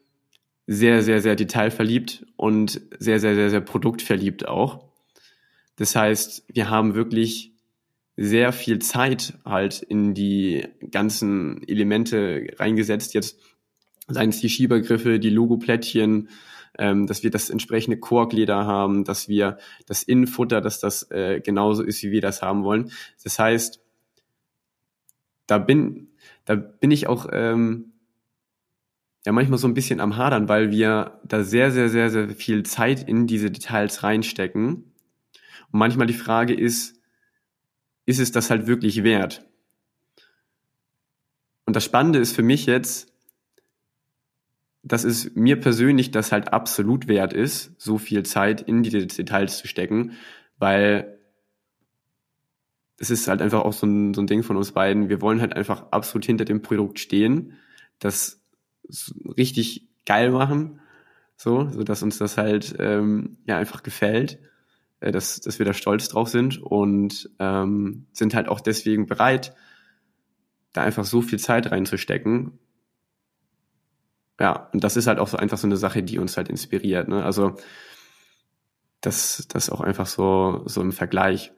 sehr, 0.67 1.03
sehr, 1.03 1.21
sehr 1.21 1.35
detailverliebt 1.35 2.25
und 2.37 2.81
sehr, 2.97 3.19
sehr, 3.19 3.35
sehr, 3.35 3.49
sehr 3.49 3.61
produktverliebt 3.61 4.47
auch. 4.47 4.85
Das 5.75 5.95
heißt, 5.95 6.45
wir 6.47 6.69
haben 6.69 6.95
wirklich 6.95 7.54
sehr 8.17 8.53
viel 8.53 8.79
Zeit 8.79 9.37
halt 9.43 9.81
in 9.81 10.13
die 10.13 10.67
ganzen 10.91 11.61
Elemente 11.67 12.47
reingesetzt. 12.57 13.13
Jetzt 13.13 13.39
seien 14.07 14.29
es 14.29 14.39
die 14.39 14.49
Schiebergriffe, 14.49 15.19
die 15.19 15.29
Logoplättchen, 15.29 16.29
ähm, 16.77 17.07
dass 17.07 17.23
wir 17.23 17.31
das 17.31 17.49
entsprechende 17.49 17.97
Korkleder 17.97 18.65
haben, 18.65 19.03
dass 19.03 19.27
wir 19.27 19.57
das 19.85 20.03
Innenfutter, 20.03 20.61
dass 20.61 20.79
das 20.79 21.09
äh, 21.11 21.41
genauso 21.41 21.83
ist, 21.83 22.03
wie 22.03 22.11
wir 22.11 22.21
das 22.21 22.41
haben 22.41 22.63
wollen. 22.63 22.91
Das 23.23 23.39
heißt, 23.39 23.81
da 25.47 25.57
bin, 25.57 26.09
da 26.45 26.55
bin 26.55 26.91
ich 26.91 27.07
auch 27.07 27.27
ähm, 27.31 27.93
ja 29.25 29.31
manchmal 29.31 29.59
so 29.59 29.67
ein 29.67 29.73
bisschen 29.73 29.99
am 29.99 30.17
Hadern, 30.17 30.47
weil 30.47 30.71
wir 30.71 31.19
da 31.23 31.43
sehr, 31.43 31.71
sehr, 31.71 31.89
sehr, 31.89 32.09
sehr 32.09 32.29
viel 32.29 32.63
Zeit 32.63 33.07
in 33.07 33.27
diese 33.27 33.51
Details 33.51 34.03
reinstecken. 34.03 34.91
Und 35.71 35.79
manchmal 35.79 36.07
die 36.07 36.13
Frage 36.13 36.53
ist, 36.53 36.95
ist 38.05 38.19
es 38.19 38.31
das 38.31 38.49
halt 38.49 38.67
wirklich 38.67 39.03
wert? 39.03 39.45
Und 41.65 41.75
das 41.75 41.83
Spannende 41.83 42.19
ist 42.19 42.35
für 42.35 42.43
mich 42.43 42.65
jetzt, 42.65 43.11
dass 44.83 45.03
es 45.03 45.33
mir 45.33 45.59
persönlich 45.59 46.11
das 46.11 46.31
halt 46.31 46.53
absolut 46.53 47.07
wert 47.07 47.33
ist, 47.33 47.73
so 47.81 47.97
viel 47.97 48.23
Zeit 48.23 48.61
in 48.61 48.83
die 48.83 48.91
Details 48.91 49.57
zu 49.57 49.67
stecken, 49.67 50.11
weil 50.59 51.17
es 52.97 53.09
ist 53.09 53.27
halt 53.27 53.41
einfach 53.41 53.61
auch 53.61 53.73
so 53.73 53.87
ein, 53.87 54.13
so 54.13 54.21
ein 54.21 54.27
Ding 54.27 54.43
von 54.43 54.57
uns 54.57 54.71
beiden. 54.71 55.09
Wir 55.09 55.21
wollen 55.21 55.41
halt 55.41 55.55
einfach 55.55 55.91
absolut 55.91 56.25
hinter 56.25 56.45
dem 56.45 56.61
Produkt 56.61 56.99
stehen, 56.99 57.53
das 57.99 58.41
richtig 59.37 59.87
geil 60.05 60.29
machen, 60.31 60.79
so, 61.35 61.67
so 61.71 61.83
dass 61.83 62.03
uns 62.03 62.19
das 62.19 62.37
halt 62.37 62.75
ähm, 62.79 63.37
ja 63.47 63.57
einfach 63.57 63.81
gefällt 63.81 64.39
äh, 65.05 65.11
dass, 65.11 65.39
dass 65.39 65.59
wir 65.59 65.65
da 65.65 65.73
stolz 65.73 66.09
drauf 66.09 66.29
sind 66.29 66.61
und 66.61 67.29
ähm, 67.39 68.07
sind 68.11 68.33
halt 68.33 68.47
auch 68.47 68.59
deswegen 68.59 69.05
bereit, 69.05 69.55
da 70.73 70.81
einfach 70.81 71.05
so 71.05 71.21
viel 71.21 71.39
Zeit 71.39 71.71
reinzustecken. 71.71 72.57
Ja, 74.39 74.69
und 74.73 74.83
das 74.83 74.97
ist 74.97 75.07
halt 75.07 75.19
auch 75.19 75.27
so 75.27 75.37
einfach 75.37 75.59
so 75.59 75.67
eine 75.67 75.77
Sache, 75.77 76.01
die 76.01 76.17
uns 76.17 76.35
halt 76.37 76.49
inspiriert. 76.49 77.07
Ne? 77.07 77.23
Also 77.23 77.55
das, 78.99 79.47
das 79.47 79.69
auch 79.69 79.79
einfach 79.79 80.07
so, 80.07 80.63
so 80.65 80.81
im 80.81 80.91
Vergleich. 80.91 81.53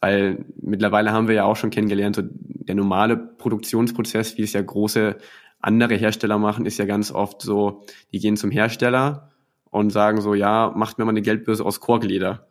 Weil 0.00 0.44
mittlerweile 0.60 1.12
haben 1.12 1.28
wir 1.28 1.34
ja 1.36 1.44
auch 1.44 1.56
schon 1.56 1.70
kennengelernt, 1.70 2.16
so 2.16 2.22
der 2.24 2.74
normale 2.74 3.16
Produktionsprozess, 3.16 4.36
wie 4.36 4.42
es 4.42 4.52
ja 4.52 4.60
große 4.60 5.16
andere 5.60 5.94
Hersteller 5.94 6.38
machen, 6.38 6.66
ist 6.66 6.78
ja 6.78 6.84
ganz 6.84 7.12
oft 7.12 7.40
so, 7.40 7.84
die 8.12 8.18
gehen 8.18 8.36
zum 8.36 8.50
Hersteller 8.50 9.30
und 9.70 9.90
sagen 9.90 10.20
so, 10.20 10.34
ja, 10.34 10.72
macht 10.74 10.98
mir 10.98 11.04
mal 11.04 11.10
eine 11.10 11.22
Geldbörse 11.22 11.64
aus 11.64 11.80
Korkleder. 11.80 12.48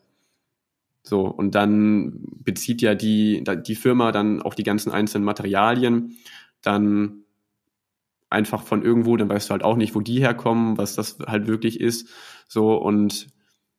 So, 1.04 1.28
und 1.28 1.54
dann 1.54 2.22
bezieht 2.44 2.82
ja 2.82 2.96
die, 2.96 3.44
die 3.66 3.76
Firma 3.76 4.12
dann 4.12 4.42
auch 4.42 4.54
die 4.56 4.64
ganzen 4.64 4.92
einzelnen 4.92 5.26
Materialien 5.26 6.18
dann 6.62 7.24
einfach 8.30 8.64
von 8.64 8.84
irgendwo, 8.84 9.16
dann 9.18 9.30
weißt 9.30 9.50
du 9.50 9.52
halt 9.52 9.64
auch 9.64 9.76
nicht, 9.76 9.96
wo 9.96 10.02
die 10.02 10.20
herkommen, 10.20 10.78
was 10.78 10.96
das 10.96 11.20
halt 11.28 11.48
wirklich 11.48 11.80
ist. 11.80 12.10
So, 12.48 12.76
und 12.76 13.28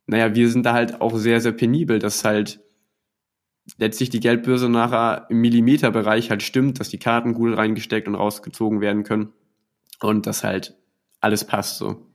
naja, 0.06 0.34
wir 0.34 0.48
sind 0.50 0.64
da 0.64 0.74
halt 0.74 1.00
auch 1.00 1.16
sehr, 1.16 1.40
sehr 1.40 1.52
penibel, 1.52 1.98
dass 1.98 2.24
halt 2.24 2.60
letztlich 3.78 4.10
die 4.10 4.20
Geldbörse 4.20 4.68
nachher 4.68 5.26
im 5.30 5.40
Millimeterbereich 5.40 6.30
halt 6.30 6.42
stimmt, 6.42 6.80
dass 6.80 6.90
die 6.90 6.98
Karten 6.98 7.34
gut 7.34 7.56
reingesteckt 7.56 8.06
und 8.06 8.14
rausgezogen 8.14 8.80
werden 8.80 9.04
können 9.04 9.32
und 10.00 10.26
dass 10.26 10.44
halt 10.44 10.76
alles 11.20 11.44
passt 11.46 11.78
so. 11.78 12.06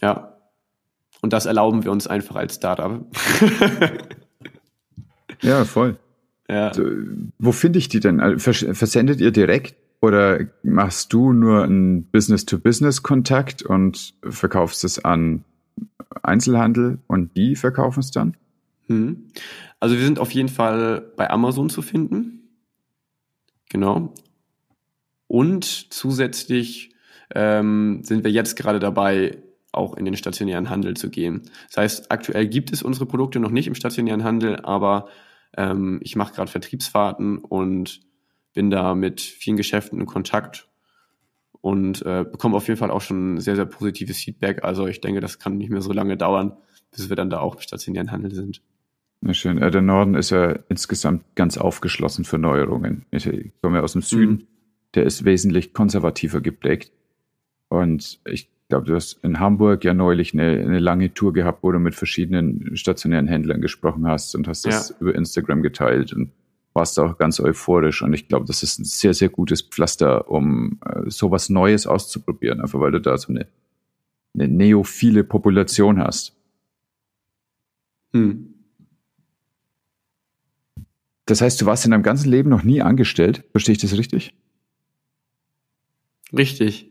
Ja. 0.00 0.31
Und 1.22 1.32
das 1.32 1.46
erlauben 1.46 1.84
wir 1.84 1.92
uns 1.92 2.06
einfach 2.06 2.36
als 2.36 2.56
Startup. 2.56 3.06
ja, 5.40 5.64
voll. 5.64 5.96
Ja. 6.48 6.74
So, 6.74 6.84
wo 7.38 7.52
finde 7.52 7.78
ich 7.78 7.88
die 7.88 8.00
denn? 8.00 8.20
Also, 8.20 8.52
versendet 8.52 9.20
ihr 9.20 9.30
direkt 9.30 9.76
Oder 10.02 10.40
machst 10.64 11.12
du 11.12 11.32
nur 11.32 11.62
einen 11.62 12.04
Business-to-Business-Kontakt 12.06 13.62
und 13.62 14.14
verkaufst 14.28 14.82
es 14.82 15.04
an 15.04 15.44
Einzelhandel 16.22 16.98
und 17.06 17.36
die 17.36 17.54
verkaufen 17.54 18.00
es 18.00 18.10
dann? 18.10 18.36
Hm. 18.88 19.28
Also 19.78 19.96
wir 19.96 20.04
sind 20.04 20.18
auf 20.18 20.32
jeden 20.32 20.48
Fall 20.48 21.12
bei 21.16 21.30
Amazon 21.30 21.70
zu 21.70 21.82
finden. 21.82 22.48
Genau. 23.70 24.12
Und 25.28 25.92
zusätzlich 25.92 26.94
ähm, 27.34 28.00
sind 28.02 28.24
wir 28.24 28.30
jetzt 28.30 28.56
gerade 28.56 28.80
dabei, 28.80 29.38
auch 29.72 29.96
in 29.96 30.04
den 30.04 30.16
stationären 30.16 30.70
Handel 30.70 30.94
zu 30.96 31.10
gehen. 31.10 31.42
Das 31.68 31.78
heißt, 31.78 32.10
aktuell 32.12 32.46
gibt 32.46 32.72
es 32.72 32.82
unsere 32.82 33.06
Produkte 33.06 33.40
noch 33.40 33.50
nicht 33.50 33.66
im 33.66 33.74
stationären 33.74 34.22
Handel, 34.24 34.56
aber 34.56 35.08
ähm, 35.56 35.98
ich 36.02 36.16
mache 36.16 36.34
gerade 36.34 36.50
Vertriebsfahrten 36.50 37.38
und 37.38 38.00
bin 38.54 38.70
da 38.70 38.94
mit 38.94 39.20
vielen 39.20 39.56
Geschäften 39.56 40.00
in 40.00 40.06
Kontakt 40.06 40.68
und 41.62 42.02
äh, 42.02 42.24
bekomme 42.30 42.56
auf 42.56 42.68
jeden 42.68 42.78
Fall 42.78 42.90
auch 42.90 43.00
schon 43.00 43.40
sehr, 43.40 43.56
sehr 43.56 43.64
positives 43.64 44.18
Feedback. 44.18 44.64
Also 44.64 44.86
ich 44.86 45.00
denke, 45.00 45.20
das 45.20 45.38
kann 45.38 45.56
nicht 45.56 45.70
mehr 45.70 45.80
so 45.80 45.92
lange 45.92 46.16
dauern, 46.16 46.56
bis 46.90 47.08
wir 47.08 47.16
dann 47.16 47.30
da 47.30 47.40
auch 47.40 47.54
im 47.54 47.60
stationären 47.60 48.10
Handel 48.10 48.34
sind. 48.34 48.60
Na 49.20 49.32
schön. 49.32 49.58
Der 49.58 49.80
Norden 49.80 50.16
ist 50.16 50.30
ja 50.30 50.58
insgesamt 50.68 51.24
ganz 51.36 51.56
aufgeschlossen 51.56 52.24
für 52.24 52.38
Neuerungen. 52.38 53.06
Ich 53.12 53.24
komme 53.62 53.78
ja 53.78 53.82
aus 53.84 53.92
dem 53.92 54.02
Süden. 54.02 54.32
Mhm. 54.32 54.46
Der 54.94 55.04
ist 55.04 55.24
wesentlich 55.24 55.72
konservativer 55.72 56.40
geprägt. 56.40 56.92
Und 57.68 58.20
ich 58.26 58.50
glaube, 58.72 58.86
du 58.86 58.94
hast 58.94 59.22
in 59.22 59.38
Hamburg 59.38 59.84
ja 59.84 59.92
neulich 59.92 60.32
eine, 60.32 60.58
eine, 60.58 60.78
lange 60.78 61.12
Tour 61.12 61.34
gehabt, 61.34 61.62
wo 61.62 61.70
du 61.70 61.78
mit 61.78 61.94
verschiedenen 61.94 62.74
stationären 62.74 63.28
Händlern 63.28 63.60
gesprochen 63.60 64.06
hast 64.06 64.34
und 64.34 64.48
hast 64.48 64.64
das 64.64 64.88
ja. 64.88 64.96
über 64.98 65.14
Instagram 65.14 65.60
geteilt 65.62 66.14
und 66.14 66.32
warst 66.72 66.98
auch 66.98 67.18
ganz 67.18 67.38
euphorisch. 67.38 68.00
Und 68.00 68.14
ich 68.14 68.28
glaube, 68.28 68.46
das 68.46 68.62
ist 68.62 68.78
ein 68.78 68.84
sehr, 68.84 69.12
sehr 69.12 69.28
gutes 69.28 69.60
Pflaster, 69.60 70.30
um 70.30 70.80
äh, 70.86 71.10
sowas 71.10 71.50
Neues 71.50 71.86
auszuprobieren, 71.86 72.62
einfach 72.62 72.80
weil 72.80 72.92
du 72.92 73.00
da 73.02 73.18
so 73.18 73.28
eine, 73.28 73.46
eine 74.32 74.48
neophile 74.48 75.22
Population 75.22 75.98
hast. 75.98 76.34
Hm. 78.14 78.54
Das 81.26 81.42
heißt, 81.42 81.60
du 81.60 81.66
warst 81.66 81.84
in 81.84 81.90
deinem 81.90 82.02
ganzen 82.02 82.30
Leben 82.30 82.48
noch 82.48 82.62
nie 82.62 82.80
angestellt. 82.80 83.44
Verstehe 83.50 83.74
ich 83.74 83.82
das 83.82 83.98
richtig? 83.98 84.34
Richtig. 86.32 86.90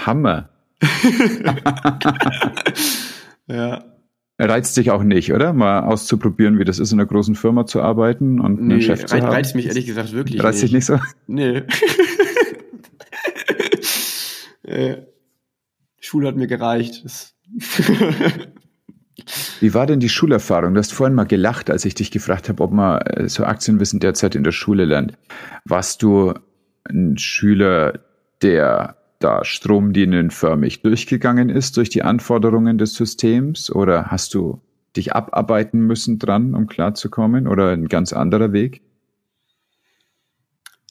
Hammer. 0.00 0.50
ja. 3.46 3.84
Reizt 4.38 4.76
dich 4.76 4.90
auch 4.90 5.02
nicht, 5.02 5.32
oder? 5.32 5.54
Mal 5.54 5.84
auszuprobieren, 5.84 6.58
wie 6.58 6.64
das 6.64 6.78
ist, 6.78 6.92
in 6.92 7.00
einer 7.00 7.08
großen 7.08 7.34
Firma 7.34 7.64
zu 7.64 7.80
arbeiten 7.80 8.38
und 8.38 8.60
nee, 8.60 8.74
einen 8.74 8.82
Chef 8.82 9.06
zu 9.06 9.16
haben. 9.16 9.28
Reizt 9.28 9.54
mich 9.54 9.66
ehrlich 9.66 9.86
gesagt 9.86 10.12
wirklich 10.12 10.42
reizt 10.42 10.62
nicht. 10.62 10.74
Reizt 10.84 10.90
dich 10.90 10.92
nicht 10.94 10.94
so? 11.00 11.00
Nee. 11.26 11.62
äh, 14.64 15.06
Schule 15.98 16.28
hat 16.28 16.36
mir 16.36 16.46
gereicht. 16.46 17.02
Wie 19.60 19.72
war 19.72 19.86
denn 19.86 20.00
die 20.00 20.10
Schulerfahrung? 20.10 20.74
Du 20.74 20.78
hast 20.78 20.92
vorhin 20.92 21.14
mal 21.14 21.24
gelacht, 21.24 21.70
als 21.70 21.86
ich 21.86 21.94
dich 21.94 22.10
gefragt 22.10 22.50
habe, 22.50 22.62
ob 22.62 22.72
man 22.72 23.00
äh, 23.00 23.30
so 23.30 23.44
Aktienwissen 23.44 24.00
derzeit 24.00 24.34
in 24.34 24.44
der 24.44 24.52
Schule 24.52 24.84
lernt. 24.84 25.14
Warst 25.64 26.02
du 26.02 26.34
ein 26.84 27.16
Schüler, 27.16 28.00
der 28.42 28.98
da 29.18 29.44
stromlinienförmig 29.44 30.82
durchgegangen 30.82 31.48
ist 31.48 31.76
durch 31.76 31.88
die 31.88 32.02
Anforderungen 32.02 32.78
des 32.78 32.94
Systems? 32.94 33.70
Oder 33.70 34.06
hast 34.06 34.34
du 34.34 34.60
dich 34.96 35.14
abarbeiten 35.14 35.80
müssen 35.80 36.18
dran, 36.18 36.54
um 36.54 36.66
klarzukommen? 36.66 37.46
Oder 37.46 37.70
ein 37.70 37.88
ganz 37.88 38.12
anderer 38.12 38.52
Weg? 38.52 38.82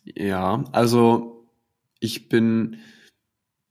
Ja, 0.03 0.63
also 0.71 1.47
ich 1.99 2.30
bin 2.30 2.78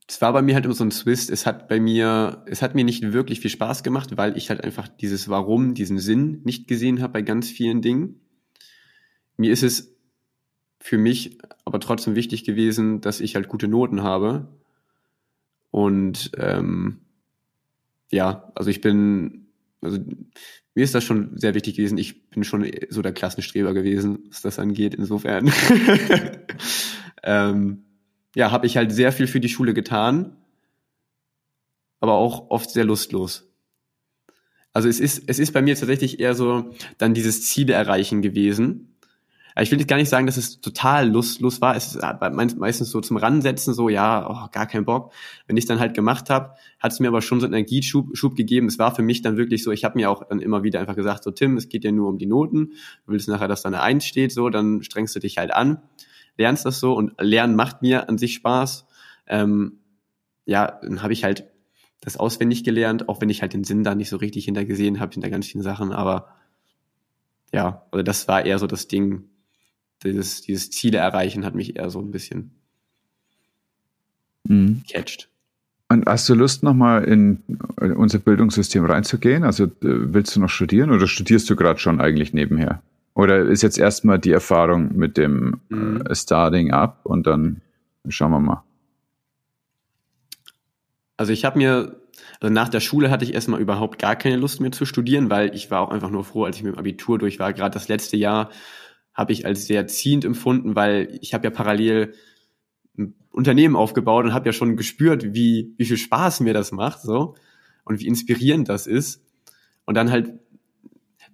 es 0.06 0.20
war 0.20 0.32
bei 0.32 0.42
mir 0.42 0.54
halt 0.54 0.64
immer 0.66 0.74
so 0.74 0.84
ein 0.84 0.90
Twist. 0.90 1.30
Es 1.30 1.46
hat 1.46 1.68
bei 1.68 1.80
mir, 1.80 2.42
es 2.46 2.60
hat 2.60 2.74
mir 2.74 2.84
nicht 2.84 3.12
wirklich 3.12 3.40
viel 3.40 3.50
Spaß 3.50 3.82
gemacht, 3.82 4.16
weil 4.16 4.36
ich 4.36 4.50
halt 4.50 4.62
einfach 4.62 4.86
dieses 4.88 5.28
Warum, 5.28 5.74
diesen 5.74 5.98
Sinn 5.98 6.42
nicht 6.44 6.68
gesehen 6.68 7.00
habe 7.00 7.14
bei 7.14 7.22
ganz 7.22 7.48
vielen 7.48 7.80
Dingen. 7.80 8.20
Mir 9.36 9.50
ist 9.50 9.62
es 9.62 9.93
für 10.84 10.98
mich 10.98 11.38
aber 11.64 11.80
trotzdem 11.80 12.14
wichtig 12.14 12.44
gewesen, 12.44 13.00
dass 13.00 13.20
ich 13.20 13.36
halt 13.36 13.48
gute 13.48 13.68
Noten 13.68 14.02
habe. 14.02 14.48
Und 15.70 16.30
ähm, 16.36 17.00
ja, 18.10 18.52
also 18.54 18.68
ich 18.68 18.82
bin, 18.82 19.46
also 19.80 19.98
mir 20.74 20.84
ist 20.84 20.94
das 20.94 21.02
schon 21.02 21.38
sehr 21.38 21.54
wichtig 21.54 21.76
gewesen. 21.76 21.96
Ich 21.96 22.28
bin 22.28 22.44
schon 22.44 22.70
so 22.90 23.00
der 23.00 23.14
Klassenstreber 23.14 23.72
gewesen, 23.72 24.24
was 24.28 24.42
das 24.42 24.58
angeht, 24.58 24.94
insofern. 24.94 25.50
ähm, 27.22 27.84
ja, 28.36 28.50
habe 28.50 28.66
ich 28.66 28.76
halt 28.76 28.92
sehr 28.92 29.10
viel 29.10 29.26
für 29.26 29.40
die 29.40 29.48
Schule 29.48 29.72
getan, 29.72 30.36
aber 32.00 32.12
auch 32.12 32.50
oft 32.50 32.68
sehr 32.68 32.84
lustlos. 32.84 33.50
Also 34.74 34.90
es 34.90 35.00
ist, 35.00 35.22
es 35.28 35.38
ist 35.38 35.52
bei 35.52 35.62
mir 35.62 35.76
tatsächlich 35.76 36.20
eher 36.20 36.34
so 36.34 36.74
dann 36.98 37.14
dieses 37.14 37.42
Ziele 37.42 37.72
erreichen 37.72 38.20
gewesen. 38.20 38.93
Ich 39.60 39.70
will 39.70 39.78
jetzt 39.78 39.88
gar 39.88 39.96
nicht 39.96 40.08
sagen, 40.08 40.26
dass 40.26 40.36
es 40.36 40.60
total 40.60 41.08
lustlos 41.08 41.60
war. 41.60 41.76
Es 41.76 41.94
ist 41.94 42.02
meistens 42.56 42.90
so 42.90 43.00
zum 43.00 43.16
Ransetzen, 43.16 43.72
so 43.72 43.88
ja, 43.88 44.28
oh, 44.28 44.48
gar 44.50 44.66
kein 44.66 44.84
Bock. 44.84 45.12
Wenn 45.46 45.56
ich 45.56 45.64
dann 45.64 45.78
halt 45.78 45.94
gemacht 45.94 46.28
habe, 46.28 46.54
hat 46.80 46.92
es 46.92 46.98
mir 46.98 47.08
aber 47.08 47.22
schon 47.22 47.38
so 47.38 47.46
einen 47.46 47.54
Energieschub 47.54 48.16
Schub 48.16 48.34
gegeben. 48.34 48.66
Es 48.66 48.78
war 48.78 48.94
für 48.94 49.02
mich 49.02 49.22
dann 49.22 49.36
wirklich 49.36 49.62
so, 49.62 49.70
ich 49.70 49.84
habe 49.84 49.96
mir 49.96 50.10
auch 50.10 50.26
dann 50.28 50.40
immer 50.40 50.64
wieder 50.64 50.80
einfach 50.80 50.96
gesagt, 50.96 51.22
so 51.22 51.30
Tim, 51.30 51.56
es 51.56 51.68
geht 51.68 51.84
ja 51.84 51.92
nur 51.92 52.08
um 52.08 52.18
die 52.18 52.26
Noten. 52.26 52.72
Du 53.06 53.12
willst 53.12 53.28
nachher, 53.28 53.48
dass 53.48 53.62
da 53.62 53.68
eine 53.68 53.80
Eins 53.80 54.04
steht, 54.04 54.32
so, 54.32 54.50
dann 54.50 54.82
strengst 54.82 55.14
du 55.14 55.20
dich 55.20 55.38
halt 55.38 55.54
an 55.54 55.78
lernst 56.36 56.66
das 56.66 56.80
so 56.80 56.94
und 56.94 57.14
Lernen 57.20 57.56
macht 57.56 57.82
mir 57.82 58.08
an 58.08 58.18
sich 58.18 58.34
Spaß. 58.34 58.86
Ähm, 59.26 59.80
ja, 60.44 60.78
dann 60.82 61.02
habe 61.02 61.12
ich 61.12 61.24
halt 61.24 61.50
das 62.00 62.16
auswendig 62.16 62.64
gelernt, 62.64 63.08
auch 63.08 63.20
wenn 63.20 63.30
ich 63.30 63.40
halt 63.40 63.54
den 63.54 63.64
Sinn 63.64 63.82
da 63.82 63.94
nicht 63.94 64.10
so 64.10 64.16
richtig 64.16 64.44
hintergesehen 64.44 65.00
habe, 65.00 65.12
hinter 65.12 65.30
ganz 65.30 65.46
vielen 65.46 65.64
Sachen, 65.64 65.92
aber 65.92 66.28
ja, 67.52 67.86
also 67.92 68.02
das 68.02 68.28
war 68.28 68.44
eher 68.44 68.58
so 68.58 68.66
das 68.66 68.88
Ding, 68.88 69.28
dieses, 70.04 70.42
dieses 70.42 70.70
Ziele 70.70 70.98
erreichen 70.98 71.44
hat 71.44 71.54
mich 71.54 71.76
eher 71.76 71.90
so 71.90 72.00
ein 72.00 72.10
bisschen 72.10 72.50
mhm. 74.44 74.82
catcht. 74.90 75.28
Und 75.88 76.06
hast 76.06 76.28
du 76.28 76.34
Lust, 76.34 76.62
nochmal 76.62 77.04
in 77.04 77.42
unser 77.76 78.18
Bildungssystem 78.18 78.84
reinzugehen? 78.84 79.44
Also 79.44 79.70
willst 79.80 80.34
du 80.34 80.40
noch 80.40 80.48
studieren 80.48 80.90
oder 80.90 81.06
studierst 81.06 81.48
du 81.50 81.56
gerade 81.56 81.78
schon 81.78 82.00
eigentlich 82.00 82.32
nebenher? 82.32 82.82
Oder 83.14 83.42
ist 83.42 83.62
jetzt 83.62 83.78
erstmal 83.78 84.18
die 84.18 84.32
Erfahrung 84.32 84.96
mit 84.96 85.16
dem 85.16 85.60
mhm. 85.68 86.02
äh, 86.02 86.14
Starting 86.14 86.72
up 86.72 87.00
und 87.04 87.26
dann 87.26 87.60
schauen 88.08 88.32
wir 88.32 88.40
mal. 88.40 88.64
Also 91.16 91.32
ich 91.32 91.44
habe 91.44 91.58
mir, 91.58 91.96
also 92.40 92.52
nach 92.52 92.68
der 92.68 92.80
Schule 92.80 93.10
hatte 93.10 93.24
ich 93.24 93.34
erstmal 93.34 93.60
überhaupt 93.60 94.00
gar 94.00 94.16
keine 94.16 94.36
Lust 94.36 94.60
mehr 94.60 94.72
zu 94.72 94.84
studieren, 94.84 95.30
weil 95.30 95.54
ich 95.54 95.70
war 95.70 95.80
auch 95.80 95.90
einfach 95.90 96.10
nur 96.10 96.24
froh, 96.24 96.44
als 96.44 96.56
ich 96.56 96.64
mit 96.64 96.74
dem 96.74 96.78
Abitur 96.78 97.18
durch 97.18 97.38
war. 97.38 97.52
Gerade 97.52 97.74
das 97.74 97.86
letzte 97.86 98.16
Jahr 98.16 98.50
habe 99.14 99.32
ich 99.32 99.46
als 99.46 99.66
sehr 99.66 99.86
ziehend 99.86 100.24
empfunden, 100.24 100.74
weil 100.74 101.18
ich 101.20 101.34
habe 101.34 101.44
ja 101.44 101.50
parallel 101.50 102.14
ein 102.98 103.14
Unternehmen 103.30 103.76
aufgebaut 103.76 104.24
und 104.24 104.34
habe 104.34 104.46
ja 104.46 104.52
schon 104.52 104.76
gespürt, 104.76 105.34
wie, 105.34 105.74
wie 105.76 105.84
viel 105.84 105.96
Spaß 105.96 106.40
mir 106.40 106.54
das 106.54 106.72
macht 106.72 107.00
so 107.00 107.34
und 107.84 108.00
wie 108.00 108.06
inspirierend 108.06 108.68
das 108.68 108.86
ist. 108.86 109.22
Und 109.84 109.96
dann 109.96 110.10
halt 110.10 110.34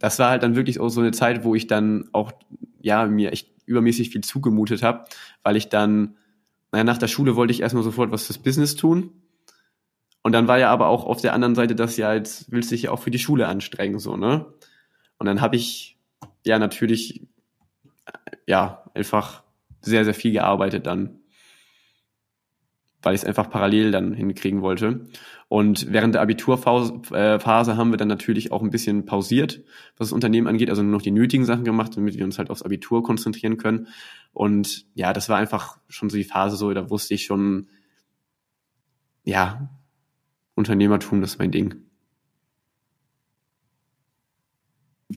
das 0.01 0.19
war 0.19 0.31
halt 0.31 0.43
dann 0.43 0.57
wirklich 0.57 0.81
auch 0.81 0.89
so 0.89 1.01
eine 1.01 1.13
Zeit, 1.13 1.45
wo 1.45 1.55
ich 1.55 1.69
dann 1.69 2.09
auch, 2.13 2.33
ja, 2.81 3.07
mir 3.07 3.33
echt 3.33 3.51
übermäßig 3.67 4.11
viel 4.11 4.23
zugemutet 4.23 4.83
habe, 4.83 5.05
weil 5.45 5.57
ich 5.57 5.69
dann, 5.69 6.17
naja, 6.73 6.85
nach 6.85 6.99
der 6.99 7.07
Schule 7.07 7.37
wollte 7.37 7.53
ich 7.53 7.61
erstmal 7.61 7.85
sofort 7.85 8.11
was 8.11 8.27
fürs 8.27 8.39
Business 8.39 8.75
tun. 8.75 9.13
Und 10.23 10.33
dann 10.33 10.49
war 10.49 10.59
ja 10.59 10.71
aber 10.71 10.89
auch 10.89 11.05
auf 11.05 11.21
der 11.21 11.35
anderen 11.35 11.55
Seite 11.55 11.75
das 11.75 11.97
ja, 11.99 12.15
jetzt 12.15 12.51
willst 12.51 12.71
du 12.71 12.75
dich 12.75 12.85
ja 12.85 12.91
auch 12.91 12.99
für 12.99 13.11
die 13.11 13.19
Schule 13.19 13.47
anstrengen, 13.47 13.99
so, 13.99 14.17
ne? 14.17 14.47
Und 15.19 15.27
dann 15.27 15.43
habe 15.43 15.57
ich 15.57 15.99
ja 16.45 16.59
natürlich, 16.59 17.27
ja, 18.47 18.85
einfach 18.95 19.43
sehr, 19.81 20.05
sehr 20.05 20.15
viel 20.15 20.33
gearbeitet 20.33 20.87
dann 20.87 21.21
weil 23.03 23.15
ich 23.15 23.23
es 23.23 23.27
einfach 23.27 23.51
parallel 23.51 23.91
dann 23.93 24.13
hinkriegen 24.13 24.63
wollte. 24.63 25.07
Und 25.49 25.93
während 25.93 26.15
der 26.15 26.23
Abiturphase 26.23 27.01
äh, 27.13 27.39
haben 27.41 27.91
wir 27.91 27.97
dann 27.97 28.09
natürlich 28.09 28.53
auch 28.53 28.63
ein 28.63 28.71
bisschen 28.71 29.05
pausiert, 29.07 29.63
was 29.97 30.09
das 30.09 30.13
Unternehmen 30.13 30.47
angeht, 30.47 30.71
also 30.71 30.83
nur 30.83 30.93
noch 30.93 31.03
die 31.03 31.11
nötigen 31.11 31.45
Sachen 31.45 31.65
gemacht, 31.65 31.97
damit 31.97 32.17
wir 32.17 32.25
uns 32.25 32.39
halt 32.39 32.51
aufs 32.51 32.63
Abitur 32.63 33.03
konzentrieren 33.03 33.57
können. 33.57 33.89
Und 34.33 34.87
ja, 34.95 35.13
das 35.13 35.29
war 35.29 35.39
einfach 35.39 35.79
schon 35.89 36.11
so 36.11 36.17
die 36.17 36.25
Phase 36.25 36.57
so, 36.57 36.73
da 36.73 36.91
wusste 36.91 37.15
ich 37.15 37.25
schon, 37.25 37.69
ja, 39.25 39.71
Unternehmertum, 40.55 41.21
das 41.21 41.33
ist 41.33 41.39
mein 41.39 41.51
Ding. 41.53 41.90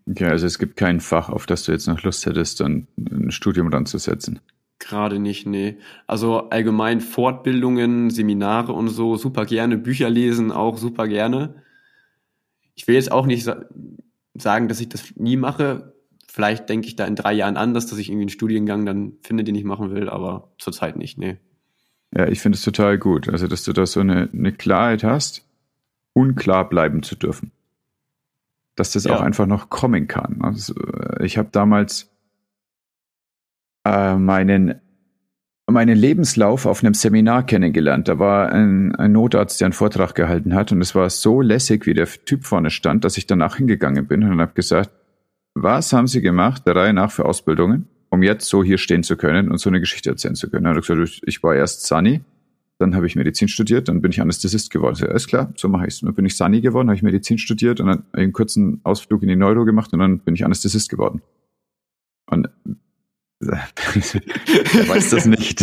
Okay, 0.09 0.25
also 0.25 0.45
es 0.45 0.59
gibt 0.59 0.75
kein 0.75 0.99
Fach, 0.99 1.29
auf 1.29 1.45
das 1.45 1.63
du 1.63 1.71
jetzt 1.71 1.87
noch 1.87 2.01
Lust 2.03 2.25
hättest, 2.25 2.59
dann 2.59 2.87
ein 2.97 3.31
Studium 3.31 3.69
dran 3.69 3.85
zu 3.85 3.97
setzen. 3.97 4.39
Gerade 4.79 5.19
nicht, 5.19 5.45
nee. 5.47 5.77
Also 6.07 6.49
allgemein 6.49 6.99
Fortbildungen, 6.99 8.09
Seminare 8.09 8.73
und 8.73 8.89
so, 8.89 9.15
super 9.15 9.45
gerne. 9.45 9.77
Bücher 9.77 10.09
lesen 10.09 10.51
auch 10.51 10.77
super 10.77 11.07
gerne. 11.07 11.55
Ich 12.75 12.87
will 12.87 12.95
jetzt 12.95 13.11
auch 13.11 13.25
nicht 13.25 13.43
sa 13.43 13.65
sagen, 14.35 14.67
dass 14.67 14.81
ich 14.81 14.89
das 14.89 15.15
nie 15.15 15.37
mache. 15.37 15.93
vielleicht 16.27 16.67
denke 16.67 16.87
ich 16.87 16.95
da 16.95 17.05
in 17.05 17.15
drei 17.15 17.33
Jahren 17.33 17.55
anders, 17.55 17.85
dass 17.85 17.99
ich 17.99 18.09
irgendwie 18.09 18.23
einen 18.23 18.29
Studiengang 18.29 18.87
dann 18.87 19.13
finde, 19.21 19.43
den 19.43 19.53
ich 19.53 19.63
machen 19.63 19.91
will, 19.91 20.09
aber 20.09 20.51
zurzeit 20.57 20.97
nicht, 20.97 21.19
nee. 21.19 21.37
Ja, 22.15 22.27
ich 22.27 22.39
finde 22.41 22.57
es 22.57 22.63
total 22.63 22.97
gut. 22.97 23.29
Also, 23.29 23.47
dass 23.47 23.63
du 23.63 23.73
da 23.73 23.85
so 23.85 23.99
eine, 23.99 24.29
eine 24.33 24.51
Klarheit 24.51 25.03
hast, 25.03 25.45
unklar 26.13 26.67
bleiben 26.67 27.03
zu 27.03 27.15
dürfen. 27.15 27.51
Dass 28.75 28.93
das 28.93 29.03
ja. 29.03 29.15
auch 29.15 29.21
einfach 29.21 29.45
noch 29.45 29.69
kommen 29.69 30.07
kann. 30.07 30.41
Also, 30.41 30.73
ich 31.19 31.37
habe 31.37 31.49
damals 31.51 32.11
äh, 33.85 34.15
meinen 34.15 34.81
meinen 35.71 35.97
Lebenslauf 35.97 36.65
auf 36.65 36.83
einem 36.83 36.93
Seminar 36.93 37.45
kennengelernt. 37.45 38.07
Da 38.07 38.19
war 38.19 38.51
ein, 38.51 38.93
ein, 38.95 39.13
Notarzt, 39.13 39.61
der 39.61 39.67
einen 39.67 39.73
Vortrag 39.73 40.13
gehalten 40.13 40.53
hat 40.53 40.71
und 40.71 40.81
es 40.81 40.93
war 40.93 41.09
so 41.09 41.41
lässig, 41.41 41.85
wie 41.85 41.93
der 41.93 42.05
Typ 42.05 42.43
vorne 42.43 42.69
stand, 42.69 43.05
dass 43.05 43.17
ich 43.17 43.27
danach 43.27 43.55
hingegangen 43.55 44.05
bin 44.07 44.23
und 44.23 44.41
habe 44.41 44.53
gesagt, 44.53 44.91
was 45.55 45.93
haben 45.93 46.07
Sie 46.07 46.21
gemacht, 46.21 46.67
der 46.67 46.75
Reihe 46.75 46.93
nach 46.93 47.11
für 47.11 47.25
Ausbildungen, 47.25 47.87
um 48.09 48.23
jetzt 48.23 48.49
so 48.49 48.63
hier 48.63 48.77
stehen 48.77 49.03
zu 49.03 49.15
können 49.15 49.51
und 49.51 49.59
so 49.59 49.69
eine 49.69 49.79
Geschichte 49.79 50.09
erzählen 50.09 50.35
zu 50.35 50.49
können? 50.49 50.65
Er 50.65 50.75
hat 50.75 50.85
gesagt, 50.85 51.21
ich 51.25 51.43
war 51.43 51.55
erst 51.55 51.85
Sunny, 51.85 52.21
dann 52.83 52.95
habe 52.95 53.07
ich 53.07 53.15
Medizin 53.15 53.47
studiert, 53.47 53.87
dann 53.87 54.01
bin 54.01 54.11
ich 54.11 54.21
Anästhesist 54.21 54.69
geworden. 54.69 54.95
So, 54.95 55.07
alles 55.07 55.25
klar, 55.27 55.53
so 55.55 55.69
mache 55.69 55.87
ich 55.87 55.95
es. 55.95 56.01
Dann 56.01 56.13
bin 56.13 56.25
ich 56.25 56.35
Sunny 56.35 56.61
geworden, 56.61 56.89
habe 56.89 56.95
ich 56.95 57.01
Medizin 57.01 57.37
studiert 57.37 57.79
und 57.79 57.87
dann 57.87 58.03
einen 58.11 58.33
kurzen 58.33 58.81
Ausflug 58.83 59.23
in 59.23 59.29
die 59.29 59.35
Neuro 59.35 59.65
gemacht 59.65 59.93
und 59.93 59.99
dann 59.99 60.19
bin 60.19 60.35
ich 60.35 60.45
Anästhesist 60.45 60.89
geworden. 60.89 61.21
Und 62.29 62.49
er 63.41 64.87
weiß 64.87 65.09
das 65.09 65.25
nicht. 65.25 65.61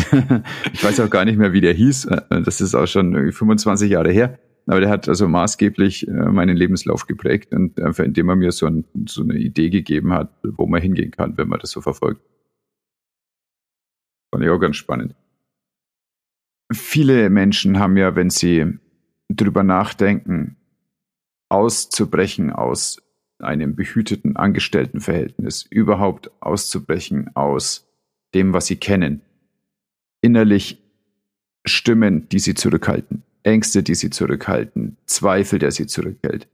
Ich 0.72 0.84
weiß 0.84 1.00
auch 1.00 1.10
gar 1.10 1.24
nicht 1.24 1.38
mehr, 1.38 1.52
wie 1.52 1.60
der 1.60 1.72
hieß. 1.72 2.08
Das 2.28 2.60
ist 2.60 2.74
auch 2.74 2.86
schon 2.86 3.32
25 3.32 3.90
Jahre 3.90 4.10
her. 4.10 4.38
Aber 4.66 4.80
der 4.80 4.90
hat 4.90 5.08
also 5.08 5.26
maßgeblich 5.26 6.06
äh, 6.06 6.10
meinen 6.10 6.56
Lebenslauf 6.56 7.06
geprägt 7.06 7.54
und 7.54 7.80
einfach 7.80 8.04
indem 8.04 8.28
er 8.28 8.36
mir 8.36 8.52
so, 8.52 8.66
ein, 8.66 8.84
so 9.08 9.22
eine 9.22 9.34
Idee 9.34 9.70
gegeben 9.70 10.12
hat, 10.12 10.32
wo 10.42 10.66
man 10.66 10.82
hingehen 10.82 11.10
kann, 11.10 11.36
wenn 11.38 11.48
man 11.48 11.58
das 11.58 11.70
so 11.70 11.80
verfolgt. 11.80 12.22
Fand 14.30 14.44
ich 14.44 14.50
auch 14.50 14.58
ganz 14.58 14.76
spannend. 14.76 15.14
Viele 16.72 17.30
Menschen 17.30 17.78
haben 17.78 17.96
ja, 17.96 18.14
wenn 18.14 18.30
sie 18.30 18.78
drüber 19.28 19.62
nachdenken, 19.62 20.56
auszubrechen 21.48 22.50
aus 22.50 23.02
einem 23.38 23.74
behüteten 23.74 24.36
Angestelltenverhältnis, 24.36 25.66
überhaupt 25.68 26.30
auszubrechen 26.40 27.34
aus 27.34 27.88
dem, 28.34 28.52
was 28.52 28.66
sie 28.66 28.76
kennen. 28.76 29.22
Innerlich 30.20 30.82
Stimmen, 31.64 32.28
die 32.28 32.38
sie 32.38 32.54
zurückhalten, 32.54 33.22
Ängste, 33.42 33.82
die 33.82 33.94
sie 33.94 34.10
zurückhalten, 34.10 34.96
Zweifel, 35.06 35.58
der 35.58 35.72
sie 35.72 35.86
zurückhält. 35.86 36.48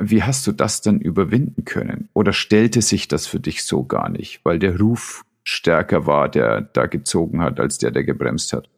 Wie 0.00 0.22
hast 0.22 0.46
du 0.46 0.52
das 0.52 0.80
dann 0.80 1.00
überwinden 1.00 1.64
können? 1.64 2.08
Oder 2.14 2.32
stellte 2.32 2.80
sich 2.80 3.08
das 3.08 3.26
für 3.26 3.40
dich 3.40 3.64
so 3.64 3.84
gar 3.84 4.08
nicht, 4.08 4.40
weil 4.44 4.58
der 4.58 4.78
Ruf 4.78 5.24
stärker 5.44 6.06
war, 6.06 6.28
der 6.28 6.62
da 6.62 6.86
gezogen 6.86 7.40
hat, 7.42 7.60
als 7.60 7.78
der, 7.78 7.90
der 7.90 8.04
gebremst 8.04 8.52
hat? 8.52 8.70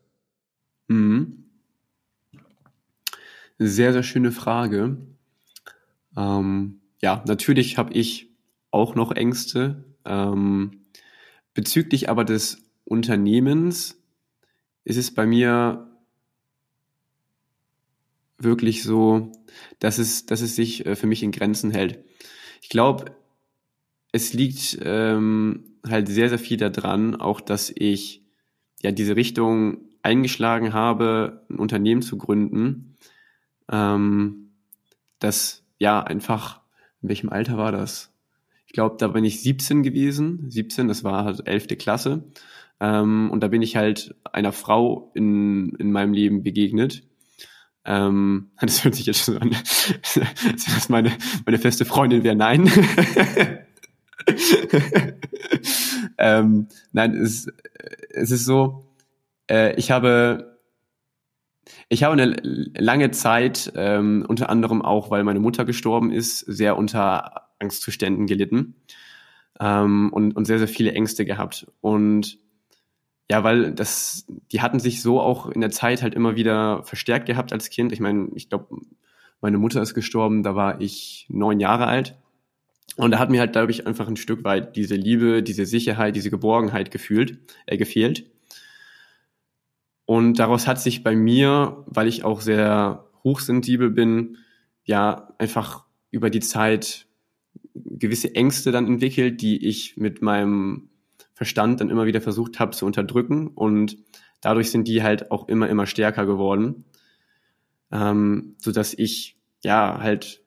Mhm. 0.89 1.45
Sehr, 3.59 3.93
sehr 3.93 4.03
schöne 4.03 4.32
Frage. 4.32 4.99
Ähm, 6.16 6.80
ja, 7.01 7.22
natürlich 7.26 7.78
habe 7.78 7.93
ich 7.95 8.30
auch 8.70 8.95
noch 8.95 9.12
Ängste. 9.12 9.85
Ähm, 10.05 10.87
bezüglich 11.55 12.09
aber 12.09 12.24
des 12.24 12.62
Unternehmens 12.85 14.03
ist 14.85 14.97
es 14.97 15.14
bei 15.14 15.26
mir 15.26 15.91
wirklich 18.39 18.82
so, 18.82 19.32
dass 19.78 19.99
es, 19.99 20.26
dass 20.26 20.41
es 20.41 20.57
sich 20.57 20.85
äh, 20.85 20.97
für 20.97 21.07
mich 21.07 21.22
in 21.22 21.30
Grenzen 21.32 21.70
hält. 21.70 22.05
Ich 22.61 22.68
glaube, 22.68 23.16
es 24.12 24.32
liegt 24.32 24.78
ähm, 24.82 25.78
halt 25.87 26.09
sehr, 26.09 26.28
sehr 26.28 26.39
viel 26.39 26.57
daran, 26.57 27.14
auch 27.14 27.41
dass 27.41 27.72
ich 27.74 28.22
ja 28.82 28.91
diese 28.93 29.16
Richtung 29.16 29.89
eingeschlagen 30.05 30.72
habe, 30.72 31.44
ein 31.50 31.59
Unternehmen 31.59 32.02
zu 32.02 32.18
gründen, 32.18 32.96
ähm, 33.70 34.50
das 35.18 35.64
ja 35.78 36.00
einfach 36.02 36.61
in 37.05 37.09
welchem 37.11 37.28
Alter 37.28 37.59
war 37.59 37.70
das? 37.70 38.12
Ich 38.66 38.72
glaube, 38.72 38.96
da 38.98 39.09
bin 39.09 39.24
ich 39.24 39.42
17 39.42 39.82
gewesen. 39.82 40.50
17, 40.50 40.88
das 40.88 41.05
war 41.05 41.24
halt 41.24 41.46
11. 41.46 41.68
Klasse. 41.78 42.24
Ähm, 42.80 43.30
und 43.30 43.42
da 43.42 43.48
bin 43.48 43.61
ich 43.61 43.76
halt 43.76 44.14
einer 44.32 44.52
Frau 44.52 45.12
in, 45.14 45.74
in 45.76 45.92
meinem 45.92 46.14
Leben 46.14 46.42
begegnet. 46.42 47.02
Ähm, 47.84 48.50
das 48.61 48.84
hört 48.84 48.94
sich 48.94 49.05
jetzt 49.05 49.24
schon 49.24 49.36
an, 49.36 49.50
dass 50.55 50.88
meine, 50.88 51.12
meine 51.44 51.59
feste 51.59 51.84
Freundin 51.84 52.24
wäre. 52.24 52.36
Nein. 52.36 52.70
ähm, 56.18 56.68
nein, 56.92 57.14
es, 57.16 57.48
es 58.09 58.30
ist 58.30 58.46
so, 58.46 58.93
äh, 59.51 59.74
ich 59.76 59.90
habe 59.90 60.59
ich 61.88 62.03
habe 62.03 62.12
eine 62.12 62.36
lange 62.42 63.11
Zeit, 63.11 63.72
ähm, 63.74 64.24
unter 64.28 64.51
anderem 64.51 64.82
auch, 64.82 65.11
weil 65.11 65.24
meine 65.24 65.40
Mutter 65.40 65.64
gestorben 65.64 66.12
ist, 66.12 66.40
sehr 66.40 66.76
unter 66.76 67.49
Angstzuständen 67.59 68.26
gelitten 68.26 68.74
ähm, 69.61 70.11
und, 70.12 70.36
und 70.36 70.45
sehr, 70.45 70.59
sehr 70.59 70.68
viele 70.68 70.92
Ängste 70.92 71.24
gehabt. 71.24 71.66
Und 71.80 72.38
ja, 73.30 73.42
weil 73.42 73.72
das, 73.72 74.26
die 74.53 74.61
hatten 74.61 74.80
sich 74.80 75.01
so 75.01 75.20
auch 75.20 75.49
in 75.49 75.61
der 75.61 75.70
Zeit 75.70 76.03
halt 76.03 76.14
immer 76.14 76.36
wieder 76.36 76.82
verstärkt 76.82 77.26
gehabt 77.26 77.53
als 77.53 77.70
Kind. 77.70 77.92
Ich 77.92 78.01
meine, 78.01 78.28
ich 78.34 78.51
glaube, 78.51 78.76
meine 79.40 79.59
Mutter 79.59 79.80
ist 79.80 79.95
gestorben, 79.95 80.42
da 80.42 80.55
war 80.55 80.80
ich 80.80 81.26
neun 81.30 81.61
Jahre 81.61 81.86
alt. 81.86 82.16
Und 82.97 83.11
da 83.11 83.18
hat 83.18 83.30
mir 83.30 83.40
halt, 83.40 83.53
glaube 83.53 83.72
ich, 83.72 83.86
einfach 83.86 84.07
ein 84.07 84.16
Stück 84.16 84.45
weit 84.45 84.76
diese 84.76 84.95
Liebe, 84.95 85.42
diese 85.42 85.66
Sicherheit, 85.66 86.14
diese 86.14 86.30
Geborgenheit 86.30 86.90
gefühlt, 86.90 87.38
äh, 87.66 87.76
gefehlt. 87.76 88.30
Und 90.07 90.38
daraus 90.38 90.66
hat 90.66 90.80
sich 90.80 91.02
bei 91.02 91.16
mir, 91.16 91.84
weil 91.86 92.09
ich 92.09 92.24
auch 92.24 92.40
sehr 92.40 93.09
hochsensibel 93.22 93.90
bin, 93.90 94.38
ja, 94.84 95.32
einfach 95.38 95.84
über 96.11 96.30
die 96.30 96.40
Zeit 96.40 97.07
gewisse 97.74 98.34
Ängste 98.34 98.70
dann 98.70 98.86
entwickelt, 98.86 99.40
die 99.40 99.66
ich 99.66 99.96
mit 99.96 100.22
meinem 100.22 100.90
Verstand 101.32 101.80
dann 101.80 101.90
immer 101.90 102.07
wieder 102.07 102.20
versucht 102.20 102.61
habe 102.61 102.72
zu 102.72 102.86
unterdrücken. 102.86 103.48
Und 103.48 103.96
dadurch 104.40 104.70
sind 104.70 104.86
die 104.86 105.02
halt 105.02 105.30
auch 105.30 105.48
immer, 105.48 105.68
immer 105.68 105.86
stärker 105.86 106.26
geworden. 106.26 106.84
Ähm, 107.90 108.57
so 108.59 108.72
dass 108.72 108.94
ich 108.94 109.36
ja 109.62 109.98
halt 110.00 110.42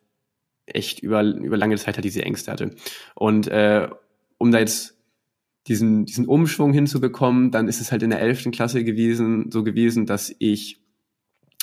echt 0.66 0.99
über, 0.99 1.24
über 1.24 1.58
lange 1.58 1.78
Zeit 1.78 1.95
halt 1.95 2.05
diese 2.05 2.24
Ängste 2.24 2.51
hatte. 2.51 2.76
Und 3.16 3.47
äh, 3.47 3.89
um 4.38 4.51
da 4.51 4.60
jetzt 4.60 4.97
diesen, 5.68 6.05
diesen 6.05 6.26
Umschwung 6.26 6.74
hinzubekommen, 6.74 7.51
dann 7.51 7.68
ist 7.68 7.82
es 7.82 7.91
halt 7.91 8.03
in 8.03 8.09
der 8.09 8.22
elften 8.22 8.51
Klasse 8.51 8.84
gewesen, 8.84 9.51
so 9.51 9.63
gewesen, 9.63 10.05
dass 10.05 10.34
ich 10.39 10.82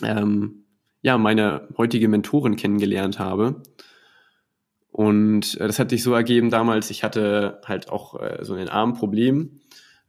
ähm, 0.02 0.64
ja 1.02 1.18
meine 1.18 1.68
heutige 1.76 2.09
Mentorin 2.09 2.57
kennengelernt 2.57 3.18
habe. 3.18 3.62
Und 4.90 5.59
äh, 5.61 5.66
das 5.66 5.78
hat 5.78 5.90
sich 5.90 6.02
so 6.02 6.12
ergeben 6.12 6.50
damals, 6.50 6.90
ich 6.90 7.02
hatte 7.02 7.61
halt 7.64 7.90
auch 7.90 8.20
äh, 8.20 8.44
so 8.44 8.55
ein 8.55 8.68
Armproblem, 8.68 9.61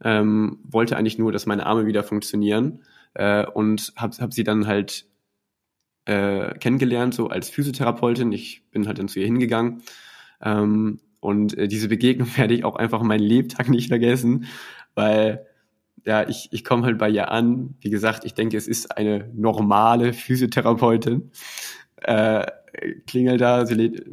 ähm, 0.02 0.58
wollte 0.64 0.96
eigentlich 0.96 1.18
nur, 1.18 1.32
dass 1.32 1.46
meine 1.46 1.66
Arme 1.66 1.86
wieder 1.86 2.04
funktionieren 2.04 2.82
äh, 3.14 3.46
und 3.46 3.92
habe 3.96 4.16
hab 4.18 4.32
sie 4.32 4.44
dann 4.44 4.66
halt 4.66 5.06
äh, 6.04 6.56
kennengelernt, 6.58 7.14
so 7.14 7.28
als 7.28 7.50
Physiotherapeutin. 7.50 8.30
Ich 8.32 8.62
bin 8.70 8.86
halt 8.86 8.98
dann 8.98 9.08
zu 9.08 9.18
ihr 9.18 9.26
hingegangen 9.26 9.82
ähm, 10.40 11.00
und 11.26 11.58
äh, 11.58 11.66
diese 11.66 11.88
Begegnung 11.88 12.28
werde 12.36 12.54
ich 12.54 12.64
auch 12.64 12.76
einfach 12.76 13.02
meinen 13.02 13.22
Lebtag 13.22 13.68
nicht 13.68 13.88
vergessen, 13.88 14.46
weil 14.94 15.44
ja, 16.04 16.28
ich, 16.28 16.48
ich 16.52 16.62
komme 16.62 16.84
halt 16.84 16.98
bei 16.98 17.10
ihr 17.10 17.32
an. 17.32 17.74
Wie 17.80 17.90
gesagt, 17.90 18.24
ich 18.24 18.34
denke, 18.34 18.56
es 18.56 18.68
ist 18.68 18.96
eine 18.96 19.28
normale 19.34 20.12
Physiotherapeutin. 20.12 21.32
Äh, 21.96 22.46
klingelt 23.08 23.40
da, 23.40 23.66
sie 23.66 23.74
lädt, 23.74 24.06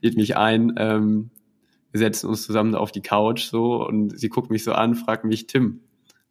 lädt 0.00 0.16
mich 0.16 0.36
ein. 0.36 0.74
Ähm, 0.76 1.30
wir 1.92 2.00
setzen 2.00 2.28
uns 2.28 2.42
zusammen 2.42 2.74
auf 2.74 2.90
die 2.90 3.02
Couch 3.02 3.44
so 3.44 3.86
und 3.86 4.18
sie 4.18 4.28
guckt 4.28 4.50
mich 4.50 4.64
so 4.64 4.72
an, 4.72 4.96
fragt 4.96 5.24
mich, 5.24 5.46
Tim, 5.46 5.82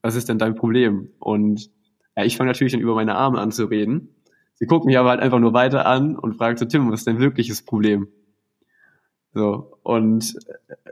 was 0.02 0.16
ist 0.16 0.28
denn 0.28 0.38
dein 0.38 0.56
Problem? 0.56 1.12
Und 1.20 1.70
ja, 2.18 2.26
ich 2.26 2.36
fange 2.36 2.50
natürlich 2.50 2.74
dann 2.74 2.82
über 2.82 2.96
meine 2.96 3.16
Arme 3.16 3.40
an 3.40 3.54
zu 3.54 3.66
reden. 3.66 4.10
Sie 4.56 4.66
guckt 4.66 4.86
mich 4.86 4.98
aber 4.98 5.12
halt 5.12 5.22
einfach 5.22 5.40
nur 5.40 5.54
weiter 5.54 5.86
an 5.86 6.18
und 6.18 6.36
fragt 6.36 6.60
so, 6.60 6.66
Tim, 6.66 6.92
was 6.92 7.02
ist 7.02 7.08
dein 7.08 7.20
wirkliches 7.20 7.62
Problem? 7.64 8.10
So, 9.36 9.78
und 9.84 10.34
äh, 10.48 10.92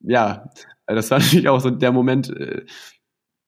ja, 0.00 0.50
das 0.86 1.10
war 1.10 1.18
natürlich 1.20 1.48
auch 1.48 1.60
so 1.60 1.70
der 1.70 1.92
Moment, 1.92 2.28
äh, 2.30 2.66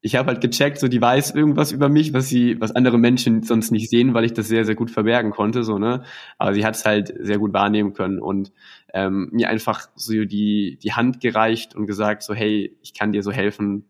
ich 0.01 0.14
habe 0.14 0.28
halt 0.28 0.41
gecheckt, 0.41 0.78
so 0.78 0.86
die 0.86 1.03
weiß 1.03 1.34
irgendwas 1.34 1.72
über 1.72 1.89
mich, 1.89 2.12
was 2.12 2.28
sie, 2.28 2.61
was 2.61 2.70
andere 2.70 2.99
Menschen 2.99 3.43
sonst 3.43 3.72
nicht 3.72 3.91
sehen, 3.91 4.14
weil 4.14 4.24
ich 4.24 4.32
das 4.32 4.47
sehr, 4.47 4.64
sehr 4.64 4.76
gut 4.76 4.93
verbergen 4.93 5.32
konnte, 5.32 5.64
so, 5.64 5.78
ne? 5.78 6.05
Aber 6.39 6.55
sie 6.55 6.64
hat 6.64 6.76
es 6.76 6.86
halt 6.86 7.12
sehr 7.18 7.39
gut 7.39 7.53
wahrnehmen 7.53 7.95
können 7.95 8.20
und 8.20 8.53
ähm, 8.95 9.28
mir 9.32 9.49
einfach 9.49 9.89
so 9.97 10.24
die, 10.24 10.78
die 10.80 10.93
Hand 10.93 11.20
gereicht 11.20 11.74
und 11.74 11.86
gesagt, 11.86 12.22
so, 12.22 12.32
hey, 12.32 12.78
ich 12.80 12.95
kann 12.95 13.11
dir 13.11 13.24
so 13.24 13.32
helfen, 13.32 13.86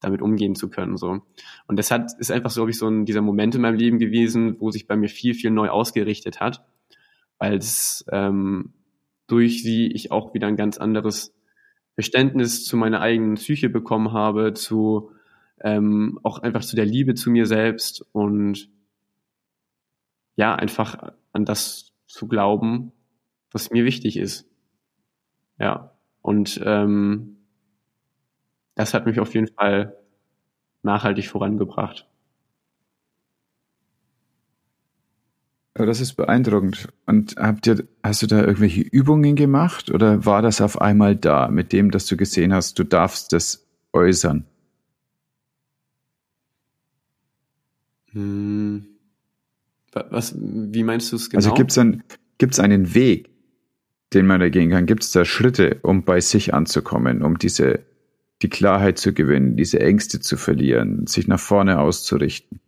damit 0.00 0.22
umgehen 0.22 0.56
zu 0.56 0.70
können, 0.70 0.96
so. 0.96 1.22
Und 1.68 1.78
das 1.78 1.92
hat, 1.92 2.10
ist 2.18 2.32
einfach 2.32 2.50
so, 2.50 2.62
glaube 2.62 2.72
ich, 2.72 2.78
so 2.78 2.88
ein, 2.88 3.04
dieser 3.04 3.22
Moment 3.22 3.54
in 3.54 3.60
meinem 3.60 3.78
Leben 3.78 4.00
gewesen, 4.00 4.56
wo 4.58 4.72
sich 4.72 4.88
bei 4.88 4.96
mir 4.96 5.08
viel, 5.08 5.34
viel 5.34 5.52
neu 5.52 5.68
ausgerichtet 5.68 6.40
hat, 6.40 6.66
weil 7.38 7.56
es 7.58 8.04
ähm, 8.10 8.74
durch 9.28 9.62
sie 9.62 9.86
ich 9.86 10.10
auch 10.10 10.34
wieder 10.34 10.48
ein 10.48 10.56
ganz 10.56 10.78
anderes 10.78 11.32
Verständnis 11.94 12.64
zu 12.64 12.76
meiner 12.76 13.00
eigenen 13.00 13.34
Psyche 13.36 13.68
bekommen 13.68 14.12
habe, 14.12 14.54
zu 14.54 15.12
ähm, 15.60 16.18
auch 16.22 16.40
einfach 16.40 16.64
zu 16.64 16.76
der 16.76 16.86
Liebe 16.86 17.14
zu 17.14 17.30
mir 17.30 17.46
selbst 17.46 18.04
und 18.12 18.68
ja, 20.36 20.54
einfach 20.54 21.12
an 21.32 21.44
das 21.44 21.92
zu 22.06 22.28
glauben, 22.28 22.92
was 23.50 23.70
mir 23.70 23.84
wichtig 23.84 24.16
ist. 24.16 24.48
Ja, 25.58 25.92
und 26.22 26.60
ähm, 26.64 27.38
das 28.76 28.94
hat 28.94 29.06
mich 29.06 29.18
auf 29.18 29.34
jeden 29.34 29.48
Fall 29.48 29.96
nachhaltig 30.82 31.28
vorangebracht. 31.28 32.06
Aber 35.78 35.86
das 35.86 36.00
ist 36.00 36.14
beeindruckend. 36.14 36.88
Und 37.06 37.36
habt 37.36 37.68
ihr, 37.68 37.86
hast 38.02 38.22
du 38.22 38.26
da 38.26 38.40
irgendwelche 38.40 38.80
Übungen 38.80 39.36
gemacht 39.36 39.92
oder 39.92 40.26
war 40.26 40.42
das 40.42 40.60
auf 40.60 40.80
einmal 40.80 41.14
da, 41.14 41.48
mit 41.48 41.72
dem, 41.72 41.92
dass 41.92 42.06
du 42.06 42.16
gesehen 42.16 42.52
hast, 42.52 42.80
du 42.80 42.84
darfst 42.84 43.32
das 43.32 43.64
äußern? 43.92 44.44
Hm. 48.10 48.86
Was, 50.10 50.34
wie 50.36 50.82
meinst 50.82 51.12
du 51.12 51.16
es 51.16 51.22
also 51.22 51.30
genau? 51.30 51.38
Also 51.38 51.54
gibt 51.54 51.70
es 51.70 51.78
einen, 51.78 52.02
gibt's 52.38 52.58
einen 52.58 52.94
Weg, 52.94 53.30
den 54.12 54.26
man 54.26 54.40
da 54.40 54.48
gehen 54.48 54.70
kann? 54.70 54.86
Gibt 54.86 55.04
es 55.04 55.12
da 55.12 55.24
Schritte, 55.24 55.78
um 55.82 56.02
bei 56.02 56.20
sich 56.20 56.54
anzukommen, 56.54 57.22
um 57.22 57.38
diese, 57.38 57.84
die 58.42 58.48
Klarheit 58.48 58.98
zu 58.98 59.12
gewinnen, 59.12 59.56
diese 59.56 59.78
Ängste 59.78 60.18
zu 60.18 60.36
verlieren, 60.36 61.06
sich 61.06 61.28
nach 61.28 61.40
vorne 61.40 61.78
auszurichten? 61.78 62.58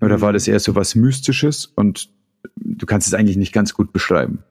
Oder 0.00 0.22
war 0.22 0.30
hm. 0.30 0.34
das 0.34 0.48
eher 0.48 0.58
so 0.58 0.74
was 0.74 0.94
Mystisches 0.94 1.66
und 1.66 2.08
du 2.56 2.86
kannst 2.86 3.08
es 3.08 3.14
eigentlich 3.14 3.36
nicht 3.36 3.52
ganz 3.52 3.74
gut 3.74 3.92
beschreiben. 3.92 4.42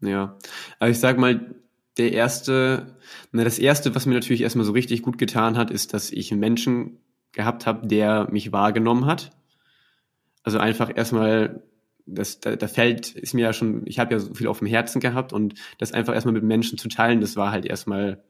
Ja, 0.00 0.36
aber 0.78 0.90
ich 0.90 0.98
sag 0.98 1.18
mal, 1.18 1.54
der 1.96 2.12
erste, 2.12 2.96
na, 3.30 3.44
das 3.44 3.58
erste, 3.58 3.94
was 3.94 4.06
mir 4.06 4.14
natürlich 4.14 4.42
erstmal 4.42 4.64
so 4.64 4.72
richtig 4.72 5.02
gut 5.02 5.18
getan 5.18 5.56
hat, 5.56 5.70
ist, 5.70 5.94
dass 5.94 6.10
ich 6.10 6.30
einen 6.32 6.40
Menschen 6.40 6.98
gehabt 7.32 7.66
habe, 7.66 7.86
der 7.86 8.28
mich 8.30 8.52
wahrgenommen 8.52 9.06
hat. 9.06 9.30
Also 10.42 10.58
einfach 10.58 10.90
erstmal, 10.94 11.62
das, 12.06 12.40
da, 12.40 12.56
da 12.56 12.66
fällt, 12.66 13.10
ist 13.10 13.34
mir 13.34 13.42
ja 13.42 13.52
schon, 13.52 13.86
ich 13.86 13.98
habe 13.98 14.12
ja 14.12 14.18
so 14.18 14.34
viel 14.34 14.48
auf 14.48 14.58
dem 14.58 14.66
Herzen 14.66 15.00
gehabt 15.00 15.32
und 15.32 15.54
das 15.78 15.92
einfach 15.92 16.14
erstmal 16.14 16.34
mit 16.34 16.42
Menschen 16.42 16.78
zu 16.78 16.88
teilen, 16.88 17.20
das 17.20 17.36
war 17.36 17.52
halt 17.52 17.64
erstmal 17.64 18.24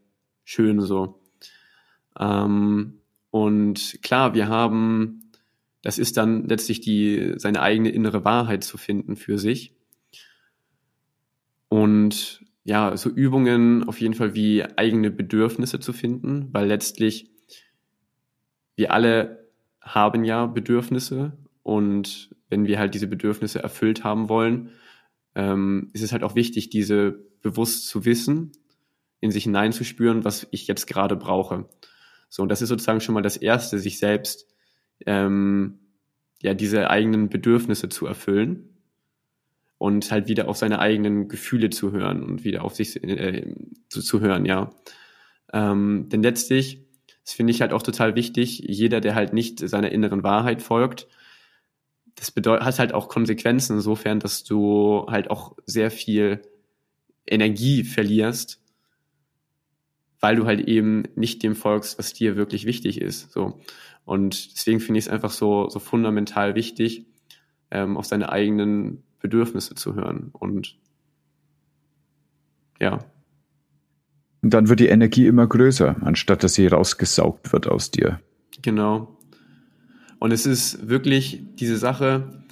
schön 0.44 0.80
so. 0.80 1.20
Ähm, 2.18 2.98
und 3.30 3.98
klar, 4.02 4.34
wir 4.34 4.48
haben 4.48 5.31
das 5.82 5.98
ist 5.98 6.16
dann 6.16 6.48
letztlich 6.48 6.80
die, 6.80 7.34
seine 7.36 7.60
eigene 7.60 7.90
innere 7.90 8.24
Wahrheit 8.24 8.64
zu 8.64 8.78
finden 8.78 9.16
für 9.16 9.38
sich. 9.38 9.74
Und 11.68 12.44
ja, 12.64 12.96
so 12.96 13.10
Übungen 13.10 13.88
auf 13.88 14.00
jeden 14.00 14.14
Fall 14.14 14.34
wie 14.34 14.62
eigene 14.62 15.10
Bedürfnisse 15.10 15.80
zu 15.80 15.92
finden, 15.92 16.48
weil 16.52 16.68
letztlich 16.68 17.30
wir 18.76 18.92
alle 18.92 19.48
haben 19.80 20.24
ja 20.24 20.46
Bedürfnisse 20.46 21.36
und 21.62 22.30
wenn 22.48 22.66
wir 22.66 22.78
halt 22.78 22.94
diese 22.94 23.08
Bedürfnisse 23.08 23.62
erfüllt 23.62 24.04
haben 24.04 24.28
wollen, 24.28 24.70
ähm, 25.34 25.90
ist 25.92 26.02
es 26.02 26.12
halt 26.12 26.22
auch 26.22 26.34
wichtig, 26.34 26.70
diese 26.70 27.12
bewusst 27.40 27.88
zu 27.88 28.04
wissen, 28.04 28.52
in 29.20 29.30
sich 29.30 29.44
hineinzuspüren, 29.44 30.24
was 30.24 30.46
ich 30.50 30.66
jetzt 30.66 30.86
gerade 30.86 31.16
brauche. 31.16 31.68
So, 32.28 32.42
und 32.42 32.48
das 32.48 32.62
ist 32.62 32.68
sozusagen 32.68 33.00
schon 33.00 33.14
mal 33.14 33.22
das 33.22 33.36
Erste, 33.36 33.78
sich 33.78 33.98
selbst 33.98 34.51
ähm, 35.06 35.78
ja 36.42 36.54
diese 36.54 36.90
eigenen 36.90 37.28
Bedürfnisse 37.28 37.88
zu 37.88 38.06
erfüllen 38.06 38.68
und 39.78 40.10
halt 40.10 40.28
wieder 40.28 40.48
auf 40.48 40.56
seine 40.56 40.78
eigenen 40.78 41.28
Gefühle 41.28 41.70
zu 41.70 41.92
hören 41.92 42.22
und 42.22 42.44
wieder 42.44 42.64
auf 42.64 42.74
sich 42.74 43.02
äh, 43.02 43.54
zu, 43.88 44.00
zu 44.00 44.20
hören, 44.20 44.44
ja. 44.44 44.70
Ähm, 45.52 46.08
denn 46.08 46.22
letztlich, 46.22 46.84
das 47.24 47.34
finde 47.34 47.50
ich 47.50 47.60
halt 47.60 47.72
auch 47.72 47.82
total 47.82 48.14
wichtig, 48.14 48.60
jeder, 48.60 49.00
der 49.00 49.14
halt 49.14 49.32
nicht 49.32 49.58
seiner 49.58 49.92
inneren 49.92 50.22
Wahrheit 50.22 50.62
folgt, 50.62 51.08
das 52.14 52.30
bedeutet, 52.30 52.64
hat 52.64 52.78
halt 52.78 52.94
auch 52.94 53.08
Konsequenzen 53.08 53.76
insofern, 53.76 54.20
dass 54.20 54.44
du 54.44 55.06
halt 55.08 55.30
auch 55.30 55.56
sehr 55.66 55.90
viel 55.90 56.42
Energie 57.26 57.84
verlierst, 57.84 58.60
weil 60.20 60.36
du 60.36 60.46
halt 60.46 60.68
eben 60.68 61.04
nicht 61.16 61.42
dem 61.42 61.56
folgst, 61.56 61.98
was 61.98 62.12
dir 62.12 62.36
wirklich 62.36 62.66
wichtig 62.66 63.00
ist. 63.00 63.32
So. 63.32 63.60
Und 64.04 64.54
deswegen 64.54 64.80
finde 64.80 64.98
ich 64.98 65.06
es 65.06 65.10
einfach 65.10 65.30
so, 65.30 65.68
so 65.68 65.78
fundamental 65.78 66.54
wichtig, 66.54 67.06
ähm, 67.70 67.96
auf 67.96 68.06
seine 68.06 68.30
eigenen 68.30 69.02
Bedürfnisse 69.20 69.74
zu 69.74 69.94
hören. 69.94 70.30
Und 70.32 70.76
ja. 72.80 72.98
Und 74.42 74.52
dann 74.52 74.68
wird 74.68 74.80
die 74.80 74.88
Energie 74.88 75.26
immer 75.26 75.46
größer, 75.46 75.96
anstatt 76.02 76.42
dass 76.42 76.54
sie 76.54 76.66
rausgesaugt 76.66 77.52
wird 77.52 77.68
aus 77.68 77.90
dir. 77.92 78.20
Genau. 78.60 79.16
Und 80.18 80.32
es 80.32 80.46
ist 80.46 80.88
wirklich 80.88 81.42
diese 81.54 81.76
Sache, 81.78 82.44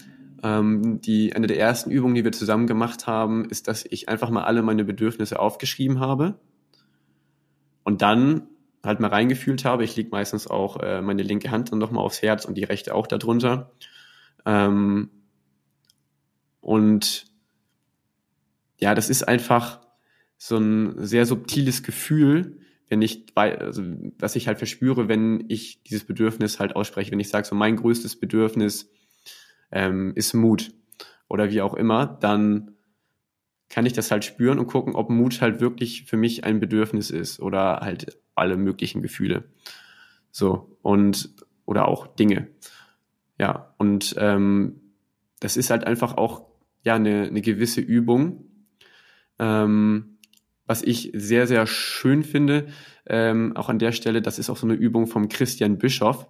ähm, 0.43 1.01
die 1.01 1.35
eine 1.35 1.47
der 1.47 1.59
ersten 1.59 1.91
Übungen, 1.91 2.15
die 2.15 2.25
wir 2.25 2.33
zusammen 2.33 2.67
gemacht 2.67 3.07
haben, 3.07 3.45
ist, 3.45 3.69
dass 3.69 3.85
ich 3.89 4.09
einfach 4.09 4.31
mal 4.31 4.45
alle 4.45 4.63
meine 4.63 4.85
Bedürfnisse 4.85 5.39
aufgeschrieben 5.39 6.01
habe 6.01 6.39
und 7.85 8.03
dann 8.03 8.43
halt 8.85 9.01
mal 9.01 9.09
reingefühlt 9.09 9.65
habe. 9.65 9.85
Ich 9.85 9.97
lege 9.97 10.11
meistens 10.11 10.47
auch 10.47 10.79
äh, 10.81 11.03
meine 11.03 11.23
linke 11.23 11.51
Hand 11.51 11.73
dann 11.73 11.79
nochmal 11.79 12.05
aufs 12.05 12.23
Herz 12.23 12.45
und 12.45 12.55
die 12.55 12.65
rechte 12.65 12.95
auch 12.95 13.07
darunter. 13.07 13.73
Ähm, 14.47 15.11
und 16.61 17.27
ja, 18.79 18.95
das 18.95 19.11
ist 19.11 19.29
einfach 19.29 19.81
so 20.39 20.57
ein 20.57 20.95
sehr 21.05 21.27
subtiles 21.27 21.83
Gefühl, 21.83 22.59
wenn 22.89 23.03
ich, 23.03 23.27
also, 23.35 23.83
was 24.19 24.37
ich 24.37 24.49
halt 24.49 24.59
verspüre, 24.59 25.09
wenn 25.09 25.45
ich 25.49 25.83
dieses 25.85 26.05
Bedürfnis 26.05 26.59
halt 26.59 26.75
ausspreche, 26.75 27.13
wenn 27.13 27.21
ich 27.21 27.29
sage, 27.29 27.47
so 27.47 27.55
mein 27.55 27.77
größtes 27.77 28.19
Bedürfnis 28.19 28.91
ähm, 29.71 30.13
ist 30.17 30.35
Mut 30.35 30.73
oder 31.29 31.51
wie 31.51 31.61
auch 31.61 31.75
immer, 31.75 32.07
dann 32.07 32.73
kann 33.69 33.87
ich 33.87 33.93
das 33.93 34.11
halt 34.11 34.25
spüren 34.25 34.59
und 34.59 34.67
gucken, 34.67 34.97
ob 34.97 35.11
Mut 35.11 35.41
halt 35.41 35.61
wirklich 35.61 36.05
für 36.07 36.17
mich 36.17 36.43
ein 36.43 36.59
Bedürfnis 36.59 37.11
ist 37.11 37.39
oder 37.39 37.81
halt 37.81 38.20
alle 38.35 38.57
möglichen 38.57 39.03
Gefühle. 39.03 39.45
So, 40.31 40.77
und, 40.83 41.31
oder 41.65 41.89
auch 41.89 42.07
Dinge. 42.07 42.49
Ja, 43.39 43.75
und 43.79 44.15
ähm, 44.19 44.81
das 45.41 45.57
ist 45.57 45.71
halt 45.71 45.85
einfach 45.85 46.17
auch 46.17 46.47
ja 46.83 46.95
eine, 46.95 47.25
eine 47.25 47.41
gewisse 47.41 47.81
Übung. 47.81 48.45
Ähm, 49.39 50.19
was 50.67 50.83
ich 50.83 51.11
sehr, 51.15 51.47
sehr 51.47 51.67
schön 51.67 52.23
finde, 52.23 52.69
ähm, 53.07 53.57
auch 53.57 53.69
an 53.69 53.81
der 53.81 53.93
Stelle, 53.93 54.23
das 54.23 54.39
ist 54.39 54.51
auch 54.51 54.57
so 54.57 54.67
eine 54.67 54.75
Übung 54.75 55.09
vom 55.09 55.29
Christian 55.29 55.79
Bischoff. 55.79 56.29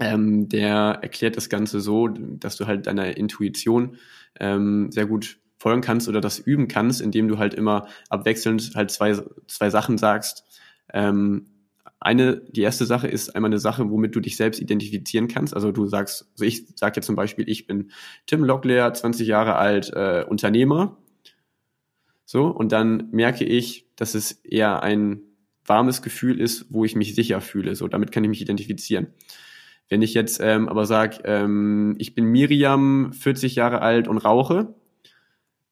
Ähm, 0.00 0.48
der 0.48 1.00
erklärt 1.02 1.36
das 1.36 1.50
Ganze 1.50 1.80
so, 1.80 2.08
dass 2.08 2.56
du 2.56 2.66
halt 2.66 2.86
deiner 2.86 3.16
Intuition 3.16 3.98
ähm, 4.40 4.90
sehr 4.90 5.06
gut 5.06 5.38
folgen 5.58 5.82
kannst 5.82 6.08
oder 6.08 6.20
das 6.20 6.38
üben 6.38 6.66
kannst, 6.66 7.00
indem 7.00 7.28
du 7.28 7.38
halt 7.38 7.52
immer 7.52 7.86
abwechselnd 8.08 8.72
halt 8.74 8.90
zwei, 8.90 9.16
zwei 9.46 9.70
Sachen 9.70 9.98
sagst. 9.98 10.44
Ähm, 10.92 11.46
eine, 12.00 12.42
die 12.48 12.62
erste 12.62 12.84
Sache 12.84 13.06
ist 13.06 13.34
einmal 13.34 13.50
eine 13.50 13.60
Sache, 13.60 13.88
womit 13.88 14.16
du 14.16 14.20
dich 14.20 14.36
selbst 14.36 14.60
identifizieren 14.60 15.28
kannst. 15.28 15.54
Also 15.54 15.70
du 15.70 15.86
sagst, 15.86 16.28
also 16.32 16.44
ich 16.44 16.66
sage 16.74 16.96
jetzt 16.96 17.06
zum 17.06 17.14
Beispiel, 17.14 17.48
ich 17.48 17.66
bin 17.66 17.92
Tim 18.26 18.42
Locklear, 18.42 18.92
20 18.92 19.26
Jahre 19.28 19.54
alt, 19.54 19.92
äh, 19.94 20.24
Unternehmer. 20.28 20.98
So, 22.24 22.46
und 22.46 22.72
dann 22.72 23.08
merke 23.12 23.44
ich, 23.44 23.86
dass 23.94 24.14
es 24.14 24.32
eher 24.32 24.82
ein 24.82 25.20
warmes 25.64 26.02
Gefühl 26.02 26.40
ist, 26.40 26.66
wo 26.70 26.84
ich 26.84 26.96
mich 26.96 27.14
sicher 27.14 27.40
fühle. 27.40 27.76
So, 27.76 27.86
damit 27.86 28.10
kann 28.10 28.24
ich 28.24 28.30
mich 28.30 28.40
identifizieren. 28.40 29.08
Wenn 29.88 30.02
ich 30.02 30.14
jetzt 30.14 30.40
ähm, 30.42 30.68
aber 30.68 30.86
sage, 30.86 31.18
ähm, 31.24 31.94
ich 31.98 32.14
bin 32.14 32.24
Miriam, 32.24 33.12
40 33.12 33.54
Jahre 33.54 33.80
alt 33.80 34.08
und 34.08 34.18
rauche, 34.18 34.74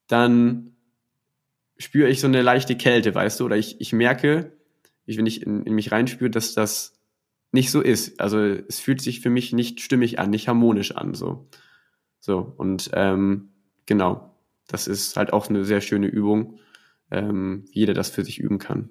dann 0.06 0.76
spüre 1.78 2.08
ich 2.08 2.20
so 2.20 2.26
eine 2.26 2.42
leichte 2.42 2.76
Kälte, 2.76 3.14
weißt 3.14 3.40
du, 3.40 3.46
oder 3.46 3.56
ich, 3.56 3.80
ich 3.80 3.92
merke, 3.92 4.52
ich, 5.10 5.18
wenn 5.18 5.26
ich 5.26 5.42
in, 5.42 5.64
in 5.64 5.74
mich 5.74 5.92
reinspüre, 5.92 6.30
dass 6.30 6.54
das 6.54 6.94
nicht 7.52 7.70
so 7.70 7.80
ist. 7.80 8.20
Also 8.20 8.38
es 8.38 8.80
fühlt 8.80 9.00
sich 9.00 9.20
für 9.20 9.30
mich 9.30 9.52
nicht 9.52 9.80
stimmig 9.80 10.18
an, 10.18 10.30
nicht 10.30 10.48
harmonisch 10.48 10.94
an, 10.96 11.14
so. 11.14 11.48
So, 12.20 12.52
und 12.56 12.90
ähm, 12.92 13.48
genau, 13.86 14.36
das 14.68 14.86
ist 14.86 15.16
halt 15.16 15.32
auch 15.32 15.48
eine 15.48 15.64
sehr 15.64 15.80
schöne 15.80 16.06
Übung, 16.06 16.58
ähm, 17.10 17.64
wie 17.72 17.80
jeder 17.80 17.94
das 17.94 18.10
für 18.10 18.24
sich 18.24 18.38
üben 18.38 18.58
kann. 18.58 18.90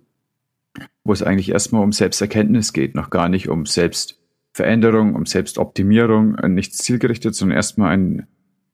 Wo 1.03 1.13
es 1.13 1.23
eigentlich 1.23 1.49
erstmal 1.49 1.83
um 1.83 1.91
Selbsterkenntnis 1.91 2.73
geht, 2.73 2.95
noch 2.95 3.09
gar 3.09 3.29
nicht 3.29 3.49
um 3.49 3.65
Selbstveränderung, 3.65 5.15
um 5.15 5.25
Selbstoptimierung, 5.25 6.35
nichts 6.53 6.79
zielgerichtet, 6.79 7.35
sondern 7.35 7.55
erstmal 7.55 7.91
ein 7.91 8.27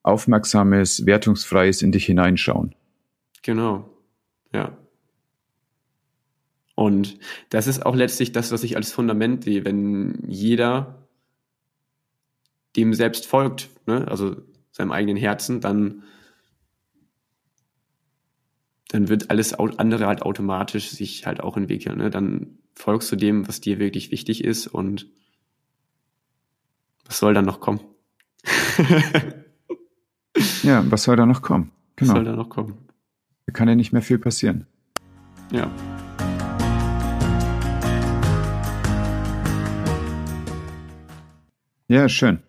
aufmerksames, 0.03 1.05
wertungsfreies 1.05 1.81
in 1.81 1.91
dich 1.91 2.05
hineinschauen. 2.05 2.75
Genau, 3.41 3.89
ja. 4.53 4.77
Und 6.75 7.17
das 7.49 7.67
ist 7.67 7.85
auch 7.85 7.95
letztlich 7.95 8.33
das, 8.33 8.51
was 8.51 8.63
ich 8.63 8.75
als 8.75 8.91
Fundament 8.91 9.45
sehe, 9.45 9.63
wenn 9.63 10.21
jeder 10.27 11.07
dem 12.75 12.93
selbst 12.93 13.25
folgt, 13.25 13.69
ne? 13.87 14.07
also 14.09 14.35
seinem 14.71 14.91
eigenen 14.91 15.15
Herzen, 15.15 15.61
dann, 15.61 16.03
dann 18.89 19.07
wird 19.07 19.29
alles 19.29 19.53
andere 19.53 20.07
halt 20.07 20.21
automatisch 20.21 20.89
sich 20.89 21.25
halt 21.25 21.39
auch 21.39 21.55
entwickeln. 21.55 21.97
Ne? 21.97 22.09
Dann 22.09 22.59
folgst 22.75 23.09
du 23.11 23.15
dem, 23.15 23.47
was 23.47 23.61
dir 23.61 23.79
wirklich 23.79 24.11
wichtig 24.11 24.43
ist 24.43 24.67
und 24.67 25.07
was 27.05 27.19
soll 27.19 27.33
dann 27.33 27.45
noch 27.45 27.61
kommen? 27.61 27.79
ja, 30.63 30.83
was 30.91 31.03
soll 31.03 31.15
da 31.15 31.25
noch 31.25 31.41
kommen? 31.41 31.71
Genau. 31.95 32.09
Was 32.09 32.15
soll 32.17 32.25
da 32.25 32.35
noch 32.35 32.49
kommen? 32.49 32.77
Da 33.45 33.53
kann 33.53 33.69
ja 33.69 33.75
nicht 33.75 33.93
mehr 33.93 34.01
viel 34.01 34.19
passieren. 34.19 34.67
Ja. 35.53 35.71
Ja, 41.87 42.09
schön. 42.09 42.39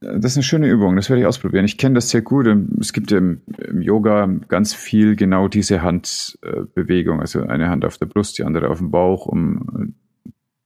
Das 0.00 0.32
ist 0.32 0.36
eine 0.38 0.44
schöne 0.44 0.66
Übung, 0.66 0.96
das 0.96 1.10
werde 1.10 1.20
ich 1.20 1.26
ausprobieren. 1.26 1.66
Ich 1.66 1.76
kenne 1.76 1.96
das 1.96 2.08
sehr 2.08 2.22
gut. 2.22 2.46
Es 2.80 2.94
gibt 2.94 3.12
im, 3.12 3.42
im, 3.58 3.82
Yoga 3.82 4.26
ganz 4.48 4.72
viel 4.72 5.14
genau 5.14 5.46
diese 5.46 5.82
Handbewegung, 5.82 7.20
also 7.20 7.42
eine 7.42 7.68
Hand 7.68 7.84
auf 7.84 7.98
der 7.98 8.06
Brust, 8.06 8.38
die 8.38 8.44
andere 8.44 8.70
auf 8.70 8.78
dem 8.78 8.90
Bauch, 8.90 9.26
um 9.26 9.94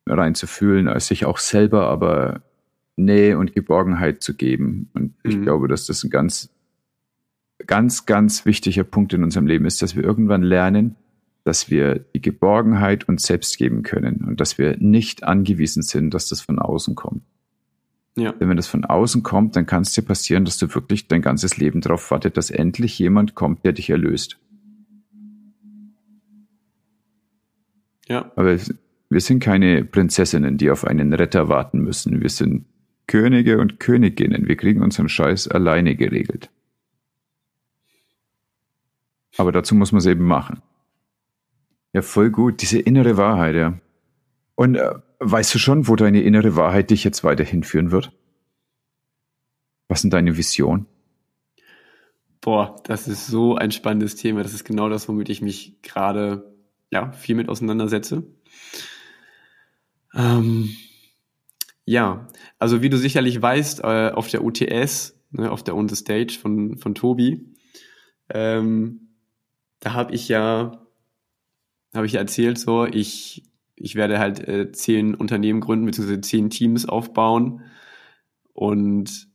reinzufühlen, 0.07 0.87
als 0.87 1.09
sich 1.09 1.25
auch 1.25 1.39
selber 1.39 1.89
aber 1.89 2.43
Nähe 2.97 3.37
und 3.37 3.55
Geborgenheit 3.55 4.23
zu 4.23 4.37
geben. 4.37 4.91
Und 4.95 5.15
ich 5.25 5.37
mhm. 5.37 5.43
glaube, 5.43 5.67
dass 5.67 5.87
das 5.87 6.05
ein 6.05 6.11
ganz, 6.11 6.51
ganz, 7.67 8.07
ganz 8.07 8.47
wichtiger 8.47 8.85
Punkt 8.85 9.12
in 9.15 9.25
unserem 9.25 9.49
Leben 9.49 9.65
ist, 9.67 9.83
dass 9.83 9.97
wir 9.97 10.05
irgendwann 10.05 10.43
lernen, 10.43 10.95
dass 11.45 11.70
wir 11.70 11.99
die 11.99 12.22
Geborgenheit 12.22 13.07
uns 13.09 13.24
selbst 13.24 13.59
geben 13.59 13.82
können 13.82 14.24
und 14.26 14.40
dass 14.40 14.59
wir 14.59 14.76
nicht 14.78 15.24
angewiesen 15.24 15.82
sind, 15.82 16.12
dass 16.14 16.28
das 16.28 16.40
von 16.40 16.59
außen 16.59 16.95
kommt. 16.95 17.22
Ja. 18.16 18.32
Denn 18.32 18.49
wenn 18.49 18.57
das 18.57 18.66
von 18.66 18.84
außen 18.84 19.22
kommt, 19.22 19.57
dann 19.57 19.66
kann 19.66 19.82
es 19.82 19.92
dir 19.92 20.03
passieren, 20.03 20.45
dass 20.45 20.59
du 20.59 20.72
wirklich 20.74 21.09
dein 21.09 21.20
ganzes 21.20 21.57
Leben 21.57 21.80
darauf 21.80 22.11
wartet, 22.11 22.36
dass 22.36 22.51
endlich 22.51 22.99
jemand 22.99 23.34
kommt, 23.34 23.64
der 23.64 23.72
dich 23.72 23.90
erlöst. 23.90 24.38
Ja. 28.09 28.30
Aber 28.36 28.57
wir 29.11 29.20
sind 29.20 29.40
keine 29.40 29.84
Prinzessinnen, 29.84 30.57
die 30.57 30.70
auf 30.70 30.84
einen 30.84 31.12
Retter 31.12 31.49
warten 31.49 31.80
müssen. 31.80 32.22
Wir 32.22 32.30
sind 32.30 32.66
Könige 33.07 33.59
und 33.59 33.80
Königinnen. 33.80 34.49
Wir 34.49 34.57
kriegen 34.57 34.82
unseren 34.82 35.09
Scheiß 35.09 35.49
alleine 35.49 35.95
geregelt. 35.97 36.51
Aber 39.36 39.53
dazu 39.53 39.74
muss 39.74 39.92
man 39.92 39.99
es 39.99 40.07
eben 40.07 40.24
machen. 40.24 40.62
Ja, 41.95 42.03
voll 42.03 42.30
gut. 42.30 42.61
Diese 42.61 42.78
innere 42.78 43.16
Wahrheit, 43.16 43.55
ja. 43.55 43.78
Und 44.57 44.74
äh, 44.74 44.95
weißt 45.20 45.55
du 45.55 45.59
schon, 45.59 45.88
wo 45.88 45.97
deine 45.97 46.22
innere 46.22 46.57
Wahrheit 46.57 46.90
dich 46.90 47.05
jetzt 47.05 47.22
weiterhin 47.24 47.62
führen 47.62 47.92
wird? 47.92 48.12
Was 49.88 50.03
sind 50.03 50.12
deine 50.12 50.36
Visionen? 50.36 50.86
Boah, 52.40 52.76
das 52.84 53.07
ist 53.09 53.28
so 53.28 53.55
ein 53.55 53.70
spannendes 53.70 54.16
Thema. 54.16 54.42
Das 54.42 54.53
ist 54.53 54.64
genau 54.64 54.88
das, 54.88 55.09
womit 55.09 55.28
ich 55.28 55.40
mich 55.40 55.80
gerade 55.82 56.53
ja, 56.90 57.12
viel 57.12 57.36
mit 57.36 57.49
auseinandersetze. 57.49 58.24
Ähm, 60.14 60.70
ja, 61.84 62.28
also 62.59 62.82
wie 62.82 62.90
du 62.90 62.99
sicherlich 62.99 63.40
weißt, 63.40 63.80
äh, 63.84 64.11
auf 64.11 64.28
der 64.28 64.45
UTS, 64.45 65.18
ne, 65.30 65.51
auf 65.51 65.62
der 65.62 65.76
On 65.76 65.88
the 65.88 65.97
Stage 65.97 66.38
von, 66.40 66.76
von 66.76 66.95
Tobi, 66.95 67.55
ähm, 68.30 69.11
da 69.80 69.92
habe 69.92 70.12
ich 70.12 70.28
ja, 70.28 70.84
habe 71.95 72.07
ich 72.07 72.14
erzählt, 72.14 72.59
so, 72.59 72.86
ich, 72.86 73.45
ich 73.76 73.95
werde 73.95 74.18
halt 74.18 74.47
äh, 74.47 74.72
zehn 74.72 75.14
Unternehmen 75.14 75.61
gründen, 75.61 75.86
beziehungsweise 75.86 76.20
zehn 76.20 76.51
Teams 76.51 76.86
aufbauen 76.86 77.62
und 78.53 79.28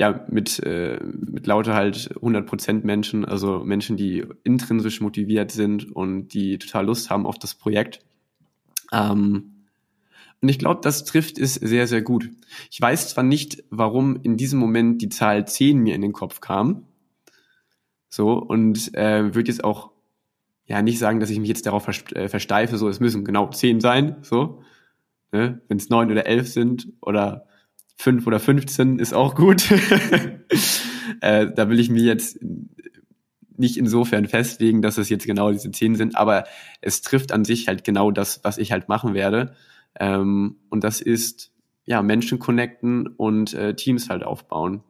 ja, 0.00 0.26
mit, 0.28 0.58
äh, 0.60 0.98
mit 1.04 1.46
lauter 1.46 1.74
halt 1.74 2.14
100% 2.16 2.84
Menschen, 2.84 3.24
also 3.24 3.60
Menschen, 3.60 3.96
die 3.96 4.24
intrinsisch 4.42 5.00
motiviert 5.00 5.52
sind 5.52 5.94
und 5.94 6.28
die 6.28 6.58
total 6.58 6.86
Lust 6.86 7.10
haben 7.10 7.26
auf 7.26 7.38
das 7.38 7.54
Projekt. 7.54 8.00
Ähm, 8.92 9.66
und 10.40 10.48
ich 10.48 10.58
glaube, 10.58 10.80
das 10.82 11.04
trifft 11.04 11.38
es 11.38 11.54
sehr, 11.54 11.86
sehr 11.86 12.02
gut. 12.02 12.28
Ich 12.70 12.80
weiß 12.80 13.08
zwar 13.08 13.24
nicht, 13.24 13.64
warum 13.70 14.20
in 14.22 14.36
diesem 14.36 14.58
Moment 14.58 15.00
die 15.00 15.08
Zahl 15.08 15.46
10 15.46 15.78
mir 15.78 15.94
in 15.94 16.02
den 16.02 16.12
Kopf 16.12 16.40
kam. 16.40 16.86
So, 18.10 18.34
und 18.34 18.94
äh, 18.94 19.34
würde 19.34 19.50
jetzt 19.50 19.64
auch 19.64 19.93
ja 20.66 20.82
nicht 20.82 20.98
sagen, 20.98 21.20
dass 21.20 21.30
ich 21.30 21.38
mich 21.38 21.48
jetzt 21.48 21.66
darauf 21.66 21.88
äh, 22.14 22.28
versteife, 22.28 22.78
so 22.78 22.88
es 22.88 23.00
müssen 23.00 23.24
genau 23.24 23.48
10 23.48 23.80
sein, 23.80 24.16
so. 24.22 24.62
Ne? 25.32 25.60
Wenn 25.68 25.78
es 25.78 25.90
9 25.90 26.10
oder 26.10 26.26
11 26.26 26.48
sind 26.48 26.88
oder 27.00 27.46
5 27.96 28.26
oder 28.26 28.40
15 28.40 28.98
ist 28.98 29.14
auch 29.14 29.34
gut. 29.34 29.70
äh, 31.20 31.50
da 31.52 31.68
will 31.68 31.80
ich 31.80 31.90
mir 31.90 32.02
jetzt 32.02 32.38
nicht 33.56 33.76
insofern 33.76 34.26
festlegen, 34.26 34.82
dass 34.82 34.98
es 34.98 35.08
jetzt 35.08 35.26
genau 35.26 35.52
diese 35.52 35.70
10 35.70 35.94
sind, 35.94 36.16
aber 36.16 36.44
es 36.80 37.02
trifft 37.02 37.32
an 37.32 37.44
sich 37.44 37.68
halt 37.68 37.84
genau 37.84 38.10
das, 38.10 38.40
was 38.42 38.58
ich 38.58 38.72
halt 38.72 38.88
machen 38.88 39.14
werde. 39.14 39.54
Ähm, 39.98 40.56
und 40.70 40.82
das 40.82 41.00
ist 41.00 41.52
ja 41.84 42.02
Menschen 42.02 42.38
connecten 42.38 43.06
und 43.06 43.54
äh, 43.54 43.74
Teams 43.74 44.08
halt 44.08 44.24
aufbauen. 44.24 44.82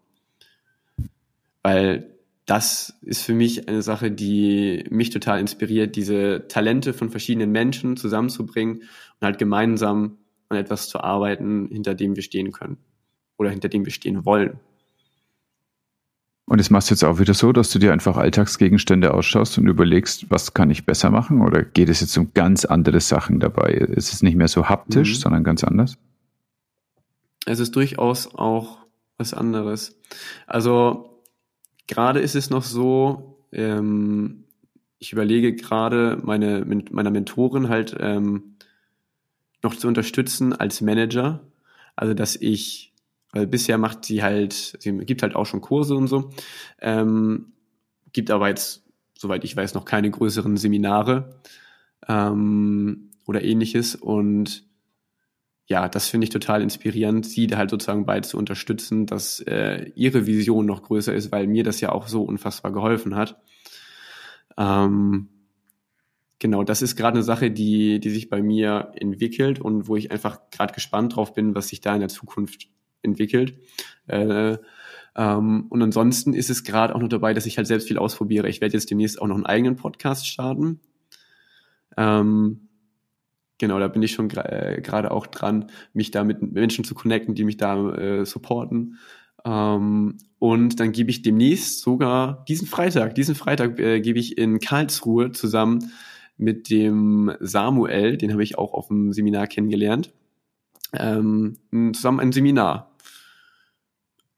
Weil 1.63 2.14
das 2.47 2.99
ist 3.01 3.23
für 3.23 3.35
mich 3.35 3.69
eine 3.69 3.83
Sache, 3.83 4.11
die 4.11 4.85
mich 4.91 5.11
total 5.11 5.41
inspiriert, 5.41 5.97
diese 5.97 6.47
Talente 6.49 6.93
von 6.93 7.11
verschiedenen 7.11 7.53
Menschen 7.53 7.97
zusammenzubringen 7.97 8.79
und 8.79 9.23
halt 9.23 9.39
gemeinsam 9.39 10.19
an 10.49 10.59
etwas 10.59 10.89
zu 10.89 11.01
arbeiten, 11.01 11.69
hinter 11.71 11.95
dem 11.95 12.17
wir 12.17 12.23
stehen 12.23 12.53
können 12.53 12.77
oder 13.39 13.51
hinter 13.51 13.69
dem 13.69 13.85
wir 13.85 13.93
stehen 13.93 14.25
wollen. 14.25 14.61
Und 16.47 16.59
das 16.59 16.69
machst 16.69 16.91
du 16.91 16.95
jetzt 16.95 17.05
auch 17.05 17.19
wieder 17.19 17.33
so, 17.33 17.53
dass 17.53 17.71
du 17.71 17.79
dir 17.79 17.95
einfach 17.95 18.19
Alltagsgegenstände 18.19 19.15
ausschaust 19.15 19.57
und 19.57 19.67
überlegst, 19.67 20.31
was 20.31 20.53
kann 20.53 20.71
ich 20.71 20.85
besser 20.85 21.09
machen? 21.09 21.41
Oder 21.41 21.63
geht 21.63 21.89
es 21.89 22.03
jetzt 22.03 22.17
um 22.19 22.35
ganz 22.35 22.67
andere 22.67 23.01
Sachen 23.01 23.41
dabei? 23.41 23.73
Ist 23.73 24.13
es 24.13 24.23
nicht 24.23 24.37
mehr 24.37 24.49
so 24.49 24.69
haptisch, 24.69 25.13
mhm. 25.13 25.21
sondern 25.21 25.45
ganz 25.45 25.65
anders? 25.65 25.97
Es 27.47 27.61
ist 27.61 27.75
durchaus 27.75 28.35
auch 28.35 28.79
was 29.17 29.33
anderes. 29.33 29.99
Also 30.47 31.14
gerade 31.87 32.21
ist 32.21 32.35
es 32.35 32.51
noch 32.51 32.63
so, 32.63 33.39
ähm, 33.53 34.45
ich 34.99 35.13
überlege 35.13 35.55
gerade 35.55 36.19
meine 36.23 36.65
meiner 36.91 37.11
Mentorin 37.11 37.69
halt 37.69 37.97
ähm, 37.99 38.57
noch 39.63 39.75
zu 39.75 39.89
unterstützen 39.89 40.53
als 40.53 40.81
Manager. 40.81 41.41
Also 41.97 42.15
dass 42.15 42.37
ich 42.37 42.95
weil 43.35 43.49
bisher 43.49 43.79
macht 43.79 44.05
sie 44.05 44.23
halt, 44.23 44.77
sie 44.79 44.97
gibt 44.99 45.23
halt 45.23 45.35
auch 45.35 45.45
schon 45.45 45.61
Kurse 45.61 45.97
und 45.97 46.07
so, 46.07 46.31
ähm, 46.81 47.53
gibt 48.13 48.31
aber 48.31 48.49
jetzt, 48.49 48.85
soweit 49.19 49.43
ich 49.43 49.57
weiß, 49.57 49.75
noch 49.75 49.85
keine 49.85 50.09
größeren 50.09 50.57
Seminare 50.57 51.41
ähm, 52.07 53.11
oder 53.27 53.43
ähnliches. 53.43 53.97
Und 53.97 54.65
ja, 55.67 55.89
das 55.89 56.09
finde 56.09 56.27
ich 56.27 56.31
total 56.31 56.61
inspirierend, 56.61 57.25
sie 57.25 57.47
da 57.47 57.57
halt 57.57 57.71
sozusagen 57.71 58.05
bei 58.05 58.21
zu 58.21 58.37
unterstützen, 58.37 59.07
dass 59.07 59.41
äh, 59.41 59.91
ihre 59.95 60.27
Vision 60.27 60.67
noch 60.67 60.83
größer 60.83 61.15
ist, 61.15 61.33
weil 61.33 61.47
mir 61.47 61.65
das 61.65 61.81
ja 61.81 61.91
auch 61.91 62.07
so 62.07 62.23
unfassbar 62.23 62.73
geholfen 62.73 63.17
hat. 63.17 63.41
Ähm, 64.59 65.29
genau, 66.39 66.65
das 66.65 66.83
ist 66.83 66.97
gerade 66.97 67.17
eine 67.17 67.23
Sache, 67.23 67.51
die, 67.51 67.99
die 67.99 68.11
sich 68.11 68.29
bei 68.29 68.43
mir 68.43 68.93
entwickelt 68.97 69.59
und 69.59 69.89
wo 69.89 69.97
ich 69.97 70.11
einfach 70.11 70.51
gerade 70.51 70.75
gespannt 70.75 71.17
drauf 71.17 71.33
bin, 71.33 71.55
was 71.55 71.69
sich 71.69 71.81
da 71.81 71.95
in 71.95 72.01
der 72.01 72.11
Zukunft 72.11 72.69
entwickelt. 73.01 73.59
Äh, 74.07 74.59
ähm, 75.17 75.67
und 75.71 75.83
ansonsten 75.83 76.35
ist 76.35 76.51
es 76.51 76.65
gerade 76.65 76.95
auch 76.95 77.01
noch 77.01 77.09
dabei, 77.09 77.33
dass 77.33 77.47
ich 77.47 77.57
halt 77.57 77.67
selbst 77.67 77.89
viel 77.89 77.99
ausprobiere. 77.99 78.51
Ich 78.51 78.61
werde 78.61 78.75
jetzt 78.75 78.91
demnächst 78.91 79.21
auch 79.21 79.29
noch 79.29 79.37
einen 79.37 79.47
eigenen 79.47 79.77
Podcast 79.77 80.27
starten. 80.27 80.81
Ähm, 81.97 82.69
genau, 83.65 83.79
da 83.79 83.89
bin 83.89 84.03
ich 84.03 84.13
schon 84.13 84.29
äh, 84.31 84.81
gerade 84.83 85.11
auch 85.11 85.27
dran, 85.27 85.71
mich 85.95 86.11
da 86.11 86.23
mit 86.23 86.43
Menschen 86.43 86.85
zu 86.85 86.95
connecten, 86.95 87.35
die 87.35 87.45
mich 87.45 87.57
da 87.57 87.95
äh, 87.95 88.27
supporten. 88.27 88.99
Ähm, 89.43 90.19
und 90.39 90.81
dann 90.81 90.93
gebe 90.93 91.09
ich 91.09 91.23
demnächst 91.23 91.81
sogar 91.81 92.45
diesen 92.47 92.67
Freitag, 92.67 93.15
diesen 93.15 93.35
Freitag 93.35 93.79
äh, 93.79 94.01
gebe 94.01 94.19
ich 94.19 94.37
in 94.37 94.61
Karlsruhe 94.61 95.33
zusammen 95.33 95.93
mit 96.37 96.69
dem 96.69 97.33
Samuel, 97.41 98.19
den 98.19 98.33
habe 98.33 98.43
ich 98.43 98.59
auch 98.59 98.75
auf 98.75 98.89
dem 98.89 99.15
Seminar 99.15 99.47
kennengelernt, 99.47 100.13
ähm, 100.93 101.57
zusammen 101.95 102.21
ein 102.21 102.33
Seminar. 102.33 102.91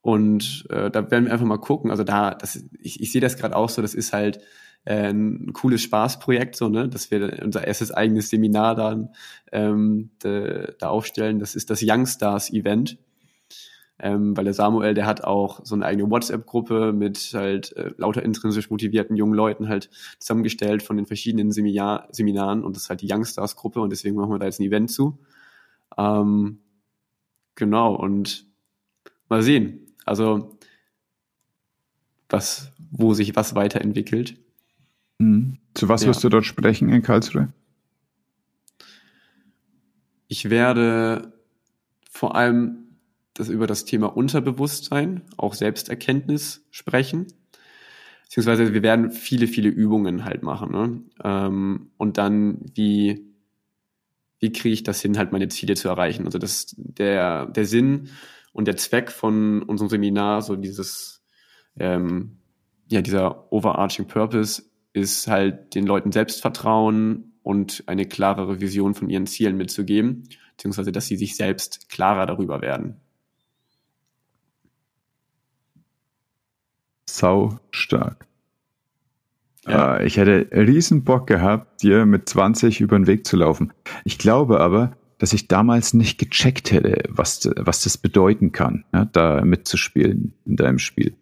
Und 0.02 0.66
äh, 0.70 0.88
da 0.88 1.10
werden 1.10 1.24
wir 1.24 1.32
einfach 1.32 1.46
mal 1.46 1.58
gucken. 1.58 1.90
Also 1.90 2.04
da, 2.04 2.32
das, 2.32 2.62
ich, 2.78 3.00
ich 3.00 3.10
sehe 3.10 3.20
das 3.20 3.36
gerade 3.36 3.56
auch 3.56 3.70
so, 3.70 3.82
das 3.82 3.92
ist 3.92 4.12
halt 4.12 4.38
äh, 4.87 5.11
ein 5.11 5.53
cooles 5.53 5.82
Spaßprojekt, 5.82 6.57
so, 6.57 6.68
ne, 6.68 6.89
dass 6.89 7.11
wir 7.11 7.41
unser 7.45 7.66
erstes 7.66 7.91
eigenes 7.91 8.30
Seminar 8.30 8.74
dann 8.74 9.11
ähm, 9.53 10.11
de, 10.22 10.74
da 10.78 10.89
aufstellen. 10.89 11.39
Das 11.39 11.55
ist 11.55 11.68
das 11.70 11.82
Youngstars 11.82 12.53
Event. 12.53 12.99
Ähm, 13.99 14.37
weil 14.37 14.45
der 14.45 14.53
Samuel, 14.53 14.93
der 14.93 15.07
hat 15.07 15.24
auch 15.24 15.64
so 15.64 15.74
eine 15.74 15.87
eigene 15.87 16.11
WhatsApp-Gruppe 16.11 16.93
mit 16.93 17.30
halt 17.32 17.74
äh, 17.76 17.93
lauter 17.97 18.22
intrinsisch 18.22 18.68
motivierten 18.68 19.16
jungen 19.16 19.32
Leuten 19.32 19.68
halt 19.68 19.89
zusammengestellt 20.18 20.82
von 20.82 20.99
den 20.99 21.07
verschiedenen 21.07 21.51
Seminar 21.51 22.07
Seminaren 22.12 22.62
und 22.62 22.76
das 22.76 22.84
ist 22.84 22.91
halt 22.91 23.01
die 23.01 23.11
Youngstars-Gruppe 23.11 23.80
und 23.80 23.89
deswegen 23.91 24.16
machen 24.16 24.30
wir 24.30 24.39
da 24.39 24.45
jetzt 24.45 24.61
ein 24.61 24.64
Event 24.64 24.91
zu. 24.91 25.18
Ähm, 25.97 26.59
genau, 27.55 27.95
und 27.95 28.47
mal 29.30 29.43
sehen. 29.43 29.95
Also 30.05 30.59
was, 32.28 32.70
wo 32.91 33.14
sich 33.14 33.34
was 33.34 33.55
weiterentwickelt. 33.55 34.37
Mhm. 35.18 35.58
Zu 35.74 35.88
was 35.88 36.02
ja. 36.02 36.08
wirst 36.08 36.24
du 36.24 36.28
dort 36.28 36.44
sprechen 36.44 36.88
in 36.88 37.02
Karlsruhe? 37.02 37.52
Ich 40.28 40.50
werde 40.50 41.32
vor 42.10 42.34
allem 42.34 42.86
das 43.34 43.48
über 43.48 43.66
das 43.66 43.84
Thema 43.84 44.16
Unterbewusstsein, 44.16 45.22
auch 45.36 45.54
Selbsterkenntnis 45.54 46.66
sprechen. 46.70 47.26
Beziehungsweise 48.24 48.72
wir 48.72 48.82
werden 48.82 49.12
viele, 49.12 49.46
viele 49.46 49.68
Übungen 49.68 50.24
halt 50.24 50.42
machen. 50.42 50.72
Ne? 50.72 51.02
Ähm, 51.22 51.90
und 51.96 52.18
dann, 52.18 52.58
wie, 52.74 53.26
wie 54.40 54.52
kriege 54.52 54.72
ich 54.72 54.82
das 54.82 55.00
hin, 55.00 55.18
halt 55.18 55.32
meine 55.32 55.48
Ziele 55.48 55.74
zu 55.74 55.88
erreichen? 55.88 56.24
Also 56.24 56.38
das, 56.38 56.74
der, 56.76 57.46
der 57.46 57.66
Sinn 57.66 58.08
und 58.52 58.66
der 58.66 58.76
Zweck 58.76 59.12
von 59.12 59.62
unserem 59.62 59.90
Seminar, 59.90 60.42
so 60.42 60.56
dieses, 60.56 61.22
ähm, 61.78 62.38
ja, 62.88 63.02
dieser 63.02 63.52
overarching 63.52 64.06
Purpose 64.06 64.62
ist 64.97 65.28
halt 65.28 65.74
den 65.74 65.86
Leuten 65.86 66.11
Selbstvertrauen 66.11 67.34
und 67.42 67.84
eine 67.86 68.07
klarere 68.07 68.61
Vision 68.61 68.94
von 68.94 69.11
ihren 69.11 69.26
Zielen 69.26 69.57
mitzugeben, 69.57 70.24
beziehungsweise 70.57 70.90
dass 70.90 71.07
sie 71.07 71.16
sich 71.16 71.36
selbst 71.36 71.88
klarer 71.90 72.26
darüber 72.26 72.62
werden. 72.62 72.97
Sau 77.09 77.61
stark. 77.70 78.26
Ja. 79.66 79.99
Äh, 79.99 80.07
ich 80.07 80.16
hätte 80.16 80.49
riesen 80.51 81.05
Bock 81.05 81.26
gehabt, 81.26 81.82
dir 81.82 82.07
mit 82.07 82.28
20 82.28 82.80
über 82.80 82.99
den 82.99 83.07
Weg 83.07 83.26
zu 83.26 83.36
laufen. 83.36 83.72
Ich 84.05 84.18
glaube 84.18 84.61
aber, 84.61 84.97
dass 85.18 85.32
ich 85.32 85.47
damals 85.47 85.94
nicht 85.94 86.18
gecheckt 86.18 86.72
hätte, 86.72 87.03
was, 87.09 87.49
was 87.57 87.82
das 87.82 87.99
bedeuten 87.99 88.53
kann, 88.53 88.84
ja, 88.92 89.05
da 89.05 89.44
mitzuspielen 89.44 90.34
in 90.47 90.57
deinem 90.57 90.78
Spiel. 90.78 91.14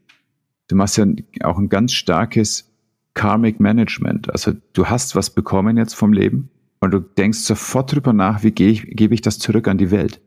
Du 0.68 0.76
machst 0.76 0.96
ja 0.96 1.06
auch 1.42 1.58
ein 1.58 1.68
ganz 1.68 1.92
starkes 1.92 2.73
Karmic 3.14 3.60
Management. 3.60 4.30
Also 4.30 4.52
du 4.72 4.86
hast 4.86 5.16
was 5.16 5.30
bekommen 5.30 5.76
jetzt 5.76 5.94
vom 5.94 6.12
Leben 6.12 6.50
und 6.80 6.90
du 6.90 7.00
denkst 7.00 7.38
sofort 7.38 7.92
drüber 7.92 8.12
nach, 8.12 8.42
wie 8.42 8.52
ich, 8.58 8.82
gebe 8.90 9.14
ich 9.14 9.22
das 9.22 9.38
zurück 9.38 9.68
an 9.68 9.78
die 9.78 9.90
Welt? 9.90 10.20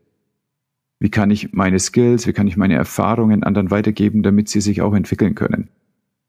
Wie 0.98 1.10
kann 1.10 1.30
ich 1.30 1.52
meine 1.52 1.78
Skills, 1.78 2.26
wie 2.26 2.32
kann 2.32 2.48
ich 2.48 2.56
meine 2.56 2.74
Erfahrungen 2.74 3.44
anderen 3.44 3.70
weitergeben, 3.70 4.22
damit 4.22 4.48
sie 4.48 4.60
sich 4.60 4.82
auch 4.82 4.94
entwickeln 4.94 5.34
können? 5.34 5.68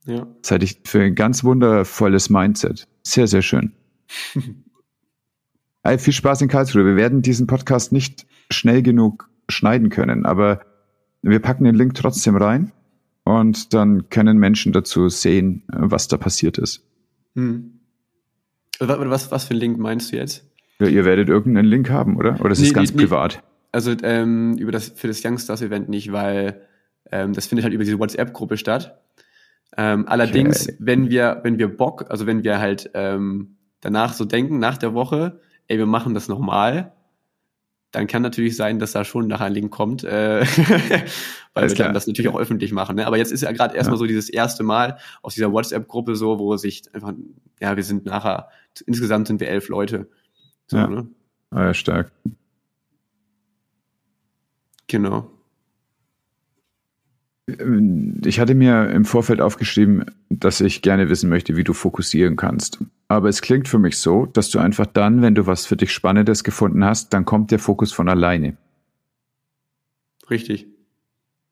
Ja. 0.05 0.27
Das 0.41 0.51
halte 0.51 0.65
ich 0.65 0.81
für 0.85 1.01
ein 1.01 1.15
ganz 1.15 1.43
wundervolles 1.43 2.29
Mindset. 2.29 2.87
Sehr, 3.03 3.27
sehr 3.27 3.41
schön. 3.41 3.73
All 5.81 5.97
viel 5.97 6.13
Spaß 6.13 6.41
in 6.41 6.49
Karlsruhe. 6.49 6.85
Wir 6.85 6.95
werden 6.97 7.21
diesen 7.21 7.47
Podcast 7.47 7.91
nicht 7.91 8.27
schnell 8.51 8.83
genug 8.83 9.29
schneiden 9.49 9.89
können, 9.89 10.25
aber 10.25 10.61
wir 11.21 11.39
packen 11.39 11.63
den 11.63 11.75
Link 11.75 11.95
trotzdem 11.95 12.35
rein 12.35 12.71
und 13.29 13.73
dann 13.73 14.09
können 14.09 14.37
Menschen 14.37 14.73
dazu 14.73 15.09
sehen, 15.09 15.63
was 15.67 16.07
da 16.07 16.17
passiert 16.17 16.57
ist. 16.57 16.83
Hm. 17.35 17.79
Was, 18.79 19.31
was 19.31 19.45
für 19.45 19.53
ein 19.53 19.57
Link 19.57 19.77
meinst 19.77 20.11
du 20.11 20.17
jetzt? 20.17 20.45
Ja, 20.79 20.87
ihr 20.87 21.03
werdet 21.03 21.29
irgendeinen 21.29 21.67
Link 21.67 21.89
haben, 21.89 22.17
oder? 22.17 22.39
Oder 22.39 22.51
ist 22.51 22.61
es 22.61 22.73
ganz 22.73 22.93
nee, 22.93 23.01
privat? 23.01 23.43
Also 23.71 23.93
ähm, 24.03 24.57
über 24.57 24.71
das 24.71 24.89
für 24.89 25.07
das 25.07 25.23
Youngstars-Event 25.23 25.89
nicht, 25.89 26.11
weil 26.11 26.61
ähm, 27.11 27.33
das 27.33 27.47
findet 27.47 27.65
halt 27.65 27.73
über 27.73 27.83
diese 27.83 27.99
WhatsApp-Gruppe 27.99 28.57
statt. 28.57 29.01
Ähm, 29.77 30.07
allerdings, 30.07 30.67
okay. 30.67 30.77
wenn 30.79 31.09
wir, 31.09 31.41
wenn 31.43 31.59
wir 31.59 31.67
Bock, 31.67 32.05
also 32.09 32.25
wenn 32.25 32.43
wir 32.43 32.59
halt 32.59 32.89
ähm, 32.93 33.57
danach 33.81 34.13
so 34.13 34.25
denken, 34.25 34.59
nach 34.59 34.77
der 34.77 34.93
Woche, 34.93 35.39
ey, 35.67 35.77
wir 35.77 35.85
machen 35.85 36.13
das 36.13 36.27
nochmal, 36.27 36.93
dann 37.91 38.07
kann 38.07 38.21
natürlich 38.21 38.55
sein, 38.55 38.79
dass 38.79 38.91
da 38.91 39.03
schon 39.03 39.27
nachher 39.27 39.45
ein 39.45 39.53
Link 39.53 39.71
kommt, 39.71 40.03
äh, 40.03 40.41
weil 41.53 41.63
Alles 41.63 41.77
wir 41.77 41.85
dann 41.85 41.93
das 41.93 42.05
natürlich 42.07 42.29
auch 42.29 42.39
öffentlich 42.39 42.71
machen. 42.71 42.95
Ne? 42.95 43.07
Aber 43.07 43.17
jetzt 43.17 43.31
ist 43.31 43.41
ja 43.41 43.51
gerade 43.51 43.75
erstmal 43.75 43.95
ja. 43.95 43.99
so 43.99 44.05
dieses 44.05 44.29
erste 44.29 44.63
Mal 44.63 44.97
aus 45.21 45.33
dieser 45.33 45.51
WhatsApp-Gruppe 45.51 46.15
so, 46.15 46.39
wo 46.39 46.55
sich 46.57 46.83
einfach, 46.93 47.13
ja, 47.59 47.75
wir 47.75 47.83
sind 47.83 48.05
nachher, 48.05 48.49
insgesamt 48.85 49.27
sind 49.27 49.39
wir 49.39 49.49
elf 49.49 49.69
Leute. 49.69 50.07
So, 50.67 50.77
ja. 50.77 50.87
Ne? 50.87 51.07
Ah, 51.49 51.65
ja, 51.65 51.73
stark. 51.73 52.11
Genau. 54.87 55.31
Ich 58.25 58.39
hatte 58.39 58.53
mir 58.53 58.89
im 58.91 59.05
Vorfeld 59.05 59.41
aufgeschrieben, 59.41 60.05
dass 60.29 60.61
ich 60.61 60.83
gerne 60.83 61.09
wissen 61.09 61.29
möchte, 61.29 61.55
wie 61.55 61.63
du 61.63 61.73
fokussieren 61.73 62.35
kannst. 62.35 62.79
Aber 63.11 63.27
es 63.27 63.41
klingt 63.41 63.67
für 63.67 63.79
mich 63.79 63.97
so, 63.97 64.27
dass 64.27 64.51
du 64.51 64.59
einfach 64.59 64.85
dann, 64.85 65.23
wenn 65.23 65.33
du 65.33 65.47
was 65.47 65.65
für 65.65 65.75
dich 65.75 65.91
Spannendes 65.91 66.43
gefunden 66.43 66.85
hast, 66.85 67.11
dann 67.11 67.25
kommt 67.25 67.49
der 67.49 67.57
Fokus 67.57 67.91
von 67.91 68.07
alleine. 68.07 68.55
Richtig. 70.29 70.67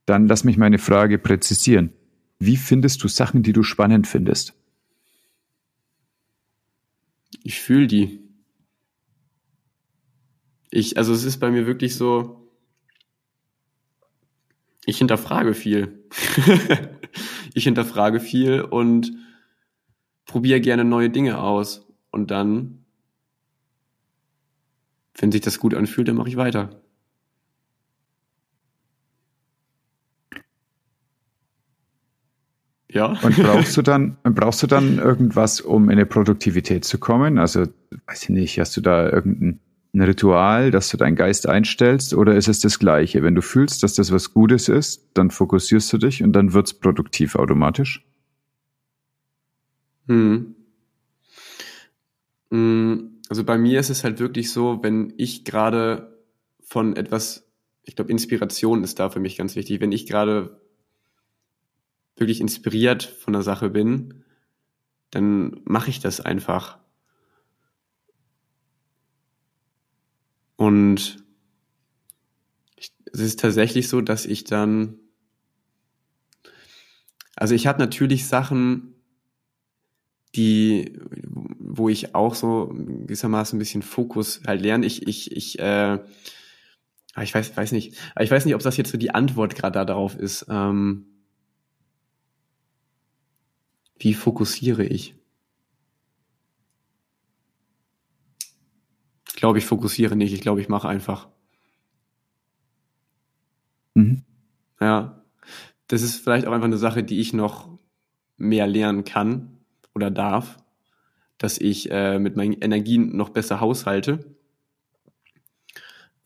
Dann 0.05 0.27
lass 0.27 0.43
mich 0.43 0.57
meine 0.57 0.77
Frage 0.77 1.17
präzisieren. 1.17 1.93
Wie 2.37 2.57
findest 2.57 3.03
du 3.03 3.07
Sachen, 3.07 3.41
die 3.41 3.53
du 3.53 3.63
spannend 3.63 4.05
findest? 4.05 4.53
Ich 7.41 7.59
fühle 7.59 7.87
die. 7.87 8.21
Ich, 10.69 10.97
also 10.97 11.11
es 11.11 11.23
ist 11.23 11.39
bei 11.39 11.49
mir 11.49 11.65
wirklich 11.65 11.95
so, 11.95 12.51
ich 14.85 14.99
hinterfrage 14.99 15.55
viel. 15.55 16.05
ich 17.55 17.63
hinterfrage 17.63 18.19
viel 18.19 18.61
und 18.61 19.11
probiere 20.27 20.61
gerne 20.61 20.83
neue 20.83 21.09
Dinge 21.09 21.39
aus. 21.39 21.87
Und 22.11 22.29
dann, 22.29 22.85
wenn 25.17 25.31
sich 25.31 25.41
das 25.41 25.59
gut 25.59 25.73
anfühlt, 25.73 26.07
dann 26.07 26.15
mache 26.15 26.29
ich 26.29 26.37
weiter. 26.37 26.69
Ja. 32.89 33.17
Und 33.21 33.35
brauchst 33.35 33.75
du 33.75 33.81
dann, 33.81 34.17
brauchst 34.23 34.63
du 34.63 34.67
dann 34.67 34.97
irgendwas, 34.97 35.59
um 35.61 35.85
in 35.85 35.91
eine 35.91 36.05
Produktivität 36.05 36.85
zu 36.85 36.99
kommen? 36.99 37.37
Also, 37.37 37.65
weiß 38.07 38.23
ich 38.23 38.29
nicht, 38.29 38.59
hast 38.59 38.77
du 38.77 38.81
da 38.81 39.09
irgendein 39.09 39.59
ein 39.93 40.01
Ritual, 40.01 40.71
dass 40.71 40.89
du 40.89 40.97
deinen 40.97 41.15
Geist 41.15 41.47
einstellst, 41.47 42.13
oder 42.13 42.35
ist 42.35 42.47
es 42.47 42.59
das 42.59 42.79
Gleiche? 42.79 43.23
Wenn 43.23 43.35
du 43.35 43.41
fühlst, 43.41 43.83
dass 43.83 43.95
das 43.95 44.11
was 44.11 44.33
Gutes 44.33 44.69
ist, 44.69 45.09
dann 45.13 45.31
fokussierst 45.31 45.91
du 45.93 45.97
dich 45.97 46.23
und 46.23 46.33
dann 46.33 46.53
wird's 46.53 46.73
produktiv 46.73 47.35
automatisch? 47.35 48.05
Hm. 50.07 50.55
hm. 52.51 53.13
Also 53.29 53.43
bei 53.43 53.57
mir 53.57 53.79
ist 53.79 53.89
es 53.89 54.03
halt 54.05 54.19
wirklich 54.19 54.51
so, 54.51 54.81
wenn 54.83 55.13
ich 55.17 55.43
gerade 55.43 56.17
von 56.61 56.95
etwas, 56.95 57.45
ich 57.83 57.95
glaube, 57.95 58.11
Inspiration 58.11 58.83
ist 58.83 58.99
da 58.99 59.09
für 59.09 59.19
mich 59.19 59.37
ganz 59.37 59.55
wichtig. 59.57 59.81
Wenn 59.81 59.91
ich 59.91 60.05
gerade 60.05 60.61
wirklich 62.17 62.41
inspiriert 62.41 63.03
von 63.03 63.33
der 63.33 63.43
Sache 63.43 63.69
bin, 63.69 64.23
dann 65.11 65.61
mache 65.65 65.89
ich 65.89 65.99
das 65.99 66.21
einfach. 66.21 66.79
Und 70.57 71.23
es 73.11 73.19
ist 73.19 73.39
tatsächlich 73.39 73.89
so, 73.89 74.01
dass 74.01 74.25
ich 74.25 74.43
dann, 74.43 74.97
also 77.35 77.55
ich 77.55 77.67
habe 77.67 77.79
natürlich 77.79 78.27
Sachen, 78.27 78.93
die, 80.37 80.99
wo 81.59 81.89
ich 81.89 82.15
auch 82.15 82.35
so 82.35 82.67
gewissermaßen 82.67 83.57
ein 83.57 83.59
bisschen 83.59 83.81
Fokus 83.81 84.41
halt 84.47 84.61
lerne. 84.61 84.85
Ich, 84.85 85.07
ich, 85.07 85.35
ich, 85.35 85.59
äh, 85.59 85.99
ah, 87.13 87.23
ich 87.23 87.33
weiß, 87.33 87.57
weiß 87.57 87.71
nicht, 87.71 87.97
ich 88.19 88.31
weiß 88.31 88.45
nicht, 88.45 88.55
ob 88.55 88.61
das 88.61 88.77
jetzt 88.77 88.91
so 88.91 88.97
die 88.97 89.11
Antwort 89.11 89.55
gerade 89.55 89.83
darauf 89.85 90.15
ist. 90.15 90.45
Ähm, 90.49 91.07
wie 93.99 94.13
fokussiere 94.13 94.85
ich? 94.85 95.17
glaube, 99.37 99.59
ich 99.59 99.65
fokussiere 99.65 100.15
nicht. 100.17 100.33
Ich 100.33 100.41
glaube, 100.41 100.59
ich 100.59 100.67
mache 100.67 100.89
einfach. 100.89 101.29
Mhm. 103.93 104.23
Ja. 104.81 105.23
Das 105.87 106.01
ist 106.01 106.21
vielleicht 106.21 106.45
auch 106.45 106.51
einfach 106.51 106.65
eine 106.65 106.77
Sache, 106.77 107.03
die 107.03 107.21
ich 107.21 107.31
noch 107.31 107.69
mehr 108.35 108.67
lernen 108.67 109.05
kann 109.05 109.56
oder 109.97 110.11
darf, 110.11 110.57
dass 111.39 111.57
ich 111.57 111.91
äh, 111.91 112.19
mit 112.19 112.35
meinen 112.35 112.53
Energien 112.53 113.17
noch 113.17 113.29
besser 113.29 113.59
haushalte. 113.59 114.19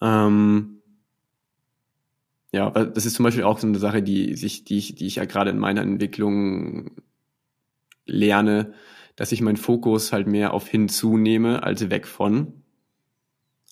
Ähm, 0.01 0.81
ja, 2.51 2.69
das 2.69 3.05
ist 3.05 3.15
zum 3.15 3.23
Beispiel 3.23 3.45
auch 3.45 3.59
so 3.59 3.67
eine 3.67 3.79
Sache, 3.79 4.03
die 4.03 4.35
sich, 4.35 4.65
die 4.65 4.77
ich, 4.77 4.95
die 4.95 5.07
ich 5.07 5.15
ja 5.15 5.25
gerade 5.25 5.51
in 5.51 5.57
meiner 5.57 5.81
Entwicklung 5.81 6.91
lerne, 8.05 8.73
dass 9.15 9.31
ich 9.31 9.41
meinen 9.41 9.57
Fokus 9.57 10.11
halt 10.11 10.27
mehr 10.27 10.53
auf 10.53 10.67
hinzunehme 10.67 11.63
als 11.63 11.89
weg 11.89 12.07
von. 12.07 12.63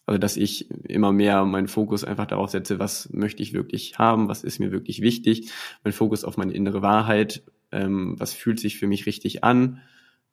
Also 0.05 0.17
dass 0.17 0.37
ich 0.37 0.71
immer 0.89 1.11
mehr 1.11 1.43
meinen 1.43 1.67
Fokus 1.67 2.03
einfach 2.05 2.25
darauf 2.25 2.49
setze, 2.49 2.79
was 2.79 3.09
möchte 3.11 3.43
ich 3.43 3.53
wirklich 3.53 3.99
haben, 3.99 4.29
was 4.29 4.43
ist 4.43 4.59
mir 4.59 4.71
wirklich 4.71 5.01
wichtig, 5.01 5.51
mein 5.83 5.93
Fokus 5.93 6.23
auf 6.23 6.37
meine 6.37 6.53
innere 6.53 6.81
Wahrheit, 6.81 7.43
ähm, 7.71 8.15
was 8.17 8.33
fühlt 8.33 8.59
sich 8.59 8.77
für 8.77 8.87
mich 8.87 9.05
richtig 9.05 9.43
an, 9.43 9.81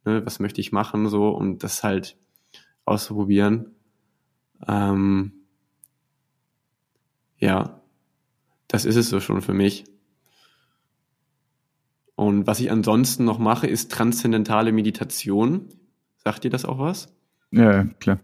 ne, 0.04 0.24
was 0.24 0.40
möchte 0.40 0.60
ich 0.60 0.72
machen, 0.72 1.08
so, 1.08 1.28
um 1.28 1.58
das 1.58 1.82
halt 1.82 2.16
auszuprobieren. 2.84 3.74
Ähm, 4.66 5.32
ja, 7.38 7.80
das 8.68 8.84
ist 8.84 8.96
es 8.96 9.08
so 9.08 9.20
schon 9.20 9.42
für 9.42 9.54
mich. 9.54 9.84
Und 12.14 12.46
was 12.46 12.60
ich 12.60 12.70
ansonsten 12.70 13.24
noch 13.24 13.38
mache, 13.38 13.66
ist 13.66 13.92
transzendentale 13.92 14.72
Meditation. 14.72 15.68
Sagt 16.16 16.44
dir 16.44 16.50
das 16.50 16.64
auch 16.64 16.78
was? 16.78 17.14
Ja, 17.50 17.84
klar. 17.84 18.20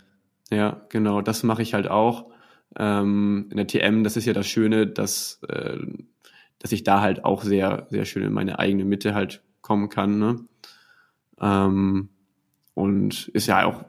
Ja, 0.51 0.85
genau, 0.89 1.21
das 1.21 1.43
mache 1.43 1.63
ich 1.63 1.75
halt 1.75 1.89
auch. 1.89 2.31
Ähm, 2.77 3.49
in 3.51 3.57
der 3.59 3.67
TM, 3.67 4.03
das 4.03 4.17
ist 4.17 4.25
ja 4.25 4.33
das 4.33 4.47
Schöne, 4.47 4.87
dass, 4.87 5.41
äh, 5.49 5.79
dass 6.63 6.71
ich 6.71 6.85
da 6.85 7.01
halt 7.01 7.25
auch 7.25 7.43
sehr, 7.43 7.89
sehr 7.91 8.05
schön 8.05 8.23
in 8.23 8.33
meine 8.33 8.61
eigene 8.61 8.85
Mitte 8.85 9.15
halt 9.15 9.43
kommen 9.63 9.89
kann. 9.89 10.21
Ne? 10.21 10.45
Ähm, 11.41 12.09
und 12.75 13.29
ist 13.29 13.49
ja 13.49 13.65
auch 13.67 13.85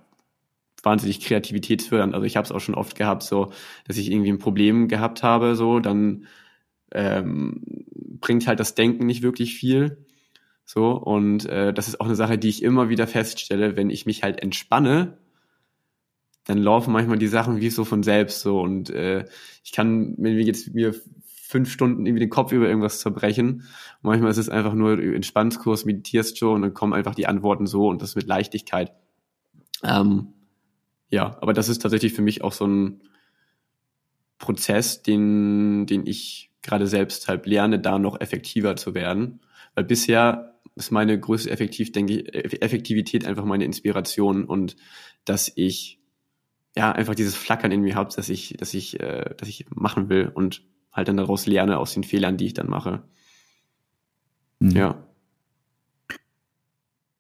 wahnsinnig 0.81 1.19
kreativitätsfördernd. 1.19 2.15
Also 2.15 2.25
ich 2.25 2.35
habe 2.35 2.45
es 2.45 2.51
auch 2.51 2.59
schon 2.59 2.73
oft 2.73 2.95
gehabt, 2.95 3.21
so, 3.21 3.53
dass 3.87 3.97
ich 3.97 4.11
irgendwie 4.11 4.31
ein 4.31 4.39
Problem 4.39 4.87
gehabt 4.87 5.21
habe, 5.21 5.55
so, 5.55 5.79
dann 5.79 6.25
ähm, 6.91 7.61
bringt 8.19 8.47
halt 8.47 8.59
das 8.59 8.73
Denken 8.73 9.05
nicht 9.05 9.21
wirklich 9.21 9.53
viel. 9.53 10.05
So, 10.65 10.93
und 10.93 11.45
äh, 11.45 11.73
das 11.73 11.87
ist 11.87 12.01
auch 12.01 12.07
eine 12.07 12.15
Sache, 12.15 12.39
die 12.39 12.49
ich 12.49 12.63
immer 12.63 12.89
wieder 12.89 13.05
feststelle, 13.05 13.77
wenn 13.77 13.91
ich 13.91 14.07
mich 14.07 14.23
halt 14.23 14.41
entspanne, 14.41 15.19
dann 16.45 16.57
laufen 16.57 16.91
manchmal 16.91 17.19
die 17.19 17.27
Sachen 17.27 17.61
wie 17.61 17.69
so 17.69 17.85
von 17.85 18.01
selbst 18.01 18.41
so. 18.41 18.59
Und 18.59 18.89
äh, 18.89 19.25
ich 19.63 19.71
kann, 19.73 20.15
wenn 20.17 20.37
wir 20.37 20.43
jetzt 20.43 20.73
mir 20.73 20.95
fünf 21.53 21.71
Stunden 21.71 22.03
irgendwie 22.07 22.21
den 22.21 22.31
Kopf 22.31 22.51
über 22.51 22.67
irgendwas 22.67 22.99
zerbrechen. 22.99 23.61
Und 24.01 24.09
manchmal 24.09 24.31
ist 24.31 24.37
es 24.37 24.49
einfach 24.49 24.73
nur 24.73 24.97
Entspannungskurs, 24.97 25.85
meditierst 25.85 26.39
schon 26.39 26.55
und 26.55 26.61
dann 26.63 26.73
kommen 26.73 26.93
einfach 26.93 27.13
die 27.13 27.27
Antworten 27.27 27.67
so 27.67 27.89
und 27.89 28.01
das 28.01 28.15
mit 28.15 28.25
Leichtigkeit. 28.25 28.91
Ähm, 29.83 30.33
ja, 31.09 31.37
aber 31.41 31.53
das 31.53 31.69
ist 31.69 31.79
tatsächlich 31.83 32.13
für 32.13 32.23
mich 32.23 32.43
auch 32.43 32.53
so 32.53 32.65
ein 32.65 33.03
Prozess, 34.39 35.03
den, 35.03 35.85
den 35.85 36.07
ich 36.07 36.49
gerade 36.63 36.87
selbst 36.87 37.27
halt 37.27 37.45
lerne, 37.45 37.79
da 37.79 37.99
noch 37.99 38.19
effektiver 38.19 38.75
zu 38.75 38.95
werden. 38.95 39.39
Weil 39.75 39.83
bisher 39.83 40.55
ist 40.73 40.89
meine 40.89 41.19
größte 41.19 41.51
Effektiv, 41.51 41.91
denke 41.91 42.13
ich, 42.13 42.63
Effektivität 42.63 43.27
einfach 43.27 43.45
meine 43.45 43.65
Inspiration 43.65 44.45
und 44.45 44.75
dass 45.23 45.51
ich 45.55 45.99
ja 46.75 46.91
einfach 46.91 47.13
dieses 47.13 47.35
Flackern 47.35 47.71
in 47.71 47.81
mir 47.81 47.93
habe, 47.93 48.09
dass 48.15 48.27
ich, 48.27 48.55
dass 48.57 48.73
ich, 48.73 48.99
äh, 48.99 49.35
dass 49.37 49.47
ich 49.47 49.67
machen 49.69 50.09
will 50.09 50.31
und 50.33 50.63
halt 50.93 51.07
dann 51.07 51.17
daraus 51.17 51.45
lerne 51.47 51.77
aus 51.77 51.93
den 51.93 52.03
Fehlern, 52.03 52.37
die 52.37 52.45
ich 52.45 52.53
dann 52.53 52.69
mache. 52.69 53.03
Mhm. 54.59 54.71
Ja 54.71 55.03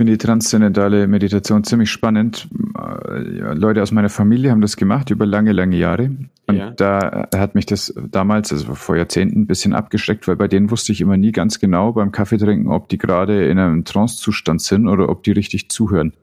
finde 0.03 0.17
die 0.17 0.25
transzendentale 0.25 1.07
Meditation 1.07 1.63
ziemlich 1.63 1.89
spannend. 1.89 2.49
Äh, 2.77 3.53
Leute 3.53 3.81
aus 3.81 3.91
meiner 3.91 4.09
Familie 4.09 4.51
haben 4.51 4.59
das 4.59 4.75
gemacht 4.75 5.09
über 5.11 5.25
lange, 5.25 5.53
lange 5.53 5.77
Jahre. 5.77 6.11
Und 6.47 6.57
ja. 6.57 6.71
da 6.71 7.29
hat 7.33 7.55
mich 7.55 7.65
das 7.65 7.93
damals, 8.09 8.51
also 8.51 8.75
vor 8.75 8.97
Jahrzehnten, 8.97 9.41
ein 9.41 9.47
bisschen 9.47 9.73
abgeschreckt, 9.73 10.27
weil 10.27 10.35
bei 10.35 10.49
denen 10.49 10.71
wusste 10.71 10.91
ich 10.91 10.99
immer 10.99 11.15
nie 11.15 11.31
ganz 11.31 11.57
genau 11.59 11.93
beim 11.93 12.11
Kaffeetrinken, 12.11 12.69
ob 12.69 12.89
die 12.89 12.97
gerade 12.97 13.47
in 13.47 13.57
einem 13.59 13.85
Trancezustand 13.85 14.61
sind 14.61 14.89
oder 14.89 15.07
ob 15.07 15.23
die 15.23 15.31
richtig 15.31 15.69
zuhören. 15.69 16.13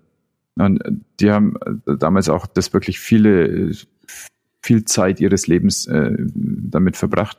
Und 0.57 0.83
die 1.21 1.31
haben 1.31 1.55
damals 1.87 2.29
auch 2.29 2.47
das 2.47 2.75
wirklich 2.75 3.01
viele, 3.01 3.73
viel 4.63 4.85
Zeit 4.85 5.21
ihres 5.21 5.47
Lebens 5.47 5.87
äh, 5.87 6.17
damit 6.19 6.97
verbracht. 6.97 7.39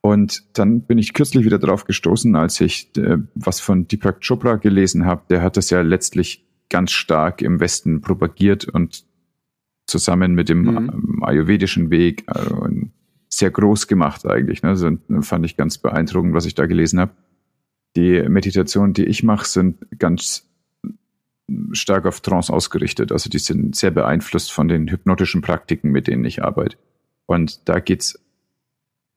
Und 0.00 0.44
dann 0.58 0.82
bin 0.82 0.98
ich 0.98 1.14
kürzlich 1.14 1.44
wieder 1.44 1.58
drauf 1.58 1.84
gestoßen, 1.84 2.36
als 2.36 2.60
ich 2.60 2.90
äh, 2.96 3.18
was 3.34 3.60
von 3.60 3.88
Deepak 3.88 4.20
Chopra 4.26 4.56
gelesen 4.56 5.06
habe. 5.06 5.22
Der 5.30 5.42
hat 5.42 5.56
das 5.56 5.70
ja 5.70 5.80
letztlich 5.80 6.46
ganz 6.68 6.92
stark 6.92 7.42
im 7.42 7.60
Westen 7.60 8.00
propagiert 8.00 8.66
und 8.66 9.04
zusammen 9.86 10.34
mit 10.34 10.48
dem 10.48 10.62
mhm. 10.62 11.22
ayurvedischen 11.22 11.90
Weg 11.90 12.24
äh, 12.28 12.86
sehr 13.28 13.50
groß 13.50 13.86
gemacht 13.86 14.26
eigentlich. 14.26 14.62
Ne? 14.62 14.70
Also, 14.70 14.90
fand 15.20 15.44
ich 15.44 15.56
ganz 15.56 15.78
beeindruckend, 15.78 16.34
was 16.34 16.46
ich 16.46 16.54
da 16.54 16.66
gelesen 16.66 17.00
habe. 17.00 17.12
Die 17.96 18.22
Meditationen, 18.28 18.92
die 18.92 19.04
ich 19.04 19.22
mache, 19.22 19.46
sind 19.46 19.78
ganz 19.98 20.48
stark 21.72 22.06
auf 22.06 22.20
Trance 22.20 22.52
ausgerichtet. 22.52 23.12
Also 23.12 23.28
die 23.28 23.38
sind 23.38 23.76
sehr 23.76 23.90
beeinflusst 23.90 24.52
von 24.52 24.68
den 24.68 24.90
hypnotischen 24.90 25.42
Praktiken, 25.42 25.90
mit 25.90 26.06
denen 26.06 26.24
ich 26.24 26.42
arbeite. 26.42 26.76
Und 27.26 27.68
da 27.68 27.80
geht's 27.80 28.18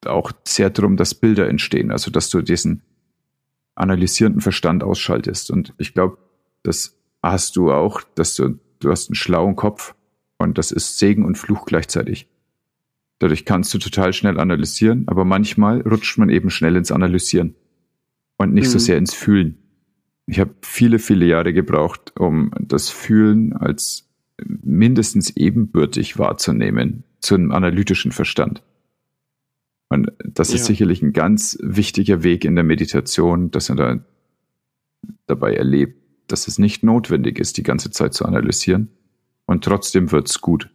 auch 0.05 0.31
sehr 0.45 0.69
darum, 0.69 0.97
dass 0.97 1.15
Bilder 1.15 1.47
entstehen, 1.47 1.91
also 1.91 2.11
dass 2.11 2.29
du 2.29 2.41
diesen 2.41 2.81
analysierenden 3.75 4.41
Verstand 4.41 4.83
ausschaltest. 4.83 5.51
Und 5.51 5.73
ich 5.77 5.93
glaube, 5.93 6.17
das 6.63 6.97
hast 7.23 7.55
du 7.55 7.71
auch, 7.71 8.01
dass 8.15 8.35
du, 8.35 8.59
du 8.79 8.91
hast 8.91 9.09
einen 9.09 9.15
schlauen 9.15 9.55
Kopf 9.55 9.95
und 10.37 10.57
das 10.57 10.71
ist 10.71 10.97
Segen 10.97 11.25
und 11.25 11.37
Fluch 11.37 11.65
gleichzeitig. 11.65 12.27
Dadurch 13.19 13.45
kannst 13.45 13.73
du 13.73 13.79
total 13.79 14.13
schnell 14.13 14.39
analysieren, 14.39 15.07
aber 15.07 15.25
manchmal 15.25 15.81
rutscht 15.81 16.17
man 16.17 16.29
eben 16.29 16.49
schnell 16.49 16.75
ins 16.75 16.91
Analysieren 16.91 17.55
und 18.37 18.53
nicht 18.53 18.67
mhm. 18.67 18.71
so 18.71 18.79
sehr 18.79 18.97
ins 18.97 19.13
Fühlen. 19.13 19.57
Ich 20.27 20.39
habe 20.39 20.53
viele, 20.61 20.99
viele 20.99 21.25
Jahre 21.25 21.53
gebraucht, 21.53 22.13
um 22.19 22.51
das 22.59 22.89
Fühlen 22.89 23.53
als 23.53 24.07
mindestens 24.45 25.35
ebenbürtig 25.35 26.19
wahrzunehmen 26.19 27.03
zu 27.19 27.35
einem 27.35 27.51
analytischen 27.51 28.11
Verstand. 28.11 28.61
Und 29.89 30.11
das 30.23 30.49
ja. 30.49 30.55
ist 30.55 30.65
sicherlich 30.65 31.01
ein 31.01 31.13
ganz 31.13 31.57
wichtiger 31.61 32.23
Weg 32.23 32.43
in 32.43 32.55
der 32.55 32.65
Meditation, 32.65 33.51
dass 33.51 33.69
man 33.69 33.77
da 33.77 33.99
dabei 35.27 35.55
erlebt, 35.55 36.01
dass 36.27 36.47
es 36.47 36.59
nicht 36.59 36.83
notwendig 36.83 37.39
ist, 37.39 37.57
die 37.57 37.63
ganze 37.63 37.89
Zeit 37.89 38.13
zu 38.13 38.25
analysieren. 38.25 38.89
Und 39.45 39.63
trotzdem 39.63 40.11
wird's 40.11 40.41
gut. 40.41 40.69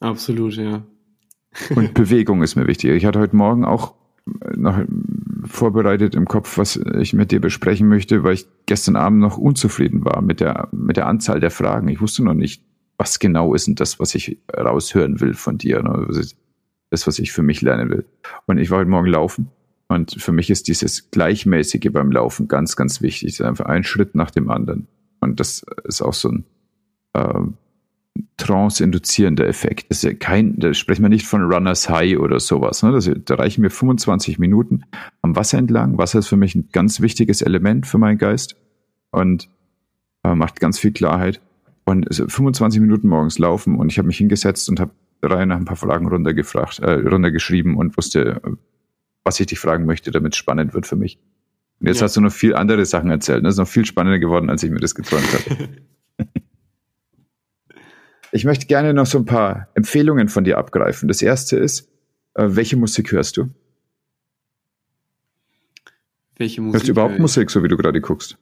Absolut, 0.00 0.56
ja. 0.56 0.84
Und 1.74 1.94
Bewegung 1.94 2.42
ist 2.42 2.56
mir 2.56 2.66
wichtig. 2.66 2.90
Ich 2.90 3.06
hatte 3.06 3.18
heute 3.18 3.36
Morgen 3.36 3.64
auch 3.64 3.94
noch 4.54 4.78
vorbereitet 5.46 6.14
im 6.14 6.26
Kopf, 6.26 6.58
was 6.58 6.76
ich 6.76 7.12
mit 7.12 7.30
dir 7.30 7.40
besprechen 7.40 7.88
möchte, 7.88 8.24
weil 8.24 8.34
ich 8.34 8.46
gestern 8.66 8.96
Abend 8.96 9.20
noch 9.20 9.38
unzufrieden 9.38 10.04
war 10.04 10.22
mit 10.22 10.40
der, 10.40 10.68
mit 10.72 10.96
der 10.96 11.06
Anzahl 11.06 11.40
der 11.40 11.50
Fragen. 11.50 11.88
Ich 11.88 12.00
wusste 12.00 12.24
noch 12.24 12.34
nicht, 12.34 12.62
was 12.98 13.18
genau 13.18 13.54
ist 13.54 13.66
denn 13.66 13.74
das, 13.74 14.00
was 14.00 14.14
ich 14.14 14.38
raushören 14.54 15.20
will 15.20 15.34
von 15.34 15.58
dir, 15.58 15.82
ne? 15.82 16.06
das, 16.90 17.06
was 17.06 17.18
ich 17.18 17.32
für 17.32 17.42
mich 17.42 17.62
lernen 17.62 17.90
will. 17.90 18.04
Und 18.46 18.58
ich 18.58 18.70
war 18.70 18.78
heute 18.78 18.90
Morgen 18.90 19.08
laufen 19.08 19.50
und 19.88 20.20
für 20.20 20.32
mich 20.32 20.50
ist 20.50 20.68
dieses 20.68 21.10
Gleichmäßige 21.10 21.90
beim 21.92 22.10
Laufen 22.10 22.48
ganz, 22.48 22.76
ganz 22.76 23.02
wichtig. 23.02 23.42
Einfach 23.44 23.66
ein 23.66 23.84
Schritt 23.84 24.14
nach 24.14 24.30
dem 24.30 24.50
anderen. 24.50 24.88
Und 25.20 25.40
das 25.40 25.64
ist 25.84 26.02
auch 26.02 26.14
so 26.14 26.30
ein 26.30 26.44
äh, 27.12 27.40
trance-induzierender 28.36 29.46
Effekt. 29.46 29.90
Das 29.90 29.98
ist 29.98 30.04
ja 30.04 30.14
kein, 30.14 30.58
da 30.58 30.74
sprechen 30.74 31.02
wir 31.02 31.08
nicht 31.08 31.26
von 31.26 31.42
Runners 31.42 31.88
High 31.88 32.18
oder 32.18 32.40
sowas. 32.40 32.82
Ne? 32.82 32.92
Das, 32.92 33.10
da 33.24 33.34
reichen 33.34 33.62
mir 33.62 33.70
25 33.70 34.38
Minuten 34.38 34.82
am 35.22 35.36
Wasser 35.36 35.58
entlang. 35.58 35.98
Wasser 35.98 36.20
ist 36.20 36.28
für 36.28 36.36
mich 36.36 36.54
ein 36.54 36.68
ganz 36.72 37.00
wichtiges 37.00 37.42
Element 37.42 37.86
für 37.86 37.98
meinen 37.98 38.18
Geist 38.18 38.56
und 39.10 39.48
äh, 40.24 40.34
macht 40.34 40.60
ganz 40.60 40.78
viel 40.78 40.92
Klarheit. 40.92 41.40
Und 41.84 42.08
25 42.12 42.80
Minuten 42.80 43.08
morgens 43.08 43.38
laufen 43.38 43.76
und 43.76 43.92
ich 43.92 43.98
habe 43.98 44.08
mich 44.08 44.18
hingesetzt 44.18 44.68
und 44.68 44.80
habe 44.80 44.90
drei 45.20 45.44
nach 45.44 45.56
ein 45.56 45.64
paar 45.64 45.76
Fragen 45.76 46.08
runtergefragt, 46.08 46.80
äh, 46.80 46.92
runtergeschrieben 46.92 47.76
und 47.76 47.96
wusste, 47.96 48.40
was 49.22 49.38
ich 49.38 49.46
dich 49.46 49.60
fragen 49.60 49.86
möchte, 49.86 50.10
damit 50.10 50.34
es 50.34 50.38
spannend 50.38 50.74
wird 50.74 50.86
für 50.86 50.96
mich. 50.96 51.18
Und 51.80 51.88
jetzt 51.88 52.00
ja. 52.00 52.04
hast 52.04 52.16
du 52.16 52.20
noch 52.20 52.32
viel 52.32 52.54
andere 52.54 52.84
Sachen 52.86 53.10
erzählt. 53.10 53.44
Das 53.44 53.54
ist 53.54 53.58
noch 53.58 53.68
viel 53.68 53.84
spannender 53.84 54.18
geworden, 54.18 54.50
als 54.50 54.62
ich 54.62 54.70
mir 54.70 54.80
das 54.80 54.94
geträumt 54.94 55.28
habe. 55.32 55.68
ich 58.36 58.44
möchte 58.44 58.66
gerne 58.66 58.94
noch 58.94 59.06
so 59.06 59.18
ein 59.18 59.24
paar 59.24 59.68
Empfehlungen 59.74 60.28
von 60.28 60.44
dir 60.44 60.58
abgreifen. 60.58 61.08
Das 61.08 61.22
erste 61.22 61.56
ist, 61.56 61.90
äh, 62.34 62.44
welche 62.48 62.76
Musik 62.76 63.12
hörst 63.12 63.36
du? 63.36 63.48
Welche 66.36 66.60
Musik? 66.60 66.74
Hörst 66.74 66.88
du 66.88 66.92
überhaupt 66.92 67.18
Musik, 67.18 67.50
so 67.50 67.62
wie 67.62 67.68
du 67.68 67.76
gerade 67.76 68.00
guckst? 68.00 68.36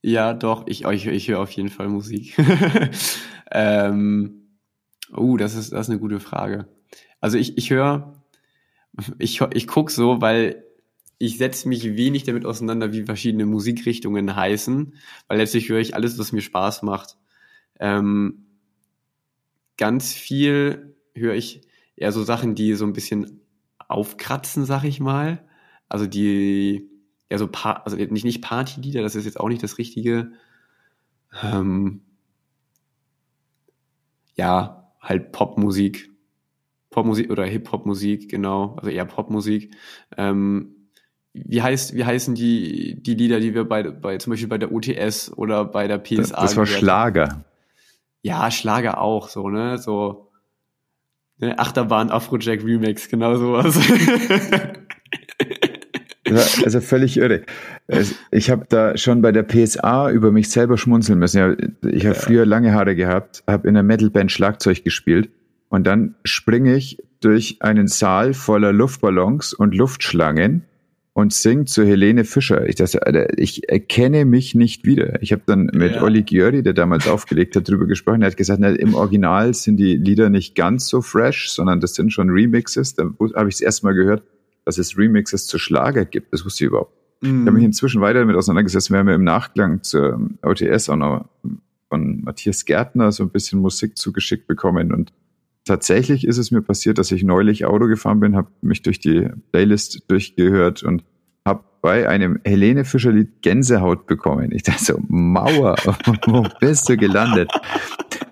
Ja, 0.00 0.32
doch, 0.32 0.66
ich, 0.66 0.84
ich, 0.84 1.06
ich 1.06 1.28
höre 1.28 1.40
auf 1.40 1.50
jeden 1.50 1.68
Fall 1.68 1.88
Musik. 1.88 2.34
ähm, 3.50 4.48
uh, 5.14 5.36
das 5.36 5.54
ist, 5.54 5.72
das 5.72 5.86
ist 5.86 5.90
eine 5.90 6.00
gute 6.00 6.18
Frage. 6.18 6.68
Also 7.20 7.36
ich, 7.36 7.58
ich 7.58 7.70
höre, 7.70 8.22
ich, 9.18 9.40
ich 9.52 9.66
guck 9.66 9.90
so, 9.90 10.20
weil 10.20 10.64
ich 11.18 11.36
setze 11.36 11.68
mich 11.68 11.84
wenig 11.96 12.24
damit 12.24 12.46
auseinander, 12.46 12.92
wie 12.92 13.02
verschiedene 13.02 13.44
Musikrichtungen 13.44 14.34
heißen, 14.34 14.94
weil 15.28 15.38
letztlich 15.38 15.68
höre 15.68 15.80
ich 15.80 15.94
alles, 15.94 16.18
was 16.18 16.32
mir 16.32 16.42
Spaß 16.42 16.82
macht. 16.82 17.16
Ähm, 17.78 18.45
ganz 19.76 20.12
viel 20.12 20.96
höre 21.14 21.34
ich 21.34 21.62
eher 21.96 22.12
so 22.12 22.22
Sachen, 22.22 22.54
die 22.54 22.74
so 22.74 22.84
ein 22.84 22.92
bisschen 22.92 23.40
aufkratzen, 23.88 24.64
sag 24.64 24.84
ich 24.84 25.00
mal. 25.00 25.44
Also 25.88 26.06
die 26.06 26.90
ja 27.30 27.38
so 27.38 27.48
pa 27.48 27.72
also 27.84 27.96
nicht, 27.96 28.24
nicht 28.24 28.42
Partylieder, 28.42 29.02
das 29.02 29.14
ist 29.14 29.24
jetzt 29.24 29.40
auch 29.40 29.48
nicht 29.48 29.62
das 29.62 29.78
richtige. 29.78 30.32
Ähm, 31.42 32.02
ja, 34.34 34.92
halt 35.00 35.32
Popmusik. 35.32 36.10
Popmusik 36.90 37.30
oder 37.30 37.44
Hip-Hop-Musik, 37.44 38.30
genau, 38.30 38.76
also 38.76 38.90
eher 38.90 39.04
Popmusik. 39.04 39.74
Ähm, 40.16 40.88
wie 41.34 41.60
heißt, 41.60 41.94
wie 41.94 42.04
heißen 42.04 42.34
die, 42.34 43.02
die 43.02 43.14
Lieder, 43.14 43.40
die 43.40 43.54
wir 43.54 43.68
bei, 43.68 43.82
bei, 43.82 44.16
zum 44.16 44.30
Beispiel 44.30 44.48
bei 44.48 44.56
der 44.56 44.72
UTS 44.72 45.30
oder 45.36 45.66
bei 45.66 45.86
der 45.88 45.98
PSA? 45.98 46.16
Das, 46.16 46.30
das 46.30 46.56
war 46.56 46.64
Schlager. 46.64 47.44
Ja, 48.26 48.50
Schlager 48.50 49.00
auch, 49.00 49.28
so, 49.28 49.48
ne, 49.50 49.78
so, 49.78 50.32
ne, 51.38 51.56
Achterbahn 51.60 52.10
Afrojack 52.10 52.64
Remix, 52.64 53.08
genau 53.08 53.36
sowas. 53.36 53.78
Also 56.28 56.80
völlig 56.80 57.18
irre. 57.18 57.42
Ich 58.32 58.50
habe 58.50 58.66
da 58.68 58.96
schon 58.96 59.22
bei 59.22 59.30
der 59.30 59.44
PSA 59.44 60.10
über 60.10 60.32
mich 60.32 60.50
selber 60.50 60.76
schmunzeln 60.76 61.20
müssen. 61.20 61.78
Ich 61.88 62.04
habe 62.04 62.16
früher 62.16 62.44
lange 62.44 62.74
Haare 62.74 62.96
gehabt, 62.96 63.44
habe 63.46 63.68
in 63.68 63.76
einer 63.76 63.84
Metalband 63.84 64.32
Schlagzeug 64.32 64.82
gespielt 64.82 65.30
und 65.68 65.86
dann 65.86 66.16
springe 66.24 66.74
ich 66.74 67.00
durch 67.20 67.58
einen 67.60 67.86
Saal 67.86 68.34
voller 68.34 68.72
Luftballons 68.72 69.54
und 69.54 69.72
Luftschlangen 69.72 70.64
und 71.16 71.32
singt 71.32 71.70
zu 71.70 71.84
Helene 71.84 72.24
Fischer. 72.24 72.68
Ich, 72.68 72.74
das, 72.74 72.96
ich 73.36 73.68
erkenne 73.68 74.24
mich 74.24 74.54
nicht 74.54 74.84
wieder. 74.84 75.22
Ich 75.22 75.32
habe 75.32 75.42
dann 75.46 75.70
mit 75.72 75.94
ja. 75.94 76.02
Olli 76.02 76.22
Giori, 76.22 76.62
der 76.62 76.74
damals 76.74 77.08
aufgelegt 77.08 77.56
hat, 77.56 77.68
darüber 77.68 77.86
gesprochen. 77.86 78.22
Er 78.22 78.28
hat 78.28 78.36
gesagt, 78.36 78.60
na, 78.60 78.68
im 78.68 78.94
Original 78.94 79.54
sind 79.54 79.78
die 79.78 79.96
Lieder 79.96 80.28
nicht 80.28 80.54
ganz 80.54 80.88
so 80.88 81.00
fresh, 81.00 81.50
sondern 81.50 81.80
das 81.80 81.94
sind 81.94 82.12
schon 82.12 82.28
Remixes. 82.28 82.94
Da 82.94 83.10
habe 83.34 83.48
ich 83.48 83.54
es 83.56 83.60
erstmal 83.60 83.94
gehört 83.94 84.22
dass 84.66 84.78
es 84.78 84.98
Remixes 84.98 85.46
zu 85.46 85.58
Schlager 85.58 86.04
gibt. 86.04 86.32
Das 86.32 86.44
wusste 86.44 86.64
ich 86.64 86.68
überhaupt. 86.68 86.92
Mm. 87.22 87.26
Ich 87.26 87.46
habe 87.46 87.52
mich 87.52 87.64
inzwischen 87.64 88.02
weiter 88.02 88.18
damit 88.18 88.36
auseinandergesetzt. 88.36 88.90
Wir 88.90 88.98
haben 88.98 89.08
ja 89.08 89.14
im 89.14 89.24
Nachklang 89.24 89.82
zur 89.84 90.28
OTS 90.42 90.90
auch 90.90 90.96
noch 90.96 91.28
von 91.88 92.22
Matthias 92.24 92.64
Gärtner 92.64 93.12
so 93.12 93.22
ein 93.22 93.30
bisschen 93.30 93.60
Musik 93.60 93.96
zugeschickt 93.96 94.48
bekommen. 94.48 94.92
Und 94.92 95.12
tatsächlich 95.66 96.26
ist 96.26 96.38
es 96.38 96.50
mir 96.50 96.62
passiert, 96.62 96.96
dass 96.96 97.12
ich 97.12 97.22
neulich 97.22 97.66
Auto 97.66 97.86
gefahren 97.86 98.20
bin, 98.20 98.36
habe 98.36 98.48
mich 98.62 98.80
durch 98.82 98.98
die 98.98 99.28
Playlist 99.52 100.04
durchgehört 100.08 100.82
und 100.82 101.04
habe 101.44 101.64
bei 101.82 102.08
einem 102.08 102.40
Helene 102.44 102.84
Fischer 102.84 103.12
Lied 103.12 103.42
Gänsehaut 103.42 104.06
bekommen. 104.06 104.52
Ich 104.52 104.62
dachte 104.62 104.84
so, 104.84 104.98
Mauer, 105.08 105.76
wo 106.26 106.46
bist 106.60 106.88
du 106.88 106.96
gelandet? 106.96 107.50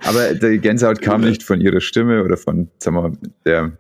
Aber 0.05 0.35
die 0.35 0.59
Gänsehaut 0.59 1.03
kam 1.03 1.21
nicht 1.21 1.43
von 1.43 1.61
ihrer 1.61 1.81
Stimme 1.81 2.25
oder 2.25 2.37
von, 2.37 2.71
sagen 2.79 2.97
wir 2.97 3.03
mal, 3.03 3.19
der, 3.45 3.79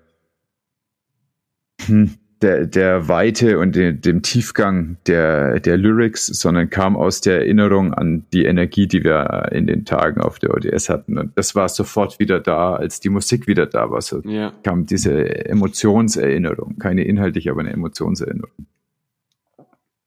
hm, 1.86 2.10
der, 2.42 2.66
der 2.66 3.08
Weite 3.08 3.58
und 3.58 3.74
de, 3.74 3.92
dem 3.92 4.22
Tiefgang 4.22 4.96
der, 5.06 5.60
der 5.60 5.76
Lyrics, 5.76 6.26
sondern 6.26 6.70
kam 6.70 6.96
aus 6.96 7.20
der 7.20 7.38
Erinnerung 7.40 7.94
an 7.94 8.24
die 8.32 8.44
Energie, 8.44 8.86
die 8.86 9.04
wir 9.04 9.48
in 9.52 9.66
den 9.66 9.84
Tagen 9.84 10.20
auf 10.20 10.38
der 10.38 10.52
ODS 10.54 10.88
hatten. 10.88 11.18
Und 11.18 11.36
das 11.36 11.54
war 11.54 11.68
sofort 11.68 12.18
wieder 12.18 12.40
da, 12.40 12.74
als 12.74 13.00
die 13.00 13.08
Musik 13.08 13.46
wieder 13.46 13.66
da 13.66 13.90
war. 13.90 14.00
So 14.02 14.20
ja. 14.20 14.52
kam 14.62 14.86
diese 14.86 15.46
Emotionserinnerung, 15.46 16.78
keine 16.78 17.04
inhaltliche, 17.04 17.50
aber 17.50 17.60
eine 17.60 17.72
Emotionserinnerung. 17.72 18.50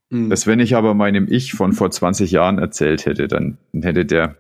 Mhm. 0.10 0.30
Das, 0.30 0.48
wenn 0.48 0.60
ich 0.60 0.76
aber 0.76 0.94
meinem 0.94 1.28
Ich 1.30 1.54
von 1.54 1.74
vor 1.74 1.92
20 1.92 2.32
Jahren 2.32 2.60
erzählt 2.60 3.06
hätte, 3.06 3.28
dann 3.28 3.58
hätte 3.74 4.06
der 4.06 4.36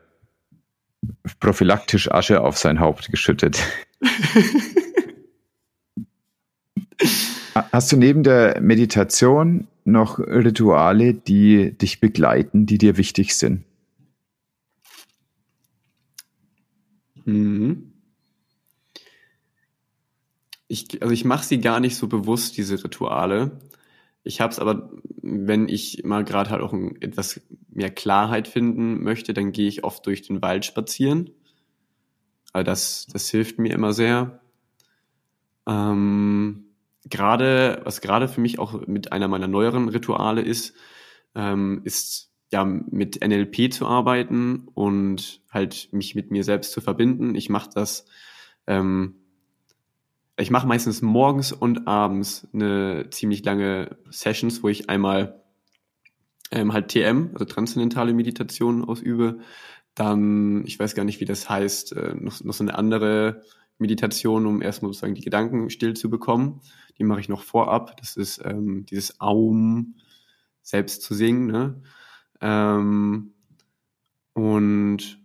prophylaktisch 1.39 2.11
Asche 2.11 2.41
auf 2.41 2.57
sein 2.57 2.79
Haupt 2.79 3.11
geschüttet. 3.11 3.61
Hast 7.71 7.91
du 7.91 7.97
neben 7.97 8.23
der 8.23 8.59
Meditation 8.61 9.67
noch 9.85 10.19
Rituale, 10.19 11.13
die 11.13 11.71
dich 11.77 11.99
begleiten, 11.99 12.65
die 12.65 12.77
dir 12.77 12.97
wichtig 12.97 13.35
sind? 13.35 13.63
Mhm. 17.25 17.93
Ich, 20.67 21.01
also 21.01 21.13
ich 21.13 21.23
mache 21.23 21.45
sie 21.45 21.61
gar 21.61 21.79
nicht 21.79 21.95
so 21.95 22.07
bewusst, 22.07 22.57
diese 22.57 22.83
Rituale. 22.83 23.59
Ich 24.23 24.41
habe 24.41 24.51
es 24.51 24.59
aber, 24.59 24.91
wenn 25.21 25.69
ich 25.69 26.03
mal 26.03 26.25
gerade 26.25 26.49
halt 26.49 26.61
auch 26.61 26.73
ein, 26.73 27.01
etwas 27.01 27.39
mehr 27.69 27.89
Klarheit 27.89 28.47
finden 28.47 29.01
möchte, 29.01 29.33
dann 29.33 29.53
gehe 29.53 29.69
ich 29.69 29.85
oft 29.85 30.05
durch 30.05 30.21
den 30.23 30.41
Wald 30.41 30.65
spazieren. 30.65 31.29
Also 32.51 32.65
das, 32.65 33.07
das 33.11 33.29
hilft 33.29 33.59
mir 33.59 33.73
immer 33.73 33.93
sehr. 33.93 34.41
Ähm, 35.65 36.66
gerade, 37.09 37.81
was 37.83 38.01
gerade 38.01 38.27
für 38.27 38.41
mich 38.41 38.59
auch 38.59 38.85
mit 38.87 39.11
einer 39.11 39.27
meiner 39.27 39.47
neueren 39.47 39.89
Rituale 39.89 40.41
ist, 40.41 40.75
ähm, 41.35 41.81
ist 41.83 42.31
ja 42.51 42.63
mit 42.63 43.21
NLP 43.25 43.73
zu 43.73 43.85
arbeiten 43.85 44.67
und 44.73 45.41
halt 45.49 45.89
mich 45.91 46.15
mit 46.15 46.31
mir 46.31 46.43
selbst 46.43 46.71
zu 46.71 46.81
verbinden. 46.81 47.35
Ich 47.35 47.49
mache 47.49 47.69
das, 47.73 48.05
ähm, 48.65 49.15
ich 50.37 50.51
mache 50.51 50.67
meistens 50.67 51.01
morgens 51.01 51.51
und 51.51 51.87
abends 51.87 52.47
eine 52.53 53.09
ziemlich 53.09 53.43
lange 53.43 53.97
Sessions, 54.09 54.63
wo 54.63 54.69
ich 54.69 54.89
einmal 54.89 55.43
ähm, 56.51 56.71
halt 56.73 56.89
TM, 56.89 57.31
also 57.33 57.45
transzendentale 57.45 58.13
Meditation 58.13 58.85
ausübe. 58.85 59.39
Dann, 59.95 60.63
ich 60.65 60.79
weiß 60.79 60.95
gar 60.95 61.03
nicht, 61.03 61.19
wie 61.19 61.25
das 61.25 61.49
heißt, 61.49 61.93
äh, 61.93 62.13
noch, 62.15 62.41
noch 62.43 62.53
so 62.53 62.63
eine 62.63 62.77
andere 62.77 63.41
Meditation, 63.79 64.45
um 64.45 64.61
erstmal 64.61 64.89
sozusagen 64.89 65.15
die 65.15 65.21
Gedanken 65.21 65.69
still 65.69 65.95
zu 65.95 66.09
bekommen. 66.09 66.61
Die 66.97 67.03
mache 67.03 67.19
ich 67.19 67.29
noch 67.29 67.43
vorab. 67.43 67.97
Das 67.97 68.15
ist 68.15 68.41
ähm, 68.43 68.85
dieses 68.85 69.21
Aum 69.21 69.95
selbst 70.61 71.01
zu 71.01 71.13
singen. 71.13 71.47
Ne? 71.47 71.81
Ähm, 72.41 73.33
und 74.33 75.19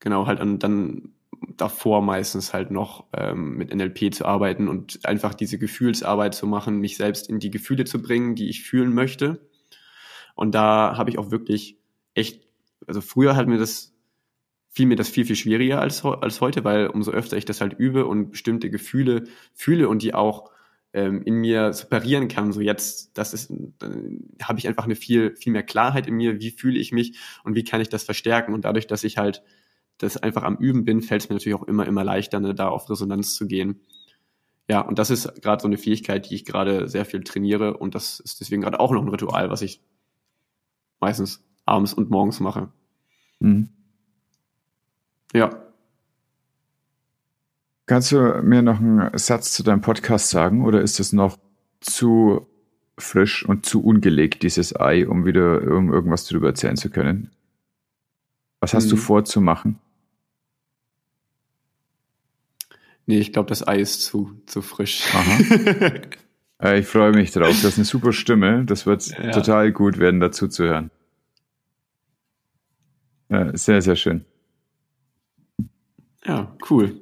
genau, 0.00 0.26
halt 0.26 0.40
an, 0.40 0.58
dann 0.58 1.12
davor 1.56 2.02
meistens 2.02 2.52
halt 2.52 2.70
noch 2.70 3.06
ähm, 3.12 3.56
mit 3.56 3.74
NLP 3.74 4.14
zu 4.14 4.24
arbeiten 4.24 4.68
und 4.68 5.04
einfach 5.04 5.34
diese 5.34 5.58
Gefühlsarbeit 5.58 6.34
zu 6.34 6.46
machen, 6.46 6.78
mich 6.78 6.96
selbst 6.96 7.28
in 7.28 7.40
die 7.40 7.50
Gefühle 7.50 7.84
zu 7.84 8.00
bringen, 8.00 8.34
die 8.34 8.48
ich 8.48 8.62
fühlen 8.62 8.94
möchte. 8.94 9.48
Und 10.34 10.54
da 10.54 10.96
habe 10.96 11.10
ich 11.10 11.18
auch 11.18 11.30
wirklich 11.30 11.78
echt, 12.14 12.46
also 12.86 13.00
früher 13.00 13.34
hat 13.34 13.48
mir 13.48 13.58
das 13.58 13.94
fiel 14.68 14.86
mir 14.86 14.96
das 14.96 15.08
viel, 15.08 15.24
viel 15.24 15.36
schwieriger 15.36 15.80
als, 15.80 16.04
als 16.04 16.40
heute, 16.40 16.64
weil 16.64 16.88
umso 16.88 17.10
öfter 17.10 17.36
ich 17.36 17.44
das 17.44 17.60
halt 17.60 17.74
übe 17.78 18.06
und 18.06 18.30
bestimmte 18.30 18.70
Gefühle 18.70 19.24
fühle 19.54 19.88
und 19.88 20.02
die 20.02 20.14
auch 20.14 20.50
ähm, 20.92 21.22
in 21.22 21.34
mir 21.34 21.72
separieren 21.72 22.28
kann, 22.28 22.52
so 22.52 22.60
jetzt, 22.60 23.16
das 23.18 23.34
ist, 23.34 23.52
dann 23.78 24.20
habe 24.42 24.58
ich 24.58 24.68
einfach 24.68 24.84
eine 24.84 24.94
viel, 24.94 25.36
viel 25.36 25.52
mehr 25.52 25.62
Klarheit 25.62 26.06
in 26.06 26.14
mir, 26.14 26.40
wie 26.40 26.50
fühle 26.50 26.78
ich 26.78 26.92
mich 26.92 27.18
und 27.44 27.54
wie 27.54 27.64
kann 27.64 27.80
ich 27.80 27.88
das 27.88 28.04
verstärken 28.04 28.54
und 28.54 28.64
dadurch, 28.64 28.86
dass 28.86 29.04
ich 29.04 29.18
halt 29.18 29.42
das 29.98 30.16
einfach 30.16 30.44
am 30.44 30.56
Üben 30.56 30.84
bin, 30.84 31.02
fällt 31.02 31.22
es 31.22 31.28
mir 31.28 31.34
natürlich 31.34 31.58
auch 31.58 31.66
immer, 31.66 31.86
immer 31.86 32.04
leichter, 32.04 32.40
ne, 32.40 32.54
da 32.54 32.68
auf 32.68 32.88
Resonanz 32.88 33.34
zu 33.34 33.46
gehen. 33.46 33.80
Ja, 34.68 34.80
und 34.80 34.98
das 34.98 35.10
ist 35.10 35.42
gerade 35.42 35.60
so 35.60 35.66
eine 35.66 35.78
Fähigkeit, 35.78 36.28
die 36.30 36.34
ich 36.34 36.44
gerade 36.44 36.88
sehr 36.88 37.04
viel 37.04 37.22
trainiere 37.24 37.76
und 37.76 37.94
das 37.94 38.20
ist 38.20 38.40
deswegen 38.40 38.62
gerade 38.62 38.80
auch 38.80 38.92
noch 38.92 39.02
ein 39.02 39.08
Ritual, 39.08 39.50
was 39.50 39.62
ich 39.62 39.80
meistens 41.00 41.44
abends 41.64 41.92
und 41.92 42.10
morgens 42.10 42.40
mache. 42.40 42.70
Mhm. 43.40 43.70
Ja. 45.32 45.50
Kannst 47.86 48.12
du 48.12 48.42
mir 48.42 48.62
noch 48.62 48.80
einen 48.80 49.16
Satz 49.18 49.52
zu 49.52 49.62
deinem 49.62 49.80
Podcast 49.80 50.30
sagen 50.30 50.64
oder 50.64 50.80
ist 50.82 51.00
es 51.00 51.12
noch 51.12 51.38
zu 51.80 52.46
frisch 52.98 53.46
und 53.46 53.64
zu 53.64 53.82
ungelegt, 53.82 54.42
dieses 54.42 54.78
Ei, 54.78 55.08
um 55.08 55.24
wieder 55.24 55.62
um 55.62 55.92
irgendwas 55.92 56.26
darüber 56.26 56.48
erzählen 56.48 56.76
zu 56.76 56.90
können? 56.90 57.30
Was 58.60 58.74
hast 58.74 58.84
hm. 58.84 58.90
du 58.90 58.96
vor 58.96 59.24
zu 59.24 59.40
machen? 59.40 59.78
Nee, 63.06 63.20
ich 63.20 63.32
glaube, 63.32 63.48
das 63.48 63.66
Ei 63.66 63.78
ist 63.78 64.02
zu, 64.02 64.38
zu 64.44 64.60
frisch. 64.60 65.06
Aha. 65.14 66.74
ich 66.74 66.86
freue 66.86 67.12
mich 67.12 67.30
drauf. 67.30 67.48
Das 67.48 67.64
ist 67.64 67.78
eine 67.78 67.86
super 67.86 68.12
Stimme. 68.12 68.66
Das 68.66 68.84
wird 68.84 69.06
ja. 69.06 69.30
total 69.30 69.72
gut 69.72 69.98
werden, 69.98 70.20
dazu 70.20 70.46
zu 70.46 70.64
hören. 70.64 70.90
Ja, 73.30 73.56
sehr, 73.56 73.80
sehr 73.80 73.96
schön. 73.96 74.26
Ja, 76.28 76.54
cool. 76.68 77.00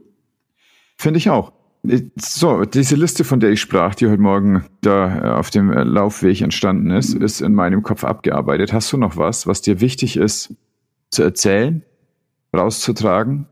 Finde 0.96 1.18
ich 1.18 1.28
auch. 1.28 1.52
So, 2.16 2.64
diese 2.64 2.96
Liste, 2.96 3.24
von 3.24 3.40
der 3.40 3.50
ich 3.50 3.60
sprach, 3.60 3.94
die 3.94 4.06
heute 4.06 4.22
Morgen 4.22 4.64
da 4.80 5.18
äh, 5.18 5.30
auf 5.38 5.50
dem 5.50 5.72
äh, 5.72 5.82
Laufweg 5.82 6.40
entstanden 6.40 6.90
ist, 6.90 7.14
ist 7.14 7.40
in 7.40 7.52
meinem 7.54 7.82
Kopf 7.82 8.04
abgearbeitet. 8.04 8.72
Hast 8.72 8.92
du 8.92 8.96
noch 8.96 9.16
was, 9.16 9.46
was 9.46 9.62
dir 9.62 9.80
wichtig 9.80 10.16
ist 10.16 10.54
zu 11.10 11.22
erzählen, 11.22 11.84
rauszutragen? 12.56 13.46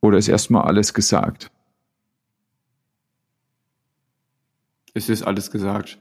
Oder 0.00 0.18
ist 0.18 0.28
erstmal 0.28 0.62
alles 0.62 0.94
gesagt? 0.94 1.50
Es 4.94 5.08
ist 5.08 5.22
alles 5.22 5.50
gesagt. 5.50 5.98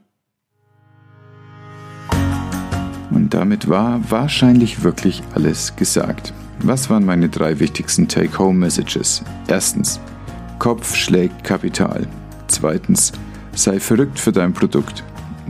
Und 3.11 3.33
damit 3.33 3.69
war 3.69 3.99
wahrscheinlich 4.09 4.83
wirklich 4.83 5.23
alles 5.33 5.75
gesagt. 5.75 6.33
Was 6.63 6.89
waren 6.89 7.05
meine 7.05 7.29
drei 7.29 7.59
wichtigsten 7.59 8.07
Take-Home-Messages? 8.07 9.23
Erstens, 9.47 9.99
Kopf 10.59 10.95
schlägt 10.95 11.43
Kapital. 11.43 12.07
Zweitens, 12.47 13.11
sei 13.53 13.79
verrückt 13.79 14.19
für 14.19 14.31
dein 14.31 14.53
Produkt. 14.53 15.03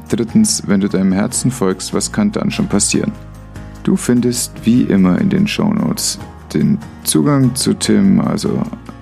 Drittens, 0.10 0.64
wenn 0.68 0.82
du 0.82 0.90
deinem 0.90 1.14
Herzen 1.14 1.50
folgst, 1.50 1.94
was 1.94 2.12
kann 2.12 2.32
dann 2.32 2.52
schon 2.52 2.68
passieren? 2.68 3.12
Du 3.84 3.96
findest 3.96 4.52
wie 4.66 4.84
immer 4.84 5.20
in 5.20 5.30
den 5.30 5.48
Show 5.48 5.74
Notes 5.74 6.20
den 6.54 6.78
Zugang 7.04 7.56
zu 7.56 7.74
Tim, 7.74 8.20
also, 8.20 8.62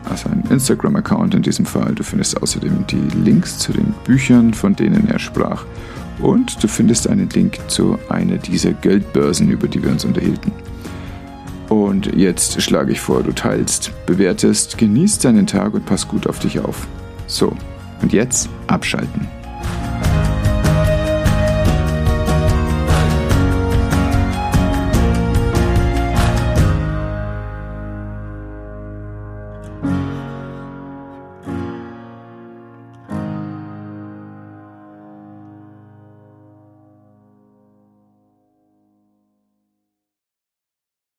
also 0.10 0.30
Instagram-Account 0.50 1.36
in 1.36 1.42
diesem 1.42 1.66
Fall. 1.66 1.94
Du 1.94 2.04
findest 2.04 2.42
außerdem 2.42 2.86
die 2.88 3.18
Links 3.24 3.58
zu 3.58 3.72
den 3.72 3.94
Büchern, 4.04 4.54
von 4.54 4.76
denen 4.76 5.08
er 5.08 5.20
sprach. 5.20 5.66
Und 6.22 6.64
du 6.64 6.68
findest 6.68 7.10
einen 7.10 7.30
Link 7.30 7.60
zu 7.68 7.98
einer 8.10 8.38
dieser 8.38 8.74
Geldbörsen, 8.74 9.50
über 9.50 9.68
die 9.68 9.84
wir 9.84 9.92
uns 9.92 10.06
unterhielten. 10.06 10.52
Und 11.70 12.16
jetzt 12.16 12.62
schlage 12.62 12.92
ich 12.92 13.00
vor, 13.00 13.24
du 13.24 13.32
teilst, 13.32 13.92
bewertest, 14.06 14.78
genießt 14.78 15.26
deinen 15.26 15.48
Tag 15.48 15.74
und 15.74 15.86
pass 15.86 16.08
gut 16.08 16.28
auf 16.28 16.40
dich 16.40 16.60
auf. 16.60 16.88
So, 17.28 17.56
und 18.02 18.14
jetzt 18.14 18.50
abschalten. 18.68 19.28